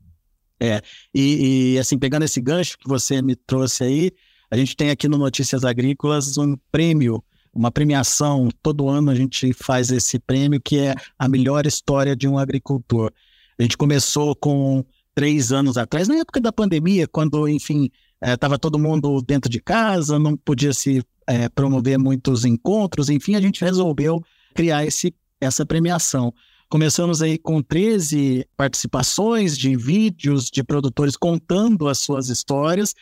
É, 0.61 0.81
e, 1.14 1.74
e 1.74 1.79
assim, 1.79 1.99
pegando 1.99 2.24
esse 2.24 2.41
gancho 2.41 2.76
que 2.79 2.89
você 2.89 3.22
me 3.22 3.37
trouxe 3.37 3.85
aí, 3.85 4.11
a 4.51 4.57
gente 4.57 4.74
tem 4.76 4.91
aqui 4.91 5.09
no 5.09 5.18
Notícias 5.18 5.64
Agrícolas 5.64 6.37
um 6.37 6.57
prêmio, 6.72 7.22
uma 7.55 7.70
premiação. 7.70 8.49
Todo 8.62 8.89
ano 8.89 9.11
a 9.11 9.14
gente 9.14 9.53
faz 9.53 9.91
esse 9.91 10.18
prêmio 10.18 10.61
que 10.61 10.79
é 10.79 10.95
a 11.18 11.29
melhor 11.29 11.66
história 11.66 12.16
de 12.16 12.26
um 12.26 12.39
agricultor. 12.39 13.12
A 13.59 13.63
gente 13.63 13.77
começou 13.77 14.37
com 14.37 14.85
três 15.15 15.51
anos 15.51 15.77
atrás, 15.77 16.07
na 16.07 16.17
época 16.17 16.41
da 16.41 16.53
pandemia, 16.53 17.09
quando, 17.09 17.49
enfim, 17.49 17.91
estava 18.23 18.55
eh, 18.55 18.59
todo 18.59 18.79
mundo 18.79 19.21
dentro 19.21 19.51
de 19.51 19.61
casa, 19.61 20.19
não 20.19 20.37
podia 20.37 20.73
se 20.73 21.03
é, 21.27 21.49
promover 21.49 21.99
muitos 21.99 22.45
encontros, 22.45 23.11
enfim, 23.11 23.35
a 23.35 23.41
gente 23.41 23.63
resolveu 23.63 24.23
criar 24.55 24.85
esse, 24.85 25.13
essa 25.41 25.67
premiação. 25.67 26.33
Começamos 26.71 27.21
aí 27.21 27.37
com 27.37 27.61
13 27.61 28.47
participações 28.57 29.57
de 29.57 29.77
vídeos 29.77 30.51
de 30.51 30.63
produtores 30.63 31.17
contando 31.17 31.89
as 31.89 31.99
suas 31.99 32.29
histórias, 32.29 32.93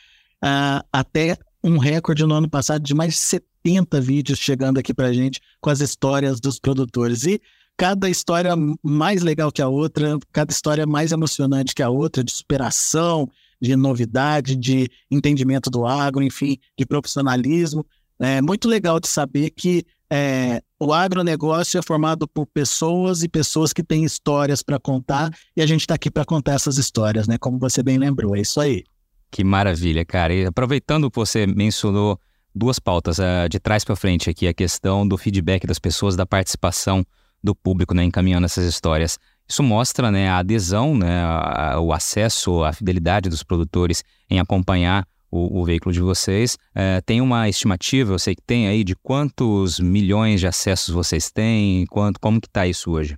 uh, 0.42 0.82
até 0.92 1.36
um 1.62 1.76
recorde 1.78 2.24
no 2.24 2.34
ano 2.34 2.48
passado 2.48 2.82
de 2.82 2.94
mais 2.94 3.14
de 3.14 3.20
70 3.20 4.00
vídeos 4.00 4.38
chegando 4.38 4.78
aqui 4.78 4.94
para 4.94 5.12
gente 5.12 5.40
com 5.60 5.68
as 5.68 5.80
histórias 5.80 6.40
dos 6.40 6.60
produtores. 6.60 7.24
E 7.24 7.40
cada 7.76 8.08
história 8.08 8.54
mais 8.82 9.22
legal 9.22 9.52
que 9.52 9.60
a 9.60 9.68
outra, 9.68 10.18
cada 10.32 10.50
história 10.50 10.86
mais 10.86 11.12
emocionante 11.12 11.74
que 11.74 11.82
a 11.82 11.90
outra, 11.90 12.24
de 12.24 12.32
superação, 12.32 13.28
de 13.60 13.76
novidade, 13.76 14.56
de 14.56 14.90
entendimento 15.10 15.70
do 15.70 15.86
agro, 15.86 16.22
enfim, 16.22 16.58
de 16.78 16.86
profissionalismo. 16.86 17.84
É 18.18 18.40
muito 18.40 18.66
legal 18.66 18.98
de 18.98 19.08
saber 19.08 19.50
que 19.50 19.84
é, 20.10 20.62
o 20.80 20.92
agronegócio 20.92 21.78
é 21.78 21.82
formado 21.82 22.26
por 22.26 22.46
pessoas 22.46 23.22
e 23.22 23.28
pessoas 23.28 23.72
que 23.72 23.82
têm 23.82 24.04
histórias 24.04 24.62
para 24.62 24.78
contar 24.78 25.30
e 25.54 25.60
a 25.60 25.66
gente 25.66 25.80
está 25.80 25.94
aqui 25.94 26.10
para 26.10 26.24
contar 26.24 26.54
essas 26.54 26.78
histórias, 26.78 27.26
né? 27.26 27.36
Como 27.38 27.58
você 27.58 27.82
bem 27.82 27.98
lembrou, 27.98 28.36
é 28.36 28.40
isso 28.40 28.60
aí. 28.60 28.84
Que 29.30 29.44
maravilha, 29.44 30.04
cara. 30.04 30.32
E 30.32 30.46
aproveitando 30.46 31.10
que 31.10 31.16
você 31.16 31.46
mencionou 31.46 32.18
duas 32.54 32.78
pautas 32.78 33.18
de 33.50 33.58
trás 33.58 33.84
para 33.84 33.96
frente 33.96 34.30
aqui, 34.30 34.46
a 34.46 34.54
questão 34.54 35.06
do 35.06 35.18
feedback 35.18 35.66
das 35.66 35.78
pessoas, 35.78 36.16
da 36.16 36.24
participação 36.24 37.04
do 37.42 37.54
público, 37.54 37.94
né, 37.94 38.04
encaminhando 38.04 38.44
essas 38.44 38.66
histórias. 38.66 39.18
Isso 39.48 39.62
mostra 39.62 40.10
né, 40.10 40.28
a 40.28 40.38
adesão, 40.38 40.96
né, 40.96 41.22
a, 41.22 41.80
o 41.80 41.92
acesso, 41.92 42.64
a 42.64 42.72
fidelidade 42.72 43.28
dos 43.28 43.42
produtores 43.42 44.02
em 44.28 44.40
acompanhar 44.40 45.06
o, 45.30 45.60
o 45.60 45.64
veículo 45.64 45.92
de 45.92 46.00
vocês. 46.00 46.56
É, 46.74 47.00
tem 47.00 47.20
uma 47.20 47.48
estimativa, 47.48 48.12
eu 48.12 48.18
sei 48.18 48.34
que 48.34 48.42
tem 48.42 48.66
aí, 48.66 48.82
de 48.82 48.94
quantos 48.96 49.78
milhões 49.78 50.40
de 50.40 50.46
acessos 50.46 50.92
vocês 50.92 51.30
têm? 51.30 51.86
Quanto, 51.86 52.18
como 52.20 52.40
que 52.40 52.48
está 52.48 52.66
isso 52.66 52.90
hoje? 52.90 53.16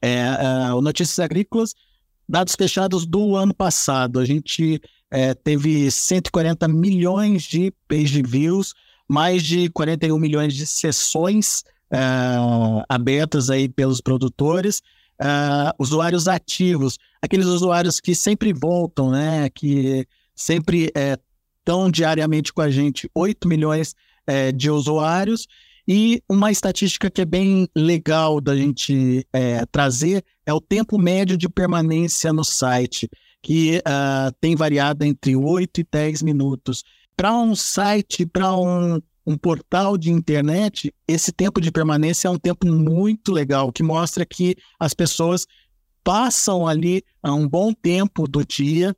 É, 0.00 0.18
é, 0.18 0.72
o 0.72 0.80
Notícias 0.80 1.18
Agrícolas, 1.18 1.74
dados 2.28 2.54
fechados 2.54 3.06
do 3.06 3.36
ano 3.36 3.54
passado, 3.54 4.20
a 4.20 4.24
gente 4.24 4.80
é, 5.10 5.34
teve 5.34 5.90
140 5.90 6.66
milhões 6.68 7.42
de 7.42 7.72
page 7.88 8.22
views, 8.22 8.74
mais 9.08 9.42
de 9.42 9.68
41 9.70 10.18
milhões 10.18 10.54
de 10.54 10.66
sessões 10.66 11.62
é, 11.94 12.84
abertas 12.88 13.50
aí 13.50 13.68
pelos 13.68 14.00
produtores, 14.00 14.82
uh, 15.20 15.72
usuários 15.78 16.26
ativos, 16.26 16.98
aqueles 17.22 17.46
usuários 17.46 18.00
que 18.00 18.14
sempre 18.14 18.52
voltam, 18.52 19.10
né? 19.10 19.48
Que 19.50 20.06
sempre 20.34 20.90
estão 21.58 21.86
é, 21.86 21.90
diariamente 21.90 22.52
com 22.52 22.60
a 22.60 22.70
gente, 22.70 23.08
8 23.14 23.46
milhões 23.46 23.94
é, 24.26 24.50
de 24.50 24.70
usuários. 24.70 25.46
E 25.86 26.22
uma 26.28 26.50
estatística 26.50 27.10
que 27.10 27.20
é 27.20 27.26
bem 27.26 27.68
legal 27.76 28.40
da 28.40 28.56
gente 28.56 29.24
é, 29.32 29.64
trazer 29.66 30.24
é 30.46 30.52
o 30.52 30.60
tempo 30.60 30.98
médio 30.98 31.36
de 31.36 31.48
permanência 31.48 32.32
no 32.32 32.42
site, 32.42 33.08
que 33.42 33.78
uh, 33.78 34.34
tem 34.40 34.56
variado 34.56 35.04
entre 35.04 35.36
8 35.36 35.82
e 35.82 35.86
10 35.92 36.22
minutos. 36.22 36.82
Para 37.14 37.34
um 37.34 37.54
site, 37.54 38.24
para 38.24 38.56
um, 38.56 38.98
um 39.26 39.36
portal 39.36 39.96
de 39.96 40.10
internet, 40.10 40.92
esse 41.08 41.32
tempo 41.32 41.60
de 41.60 41.70
permanência 41.70 42.28
é 42.28 42.30
um 42.30 42.38
tempo 42.38 42.66
muito 42.66 43.32
legal, 43.32 43.72
que 43.72 43.82
mostra 43.82 44.26
que 44.26 44.56
as 44.78 44.92
pessoas 44.92 45.46
passam 46.02 46.66
ali 46.66 47.02
um 47.24 47.48
bom 47.48 47.72
tempo 47.72 48.28
do 48.28 48.44
dia 48.44 48.94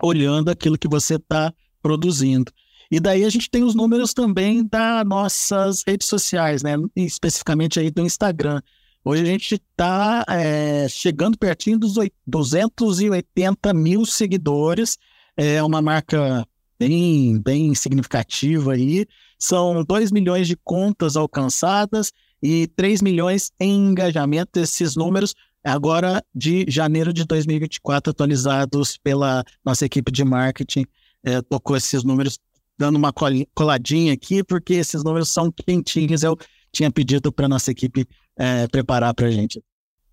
olhando 0.00 0.48
aquilo 0.50 0.78
que 0.78 0.88
você 0.88 1.16
está 1.16 1.52
produzindo. 1.82 2.52
E 2.90 3.00
daí 3.00 3.24
a 3.24 3.28
gente 3.28 3.50
tem 3.50 3.62
os 3.64 3.74
números 3.74 4.14
também 4.14 4.64
das 4.64 5.04
nossas 5.04 5.82
redes 5.86 6.08
sociais, 6.08 6.62
né? 6.62 6.76
especificamente 6.96 7.78
aí 7.78 7.90
do 7.90 8.02
Instagram. 8.02 8.62
Hoje 9.04 9.22
a 9.22 9.26
gente 9.26 9.54
está 9.54 10.24
é, 10.28 10.88
chegando 10.88 11.36
pertinho 11.36 11.78
dos 11.78 11.94
280 12.26 13.74
mil 13.74 14.06
seguidores, 14.06 14.96
é 15.36 15.62
uma 15.62 15.82
marca 15.82 16.46
bem, 16.78 17.40
bem 17.40 17.74
significativa 17.74 18.72
aí. 18.72 19.06
São 19.38 19.84
2 19.84 20.10
milhões 20.10 20.48
de 20.48 20.56
contas 20.56 21.16
alcançadas 21.16 22.12
e 22.42 22.66
3 22.76 23.02
milhões 23.02 23.50
em 23.60 23.90
engajamento. 23.90 24.58
Esses 24.58 24.96
números 24.96 25.34
agora 25.64 26.24
de 26.34 26.64
janeiro 26.68 27.12
de 27.12 27.24
2024, 27.24 28.10
atualizados 28.10 28.98
pela 28.98 29.44
nossa 29.64 29.84
equipe 29.84 30.10
de 30.10 30.24
marketing, 30.24 30.84
é, 31.24 31.42
tocou 31.42 31.76
esses 31.76 32.04
números, 32.04 32.38
dando 32.76 32.96
uma 32.96 33.12
coladinha 33.54 34.12
aqui, 34.12 34.42
porque 34.42 34.74
esses 34.74 35.02
números 35.02 35.28
são 35.30 35.50
quentinhos. 35.50 36.22
Eu 36.22 36.36
tinha 36.72 36.90
pedido 36.90 37.32
para 37.32 37.48
nossa 37.48 37.70
equipe 37.70 38.06
é, 38.36 38.66
preparar 38.68 39.14
para 39.14 39.26
a 39.26 39.30
gente. 39.30 39.62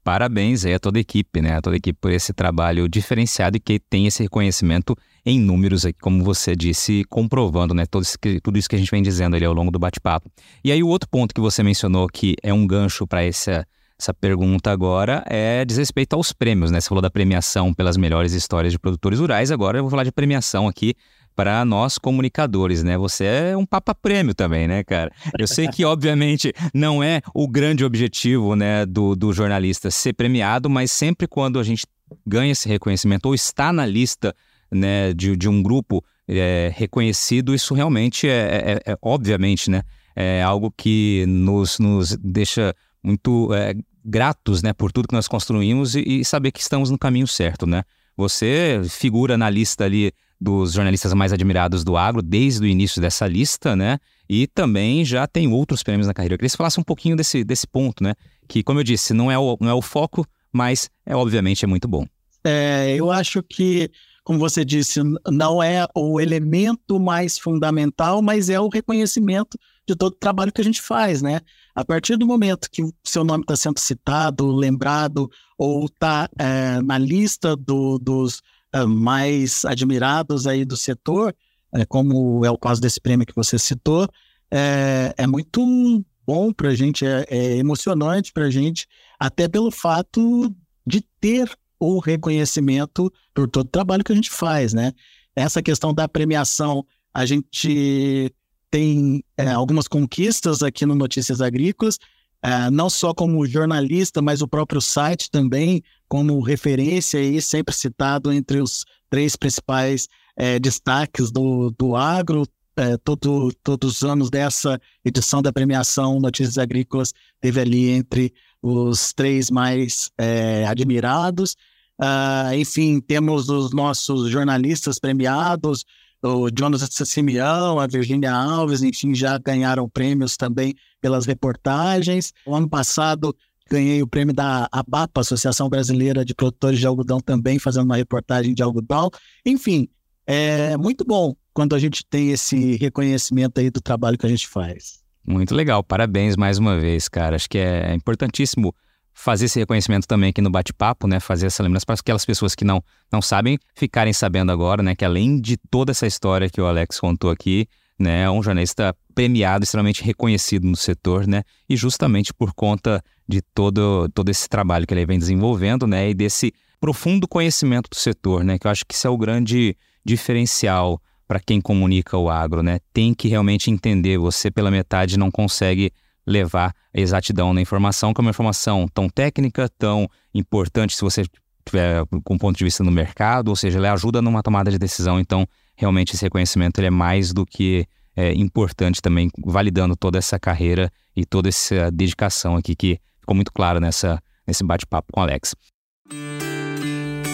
Parabéns 0.03 0.65
aí 0.65 0.73
a 0.75 0.79
toda 0.79 0.99
a 0.99 1.01
equipe, 1.01 1.41
né? 1.41 1.55
A 1.55 1.61
toda 1.61 1.75
a 1.75 1.77
equipe 1.77 1.97
por 1.99 2.11
esse 2.11 2.31
trabalho 2.31 2.87
diferenciado 2.87 3.57
e 3.57 3.59
que 3.59 3.79
tem 3.79 4.05
esse 4.05 4.21
reconhecimento 4.21 4.95
em 5.25 5.39
números 5.39 5.83
como 6.01 6.23
você 6.23 6.55
disse, 6.55 7.03
comprovando, 7.09 7.73
né? 7.73 7.85
Todo 7.85 8.03
isso 8.03 8.17
que, 8.19 8.39
tudo 8.39 8.57
isso 8.57 8.69
que 8.69 8.75
a 8.75 8.79
gente 8.79 8.91
vem 8.91 9.01
dizendo 9.01 9.35
ali 9.35 9.43
ao 9.43 9.53
longo 9.53 9.71
do 9.71 9.79
bate-papo. 9.79 10.29
E 10.63 10.71
aí 10.71 10.83
o 10.83 10.87
outro 10.87 11.09
ponto 11.09 11.33
que 11.33 11.41
você 11.41 11.63
mencionou 11.63 12.07
que 12.07 12.35
é 12.43 12.53
um 12.53 12.67
gancho 12.67 13.07
para 13.07 13.23
essa, 13.23 13.65
essa 13.99 14.13
pergunta 14.13 14.71
agora 14.71 15.23
é 15.27 15.65
diz 15.65 15.77
respeito 15.77 16.13
aos 16.15 16.31
prêmios, 16.31 16.69
né? 16.69 16.79
Você 16.79 16.87
falou 16.87 17.01
da 17.01 17.09
premiação 17.09 17.73
pelas 17.73 17.97
melhores 17.97 18.33
histórias 18.33 18.71
de 18.71 18.77
produtores 18.77 19.19
rurais, 19.19 19.51
agora 19.51 19.79
eu 19.79 19.83
vou 19.83 19.89
falar 19.89 20.03
de 20.03 20.11
premiação 20.11 20.67
aqui 20.67 20.93
para 21.35 21.65
nós 21.65 21.97
comunicadores, 21.97 22.81
né? 22.81 22.97
Você 22.97 23.25
é 23.25 23.57
um 23.57 23.65
papa 23.65 23.93
prêmio 23.93 24.33
também, 24.33 24.67
né, 24.67 24.83
cara? 24.83 25.11
Eu 25.37 25.47
sei 25.47 25.67
que, 25.67 25.83
obviamente, 25.85 26.53
não 26.73 27.03
é 27.03 27.21
o 27.33 27.47
grande 27.47 27.83
objetivo, 27.83 28.55
né, 28.55 28.85
do, 28.85 29.15
do 29.15 29.33
jornalista 29.33 29.91
ser 29.91 30.13
premiado, 30.13 30.69
mas 30.69 30.91
sempre 30.91 31.27
quando 31.27 31.59
a 31.59 31.63
gente 31.63 31.85
ganha 32.25 32.51
esse 32.51 32.69
reconhecimento 32.69 33.25
ou 33.25 33.35
está 33.35 33.73
na 33.73 33.85
lista, 33.85 34.33
né, 34.75 35.13
de, 35.13 35.35
de 35.35 35.49
um 35.49 35.61
grupo 35.61 36.03
é, 36.27 36.71
reconhecido, 36.75 37.53
isso 37.53 37.73
realmente 37.73 38.27
é, 38.27 38.31
é, 38.31 38.71
é, 38.71 38.91
é, 38.91 38.97
obviamente, 39.01 39.69
né, 39.69 39.83
é 40.15 40.41
algo 40.43 40.71
que 40.75 41.25
nos, 41.27 41.79
nos 41.79 42.15
deixa 42.17 42.73
muito 43.03 43.53
é, 43.53 43.75
gratos, 44.03 44.61
né, 44.61 44.73
por 44.73 44.91
tudo 44.91 45.07
que 45.07 45.15
nós 45.15 45.27
construímos 45.27 45.95
e, 45.95 46.01
e 46.01 46.25
saber 46.25 46.51
que 46.51 46.61
estamos 46.61 46.89
no 46.89 46.97
caminho 46.97 47.27
certo, 47.27 47.65
né? 47.65 47.83
Você 48.17 48.81
figura 48.89 49.37
na 49.37 49.49
lista 49.49 49.83
ali 49.83 50.13
dos 50.39 50.73
jornalistas 50.73 51.13
mais 51.13 51.33
admirados 51.33 51.83
do 51.83 51.97
agro 51.97 52.21
desde 52.21 52.61
o 52.61 52.67
início 52.67 53.01
dessa 53.01 53.27
lista, 53.27 53.75
né? 53.75 53.99
E 54.29 54.47
também 54.47 55.03
já 55.03 55.27
tem 55.27 55.47
outros 55.47 55.83
prêmios 55.83 56.07
na 56.07 56.13
carreira. 56.13 56.35
Eu 56.35 56.37
queria 56.37 56.47
que 56.47 56.51
você 56.51 56.57
falasse 56.57 56.79
um 56.79 56.83
pouquinho 56.83 57.15
desse, 57.15 57.43
desse 57.43 57.67
ponto, 57.67 58.03
né? 58.03 58.13
Que, 58.47 58.63
como 58.63 58.79
eu 58.79 58.83
disse, 58.83 59.13
não 59.13 59.31
é 59.31 59.37
o, 59.37 59.57
não 59.59 59.69
é 59.69 59.73
o 59.73 59.81
foco, 59.81 60.25
mas 60.51 60.89
é 61.05 61.15
obviamente 61.15 61.65
é 61.65 61.67
muito 61.67 61.87
bom. 61.87 62.05
É, 62.43 62.95
eu 62.95 63.11
acho 63.11 63.41
que, 63.43 63.89
como 64.25 64.39
você 64.39 64.65
disse, 64.65 64.99
não 65.31 65.61
é 65.61 65.85
o 65.95 66.19
elemento 66.19 66.99
mais 66.99 67.37
fundamental, 67.37 68.23
mas 68.23 68.49
é 68.49 68.59
o 68.59 68.67
reconhecimento 68.67 69.55
de 69.87 69.95
todo 69.95 70.13
o 70.13 70.17
trabalho 70.17 70.51
que 70.51 70.59
a 70.59 70.63
gente 70.63 70.81
faz, 70.81 71.21
né? 71.21 71.41
A 71.75 71.85
partir 71.85 72.17
do 72.17 72.25
momento 72.25 72.67
que 72.71 72.81
o 72.81 72.91
seu 73.03 73.23
nome 73.23 73.43
está 73.43 73.55
sendo 73.55 73.79
citado, 73.79 74.47
lembrado, 74.47 75.29
ou 75.55 75.85
está 75.85 76.27
é, 76.39 76.81
na 76.81 76.97
lista 76.97 77.55
do, 77.55 77.99
dos 77.99 78.39
uh, 78.75 78.87
mais 78.87 79.63
admirados 79.63 80.47
aí 80.47 80.65
do 80.65 80.75
setor, 80.75 81.35
é, 81.71 81.85
como 81.85 82.43
é 82.43 82.49
o 82.49 82.57
caso 82.57 82.81
desse 82.81 82.99
prêmio 82.99 83.27
que 83.27 83.35
você 83.35 83.59
citou, 83.59 84.09
é, 84.49 85.13
é 85.17 85.27
muito 85.27 86.03
bom 86.25 86.51
para 86.51 86.69
a 86.69 86.75
gente, 86.75 87.05
é, 87.05 87.27
é 87.29 87.57
emocionante 87.57 88.33
para 88.33 88.45
a 88.45 88.49
gente, 88.49 88.87
até 89.19 89.47
pelo 89.47 89.69
fato 89.69 90.51
de 90.83 91.01
ter 91.21 91.47
o 91.79 91.99
reconhecimento 91.99 93.11
por 93.33 93.49
todo 93.49 93.65
o 93.65 93.69
trabalho 93.69 94.03
que 94.03 94.11
a 94.11 94.15
gente 94.15 94.29
faz, 94.29 94.73
né? 94.73 94.93
Essa 95.35 95.61
questão 95.61 95.93
da 95.93 96.07
premiação, 96.07 96.85
a 97.13 97.25
gente 97.25 98.33
tem 98.71 99.23
é, 99.37 99.49
algumas 99.51 99.87
conquistas 99.87 100.61
aqui 100.61 100.85
no 100.85 100.95
Notícias 100.95 101.41
Agrícolas, 101.41 101.97
é, 102.41 102.69
não 102.69 102.89
só 102.89 103.13
como 103.13 103.45
jornalista, 103.45 104.21
mas 104.21 104.41
o 104.41 104.47
próprio 104.47 104.81
site 104.81 105.31
também 105.31 105.81
como 106.07 106.39
referência 106.41 107.19
e 107.19 107.41
sempre 107.41 107.73
citado 107.73 108.31
entre 108.31 108.61
os 108.61 108.85
três 109.09 109.35
principais 109.35 110.07
é, 110.35 110.59
destaques 110.59 111.31
do, 111.31 111.73
do 111.77 111.95
agro. 111.95 112.45
É, 112.77 112.97
todo, 112.97 113.53
todos 113.63 113.95
os 113.95 114.03
anos 114.03 114.29
dessa 114.29 114.77
edição 115.05 115.41
da 115.41 115.53
premiação 115.53 116.19
Notícias 116.19 116.57
Agrícolas 116.57 117.13
teve 117.39 117.61
ali 117.61 117.89
entre 117.89 118.33
os 118.65 119.13
três 119.13 119.51
mais 119.51 120.09
é, 120.17 120.65
admirados. 120.65 121.55
Uh, 122.01 122.55
enfim, 122.55 122.99
temos 122.99 123.47
os 123.47 123.71
nossos 123.71 124.29
jornalistas 124.29 124.97
premiados, 124.99 125.85
o 126.21 126.49
Jonas 126.57 126.81
Simeão, 126.91 127.79
a 127.79 127.85
Virginia 127.85 128.33
Alves, 128.33 128.81
enfim, 128.81 129.13
já 129.13 129.37
ganharam 129.37 129.87
prêmios 129.87 130.35
também 130.35 130.73
pelas 130.99 131.27
reportagens. 131.27 132.33
O 132.43 132.55
ano 132.55 132.67
passado 132.67 133.35
ganhei 133.69 134.01
o 134.01 134.07
prêmio 134.07 134.33
da 134.33 134.67
ABAPA, 134.71 135.21
Associação 135.21 135.69
Brasileira 135.69 136.25
de 136.25 136.33
Produtores 136.33 136.79
de 136.79 136.87
Algodão, 136.87 137.21
também 137.21 137.59
fazendo 137.59 137.85
uma 137.85 137.97
reportagem 137.97 138.55
de 138.55 138.63
algodão. 138.63 139.11
Enfim, 139.45 139.87
é 140.25 140.75
muito 140.75 141.05
bom 141.05 141.35
quando 141.53 141.75
a 141.75 141.79
gente 141.79 142.03
tem 142.03 142.31
esse 142.31 142.75
reconhecimento 142.77 143.59
aí 143.59 143.69
do 143.69 143.79
trabalho 143.79 144.17
que 144.17 144.25
a 144.25 144.29
gente 144.29 144.47
faz. 144.47 145.04
Muito 145.27 145.55
legal, 145.55 145.83
parabéns 145.83 146.35
mais 146.35 146.59
uma 146.59 146.77
vez, 146.79 147.09
cara. 147.09 147.35
Acho 147.35 147.49
que 147.49 147.57
é 147.57 147.93
importantíssimo 147.95 148.73
fazer 149.11 149.45
esse 149.45 149.57
reconhecimento 149.57 150.05
também 150.05 150.29
aqui 150.29 150.41
no 150.41 150.51
bate-papo, 150.51 151.07
né? 151.07 151.19
Fazer 151.19 151.47
essa 151.47 151.63
lembrança 151.63 151.85
para 151.85 151.95
aquelas 151.95 152.25
pessoas 152.25 152.53
que 152.53 152.63
não, 152.63 152.83
não 153.11 153.21
sabem 153.21 153.57
ficarem 153.73 154.13
sabendo 154.13 154.51
agora, 154.51 154.83
né? 154.83 154.93
Que 154.93 155.03
além 155.03 155.39
de 155.39 155.57
toda 155.57 155.91
essa 155.91 156.05
história 156.05 156.49
que 156.49 156.61
o 156.61 156.65
Alex 156.65 156.99
contou 156.99 157.31
aqui, 157.31 157.67
né? 157.97 158.23
É 158.23 158.29
um 158.29 158.43
jornalista 158.43 158.95
premiado, 159.15 159.63
extremamente 159.63 160.03
reconhecido 160.03 160.67
no 160.67 160.75
setor, 160.75 161.25
né? 161.25 161.41
E 161.67 161.75
justamente 161.75 162.31
por 162.31 162.53
conta 162.53 163.01
de 163.27 163.41
todo, 163.41 164.07
todo 164.13 164.29
esse 164.29 164.47
trabalho 164.47 164.85
que 164.85 164.93
ele 164.93 165.07
vem 165.07 165.17
desenvolvendo, 165.17 165.87
né? 165.87 166.09
E 166.09 166.13
desse 166.13 166.53
profundo 166.79 167.27
conhecimento 167.27 167.89
do 167.89 167.95
setor, 167.95 168.43
né? 168.43 168.59
Que 168.59 168.67
eu 168.67 168.71
acho 168.71 168.85
que 168.85 168.93
isso 168.93 169.07
é 169.07 169.09
o 169.09 169.17
grande 169.17 169.75
diferencial 170.05 171.01
para 171.27 171.39
quem 171.39 171.59
comunica 171.59 172.17
o 172.17 172.29
agro, 172.29 172.61
né? 172.61 172.79
Tem 172.93 173.13
que 173.13 173.27
realmente 173.27 173.71
entender. 173.71 174.17
Você 174.17 174.51
pela 174.51 174.69
metade 174.69 175.17
não 175.17 175.31
consegue 175.31 175.91
levar 176.25 176.73
a 176.93 176.99
exatidão 176.99 177.53
na 177.53 177.61
informação, 177.61 178.13
que 178.13 178.19
é 178.19 178.23
uma 178.23 178.31
informação 178.31 178.87
tão 178.93 179.07
técnica, 179.09 179.69
tão 179.77 180.07
importante 180.33 180.95
se 180.95 181.01
você 181.01 181.23
tiver 181.65 182.05
com 182.23 182.37
ponto 182.37 182.57
de 182.57 182.63
vista 182.63 182.83
no 182.83 182.91
mercado, 182.91 183.49
ou 183.49 183.55
seja, 183.55 183.77
ela 183.77 183.93
ajuda 183.93 184.21
numa 184.21 184.43
tomada 184.43 184.71
de 184.71 184.77
decisão. 184.77 185.19
Então, 185.19 185.47
realmente 185.75 186.13
esse 186.13 186.23
reconhecimento 186.23 186.79
é 186.79 186.89
mais 186.89 187.33
do 187.33 187.45
que 187.45 187.85
é, 188.15 188.33
importante 188.33 189.01
também, 189.01 189.29
validando 189.45 189.95
toda 189.95 190.17
essa 190.17 190.39
carreira 190.39 190.91
e 191.15 191.25
toda 191.25 191.49
essa 191.49 191.91
dedicação 191.91 192.55
aqui 192.55 192.75
que 192.75 192.99
ficou 193.19 193.35
muito 193.35 193.51
claro 193.51 193.79
nessa, 193.79 194.21
nesse 194.47 194.63
bate-papo 194.63 195.11
com 195.11 195.19
o 195.19 195.23
Alex. 195.23 195.55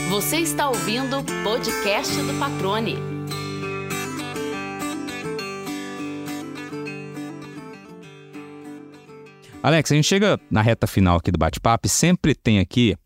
Você 0.09 0.37
está 0.37 0.67
ouvindo 0.67 1.19
o 1.19 1.23
podcast 1.43 2.15
do 2.15 2.33
Patrone. 2.39 3.20
Alex, 9.63 9.91
a 9.91 9.95
gente 9.95 10.07
chega 10.07 10.39
na 10.49 10.59
reta 10.61 10.87
final 10.87 11.17
aqui 11.17 11.31
do 11.31 11.37
bate-papo 11.37 11.85
e 11.85 11.89
sempre 11.89 12.33
tem 12.33 12.57
aqui. 12.57 12.97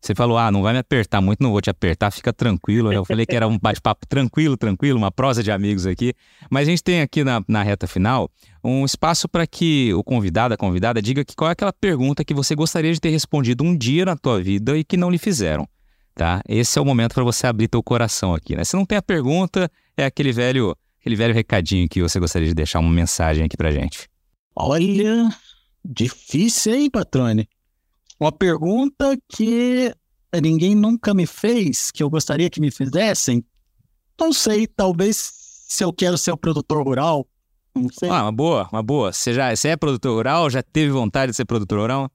Você 0.00 0.14
falou, 0.14 0.38
ah, 0.38 0.50
não 0.50 0.62
vai 0.62 0.72
me 0.72 0.78
apertar 0.78 1.20
muito, 1.20 1.42
não 1.42 1.52
vou 1.52 1.60
te 1.60 1.68
apertar, 1.68 2.10
fica 2.10 2.32
tranquilo. 2.32 2.90
Eu 2.90 3.04
falei 3.04 3.26
que 3.26 3.36
era 3.36 3.46
um 3.46 3.58
bate-papo 3.58 4.06
tranquilo, 4.06 4.56
tranquilo, 4.56 4.98
uma 4.98 5.12
prosa 5.12 5.42
de 5.42 5.52
amigos 5.52 5.86
aqui. 5.86 6.14
Mas 6.50 6.66
a 6.66 6.70
gente 6.70 6.82
tem 6.82 7.02
aqui 7.02 7.22
na, 7.22 7.44
na 7.46 7.62
reta 7.62 7.86
final 7.86 8.30
um 8.64 8.86
espaço 8.86 9.28
para 9.28 9.46
que 9.46 9.92
o 9.92 10.02
convidado, 10.02 10.54
a 10.54 10.56
convidada, 10.56 11.00
diga 11.02 11.24
que 11.26 11.36
qual 11.36 11.50
é 11.50 11.52
aquela 11.52 11.74
pergunta 11.74 12.24
que 12.24 12.32
você 12.32 12.54
gostaria 12.54 12.92
de 12.92 12.98
ter 12.98 13.10
respondido 13.10 13.62
um 13.62 13.76
dia 13.76 14.06
na 14.06 14.16
tua 14.16 14.42
vida 14.42 14.76
e 14.78 14.82
que 14.82 14.96
não 14.96 15.10
lhe 15.10 15.18
fizeram, 15.18 15.68
tá? 16.14 16.40
Esse 16.48 16.78
é 16.78 16.82
o 16.82 16.86
momento 16.86 17.12
para 17.12 17.22
você 17.22 17.46
abrir 17.46 17.68
teu 17.68 17.82
coração 17.82 18.34
aqui, 18.34 18.56
né? 18.56 18.64
Se 18.64 18.74
não 18.74 18.86
tem 18.86 18.96
a 18.96 19.02
pergunta, 19.02 19.70
é 19.94 20.06
aquele 20.06 20.32
velho, 20.32 20.74
aquele 21.00 21.16
velho 21.16 21.34
recadinho 21.34 21.86
que 21.86 22.00
você 22.00 22.18
gostaria 22.18 22.48
de 22.48 22.54
deixar 22.54 22.80
uma 22.80 22.90
mensagem 22.90 23.44
aqui 23.44 23.58
pra 23.58 23.70
gente. 23.70 24.08
Olha, 24.56 25.28
Difícil, 25.84 26.74
hein, 26.74 26.90
Patrone? 26.90 27.48
Uma 28.18 28.30
pergunta 28.30 29.18
que 29.28 29.92
ninguém 30.40 30.74
nunca 30.74 31.12
me 31.12 31.26
fez, 31.26 31.90
que 31.90 32.02
eu 32.02 32.08
gostaria 32.08 32.48
que 32.48 32.60
me 32.60 32.70
fizessem. 32.70 33.44
Não 34.18 34.32
sei, 34.32 34.66
talvez 34.66 35.32
se 35.68 35.82
eu 35.82 35.92
quero 35.92 36.16
ser 36.16 36.32
um 36.32 36.36
produtor 36.36 36.84
rural. 36.84 37.26
Não 37.74 37.88
sei. 37.90 38.08
Ah, 38.08 38.22
uma 38.22 38.32
boa, 38.32 38.68
uma 38.72 38.82
boa. 38.82 39.12
Você 39.12 39.34
já 39.34 39.54
você 39.54 39.68
é 39.68 39.76
produtor 39.76 40.14
rural? 40.14 40.48
Já 40.50 40.62
teve 40.62 40.90
vontade 40.90 41.32
de 41.32 41.36
ser 41.36 41.44
produtor 41.44 41.80
rural? 41.80 42.10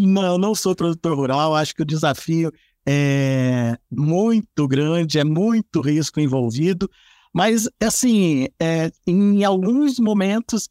Não, 0.00 0.38
não 0.38 0.54
sou 0.54 0.74
produtor 0.74 1.16
rural. 1.16 1.54
Acho 1.54 1.74
que 1.74 1.82
o 1.82 1.86
desafio 1.86 2.52
é 2.86 3.76
muito 3.90 4.68
grande, 4.68 5.18
é 5.18 5.24
muito 5.24 5.80
risco 5.80 6.20
envolvido. 6.20 6.88
Mas, 7.32 7.68
assim, 7.82 8.46
é, 8.60 8.92
em 9.06 9.42
alguns 9.42 9.98
momentos 9.98 10.68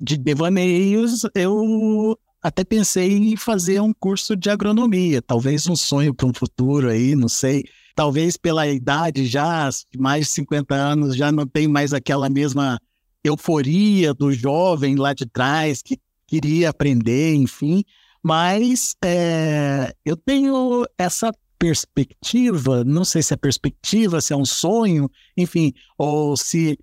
de 0.00 0.16
devaneios, 0.16 1.22
eu 1.34 2.18
até 2.42 2.64
pensei 2.64 3.12
em 3.12 3.36
fazer 3.36 3.80
um 3.80 3.92
curso 3.92 4.36
de 4.36 4.48
agronomia, 4.48 5.20
talvez 5.20 5.66
um 5.66 5.76
sonho 5.76 6.14
para 6.14 6.26
um 6.26 6.34
futuro 6.34 6.88
aí, 6.88 7.14
não 7.14 7.28
sei. 7.28 7.64
Talvez 7.94 8.36
pela 8.36 8.66
idade 8.68 9.26
já, 9.26 9.68
mais 9.96 10.26
de 10.26 10.32
50 10.32 10.74
anos, 10.74 11.16
já 11.16 11.32
não 11.32 11.46
tem 11.46 11.66
mais 11.66 11.92
aquela 11.92 12.28
mesma 12.28 12.78
euforia 13.24 14.14
do 14.14 14.32
jovem 14.32 14.96
lá 14.96 15.12
de 15.12 15.26
trás 15.26 15.82
que 15.82 15.98
queria 16.26 16.70
aprender, 16.70 17.34
enfim. 17.34 17.82
Mas 18.22 18.94
é, 19.04 19.92
eu 20.04 20.16
tenho 20.16 20.84
essa 20.98 21.32
perspectiva, 21.58 22.84
não 22.84 23.04
sei 23.04 23.22
se 23.22 23.32
é 23.32 23.36
perspectiva, 23.36 24.20
se 24.20 24.32
é 24.32 24.36
um 24.36 24.44
sonho, 24.44 25.10
enfim, 25.36 25.72
ou 25.96 26.36
se 26.36 26.78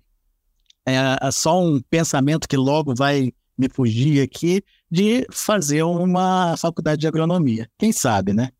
é, 0.86 0.94
é 1.20 1.30
só 1.30 1.62
um 1.62 1.80
pensamento 1.88 2.48
que 2.48 2.56
logo 2.56 2.94
vai 2.94 3.32
me 3.56 3.68
fugir 3.68 4.20
aqui, 4.20 4.62
de 4.90 5.26
fazer 5.30 5.82
uma 5.84 6.56
faculdade 6.56 7.00
de 7.00 7.06
agronomia. 7.06 7.68
Quem 7.78 7.92
sabe, 7.92 8.32
né? 8.32 8.50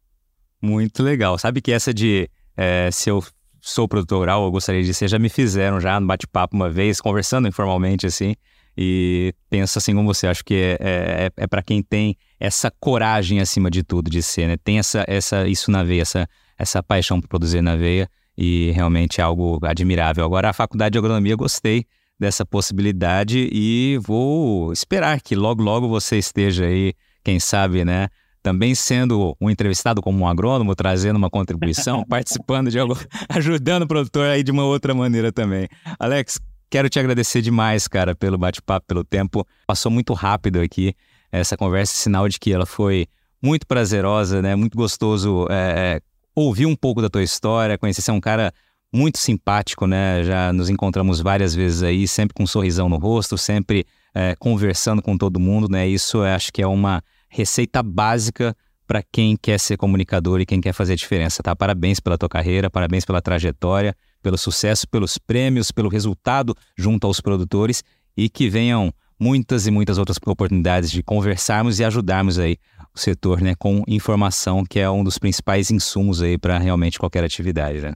Muito 0.63 1.03
legal. 1.03 1.37
Sabe 1.37 1.61
que 1.61 1.73
essa 1.73 1.93
de 1.93 2.31
é, 2.57 2.89
se 2.93 3.11
eu 3.11 3.23
sou 3.61 3.89
produtor 3.89 4.21
rural, 4.21 4.45
eu 4.45 4.51
gostaria 4.51 4.83
de 4.83 4.93
ser, 4.95 5.09
já 5.09 5.19
me 5.19 5.29
fizeram 5.29 5.81
já 5.81 5.99
no 5.99 6.07
bate-papo 6.07 6.55
uma 6.55 6.71
vez, 6.71 7.01
conversando 7.01 7.49
informalmente 7.49 8.07
assim, 8.07 8.35
e 8.77 9.35
penso 9.49 9.79
assim 9.79 9.95
como 9.95 10.13
você, 10.13 10.27
acho 10.27 10.45
que 10.45 10.55
é, 10.55 10.77
é, 10.81 11.31
é 11.37 11.47
para 11.47 11.63
quem 11.63 11.83
tem 11.83 12.17
essa 12.39 12.71
coragem 12.71 13.41
acima 13.41 13.71
de 13.71 13.83
tudo 13.83 14.11
de 14.11 14.23
ser, 14.23 14.49
né? 14.49 14.57
Tem 14.63 14.79
essa, 14.79 15.05
essa, 15.09 15.49
isso 15.49 15.71
na 15.71 15.83
veia, 15.83 16.03
essa, 16.03 16.29
essa 16.59 16.83
paixão 16.83 17.21
por 17.21 17.29
produzir 17.29 17.63
na 17.63 17.77
veia, 17.77 18.09
e 18.37 18.71
realmente 18.73 19.21
é 19.21 19.25
algo 19.25 19.61
admirável. 19.63 20.25
Agora, 20.25 20.51
a 20.51 20.53
faculdade 20.53 20.93
de 20.93 20.99
agronomia 20.99 21.37
gostei, 21.37 21.87
dessa 22.19 22.47
possibilidade 22.47 23.49
e 23.53 23.99
vou 24.03 24.73
esperar 24.73 25.21
que 25.21 25.35
logo, 25.35 25.63
logo 25.63 25.89
você 25.89 26.19
esteja 26.19 26.67
aí, 26.67 26.95
quem 27.23 27.41
sabe, 27.41 27.85
né? 27.85 28.09
Também 28.43 28.75
sendo 28.75 29.37
um 29.41 29.49
entrevistado 29.49 30.03
como 30.03 30.19
um 30.19 30.29
agrônomo, 30.29 30.75
trazendo 30.75 31.17
uma 31.17 31.31
contribuição, 31.31 32.05
participando 32.09 32.71
de 32.71 32.79
algo, 32.79 32.97
ajudando 33.29 33.83
o 33.83 33.89
produtor 33.89 34.27
aí 34.27 34.43
de 34.43 34.51
uma 34.51 34.65
outra 34.65 34.95
maneira 34.95 35.33
também. 35.33 35.67
Alex, 35.99 36.39
quero 36.71 36.89
te 36.89 36.99
agradecer 36.99 37.41
demais, 37.41 37.89
cara, 37.89 38.15
pelo 38.15 38.37
bate-papo, 38.37 38.87
pelo 38.87 39.03
tempo. 39.03 39.47
Passou 39.67 39.91
muito 39.91 40.13
rápido 40.13 40.61
aqui 40.61 40.95
essa 41.33 41.57
conversa, 41.57 41.95
sinal 41.95 42.29
de 42.29 42.39
que 42.39 42.53
ela 42.53 42.67
foi 42.67 43.07
muito 43.43 43.67
prazerosa, 43.67 44.41
né? 44.41 44.55
Muito 44.55 44.77
gostoso 44.77 45.47
é, 45.51 46.01
ouvir 46.35 46.67
um 46.67 46.77
pouco 46.77 47.03
da 47.03 47.09
tua 47.09 47.23
história, 47.23 47.79
conhecer 47.79 48.03
você 48.03 48.11
é 48.11 48.15
um 48.15 48.21
cara 48.21 48.53
muito 48.95 49.19
simpático, 49.19 49.89
né? 49.89 50.23
Já 50.23 50.53
nos 50.53 50.71
encontramos 50.71 51.21
várias 51.21 51.53
vezes 51.53 51.83
aí, 51.83 52.07
sempre 52.07 52.33
com 52.33 52.45
um 52.45 52.47
sorrisão 52.47 52.89
no 52.89 52.97
rosto, 52.97 53.37
sempre 53.37 53.85
é, 54.15 54.37
conversando 54.39 55.03
com 55.03 55.19
todo 55.19 55.41
mundo, 55.41 55.69
né? 55.69 55.87
Isso 55.89 56.23
acho 56.23 56.53
que 56.53 56.63
é 56.63 56.67
uma 56.67 57.03
receita 57.29 57.83
básica 57.83 58.57
para 58.87 59.03
quem 59.03 59.37
quer 59.37 59.59
ser 59.59 59.77
comunicador 59.77 60.41
e 60.41 60.47
quem 60.47 60.61
quer 60.61 60.73
fazer 60.73 60.95
diferença, 60.95 61.43
tá? 61.43 61.57
Parabéns 61.57 61.99
pela 61.99 62.17
tua 62.17 62.29
carreira, 62.29 62.71
parabéns 62.71 63.05
pela 63.05 63.21
trajetória, 63.21 63.97
pelo 64.23 64.39
sucesso, 64.39 64.87
pelos 64.89 65.19
prêmios, 65.19 65.73
pelo 65.73 65.89
resultado 65.89 66.55
junto 66.79 67.05
aos 67.05 67.21
produtores 67.21 67.83
e 68.17 68.29
que 68.29 68.49
venham 68.49 68.93
muitas 69.19 69.67
e 69.67 69.73
muitas 69.73 69.99
outras 69.99 70.19
oportunidades 70.25 70.89
de 70.89 71.03
conversarmos 71.03 71.81
e 71.81 71.85
ajudarmos 71.85 72.39
aí 72.39 72.59
o 72.95 72.99
setor, 73.01 73.41
né, 73.41 73.57
com 73.59 73.83
informação, 73.89 74.65
que 74.65 74.79
é 74.79 74.89
um 74.89 75.03
dos 75.03 75.19
principais 75.19 75.73
insumos 75.73 76.23
aí 76.23 76.39
para 76.39 76.59
realmente 76.59 76.97
qualquer 76.97 77.25
atividade, 77.25 77.81
né? 77.81 77.95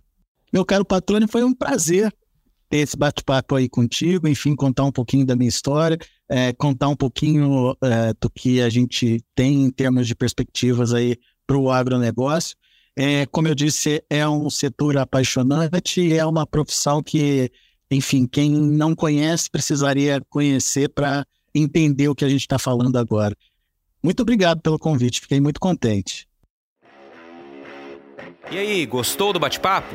Meu 0.53 0.65
caro 0.65 0.85
Patrone, 0.85 1.27
foi 1.29 1.45
um 1.45 1.55
prazer 1.55 2.13
ter 2.69 2.79
esse 2.79 2.97
bate-papo 2.97 3.55
aí 3.55 3.69
contigo, 3.69 4.29
enfim, 4.29 4.55
contar 4.55 4.85
um 4.85 4.93
pouquinho 4.93 5.25
da 5.25 5.35
minha 5.35 5.49
história, 5.49 5.99
é, 6.29 6.53
contar 6.53 6.89
um 6.89 6.97
pouquinho 6.97 7.75
é, 7.83 8.13
do 8.21 8.31
que 8.31 8.61
a 8.61 8.69
gente 8.69 9.23
tem 9.35 9.65
em 9.65 9.71
termos 9.71 10.07
de 10.07 10.15
perspectivas 10.15 10.93
aí 10.93 11.17
para 11.47 11.57
o 11.57 11.71
agronegócio. 11.71 12.57
É, 12.95 13.27
como 13.27 13.49
eu 13.49 13.55
disse, 13.55 14.03
é 14.11 14.29
um 14.29 14.51
setor 14.51 14.99
apaixonante, 14.99 16.13
é 16.13 16.27
uma 16.27 16.47
profissão 16.47 17.03
que, 17.03 17.51
enfim, 17.91 18.27
quem 18.27 18.51
não 18.51 18.95
conhece 18.95 19.49
precisaria 19.51 20.21
conhecer 20.29 20.89
para 20.89 21.25
entender 21.55 22.09
o 22.09 22.15
que 22.15 22.25
a 22.25 22.29
gente 22.29 22.43
está 22.43 22.59
falando 22.59 22.97
agora. 22.97 23.37
Muito 24.03 24.21
obrigado 24.21 24.61
pelo 24.61 24.79
convite, 24.79 25.21
fiquei 25.21 25.41
muito 25.41 25.61
contente. 25.61 26.29
E 28.51 28.59
aí, 28.59 28.87
gostou 28.87 29.33
do 29.33 29.39
bate-papo? 29.39 29.95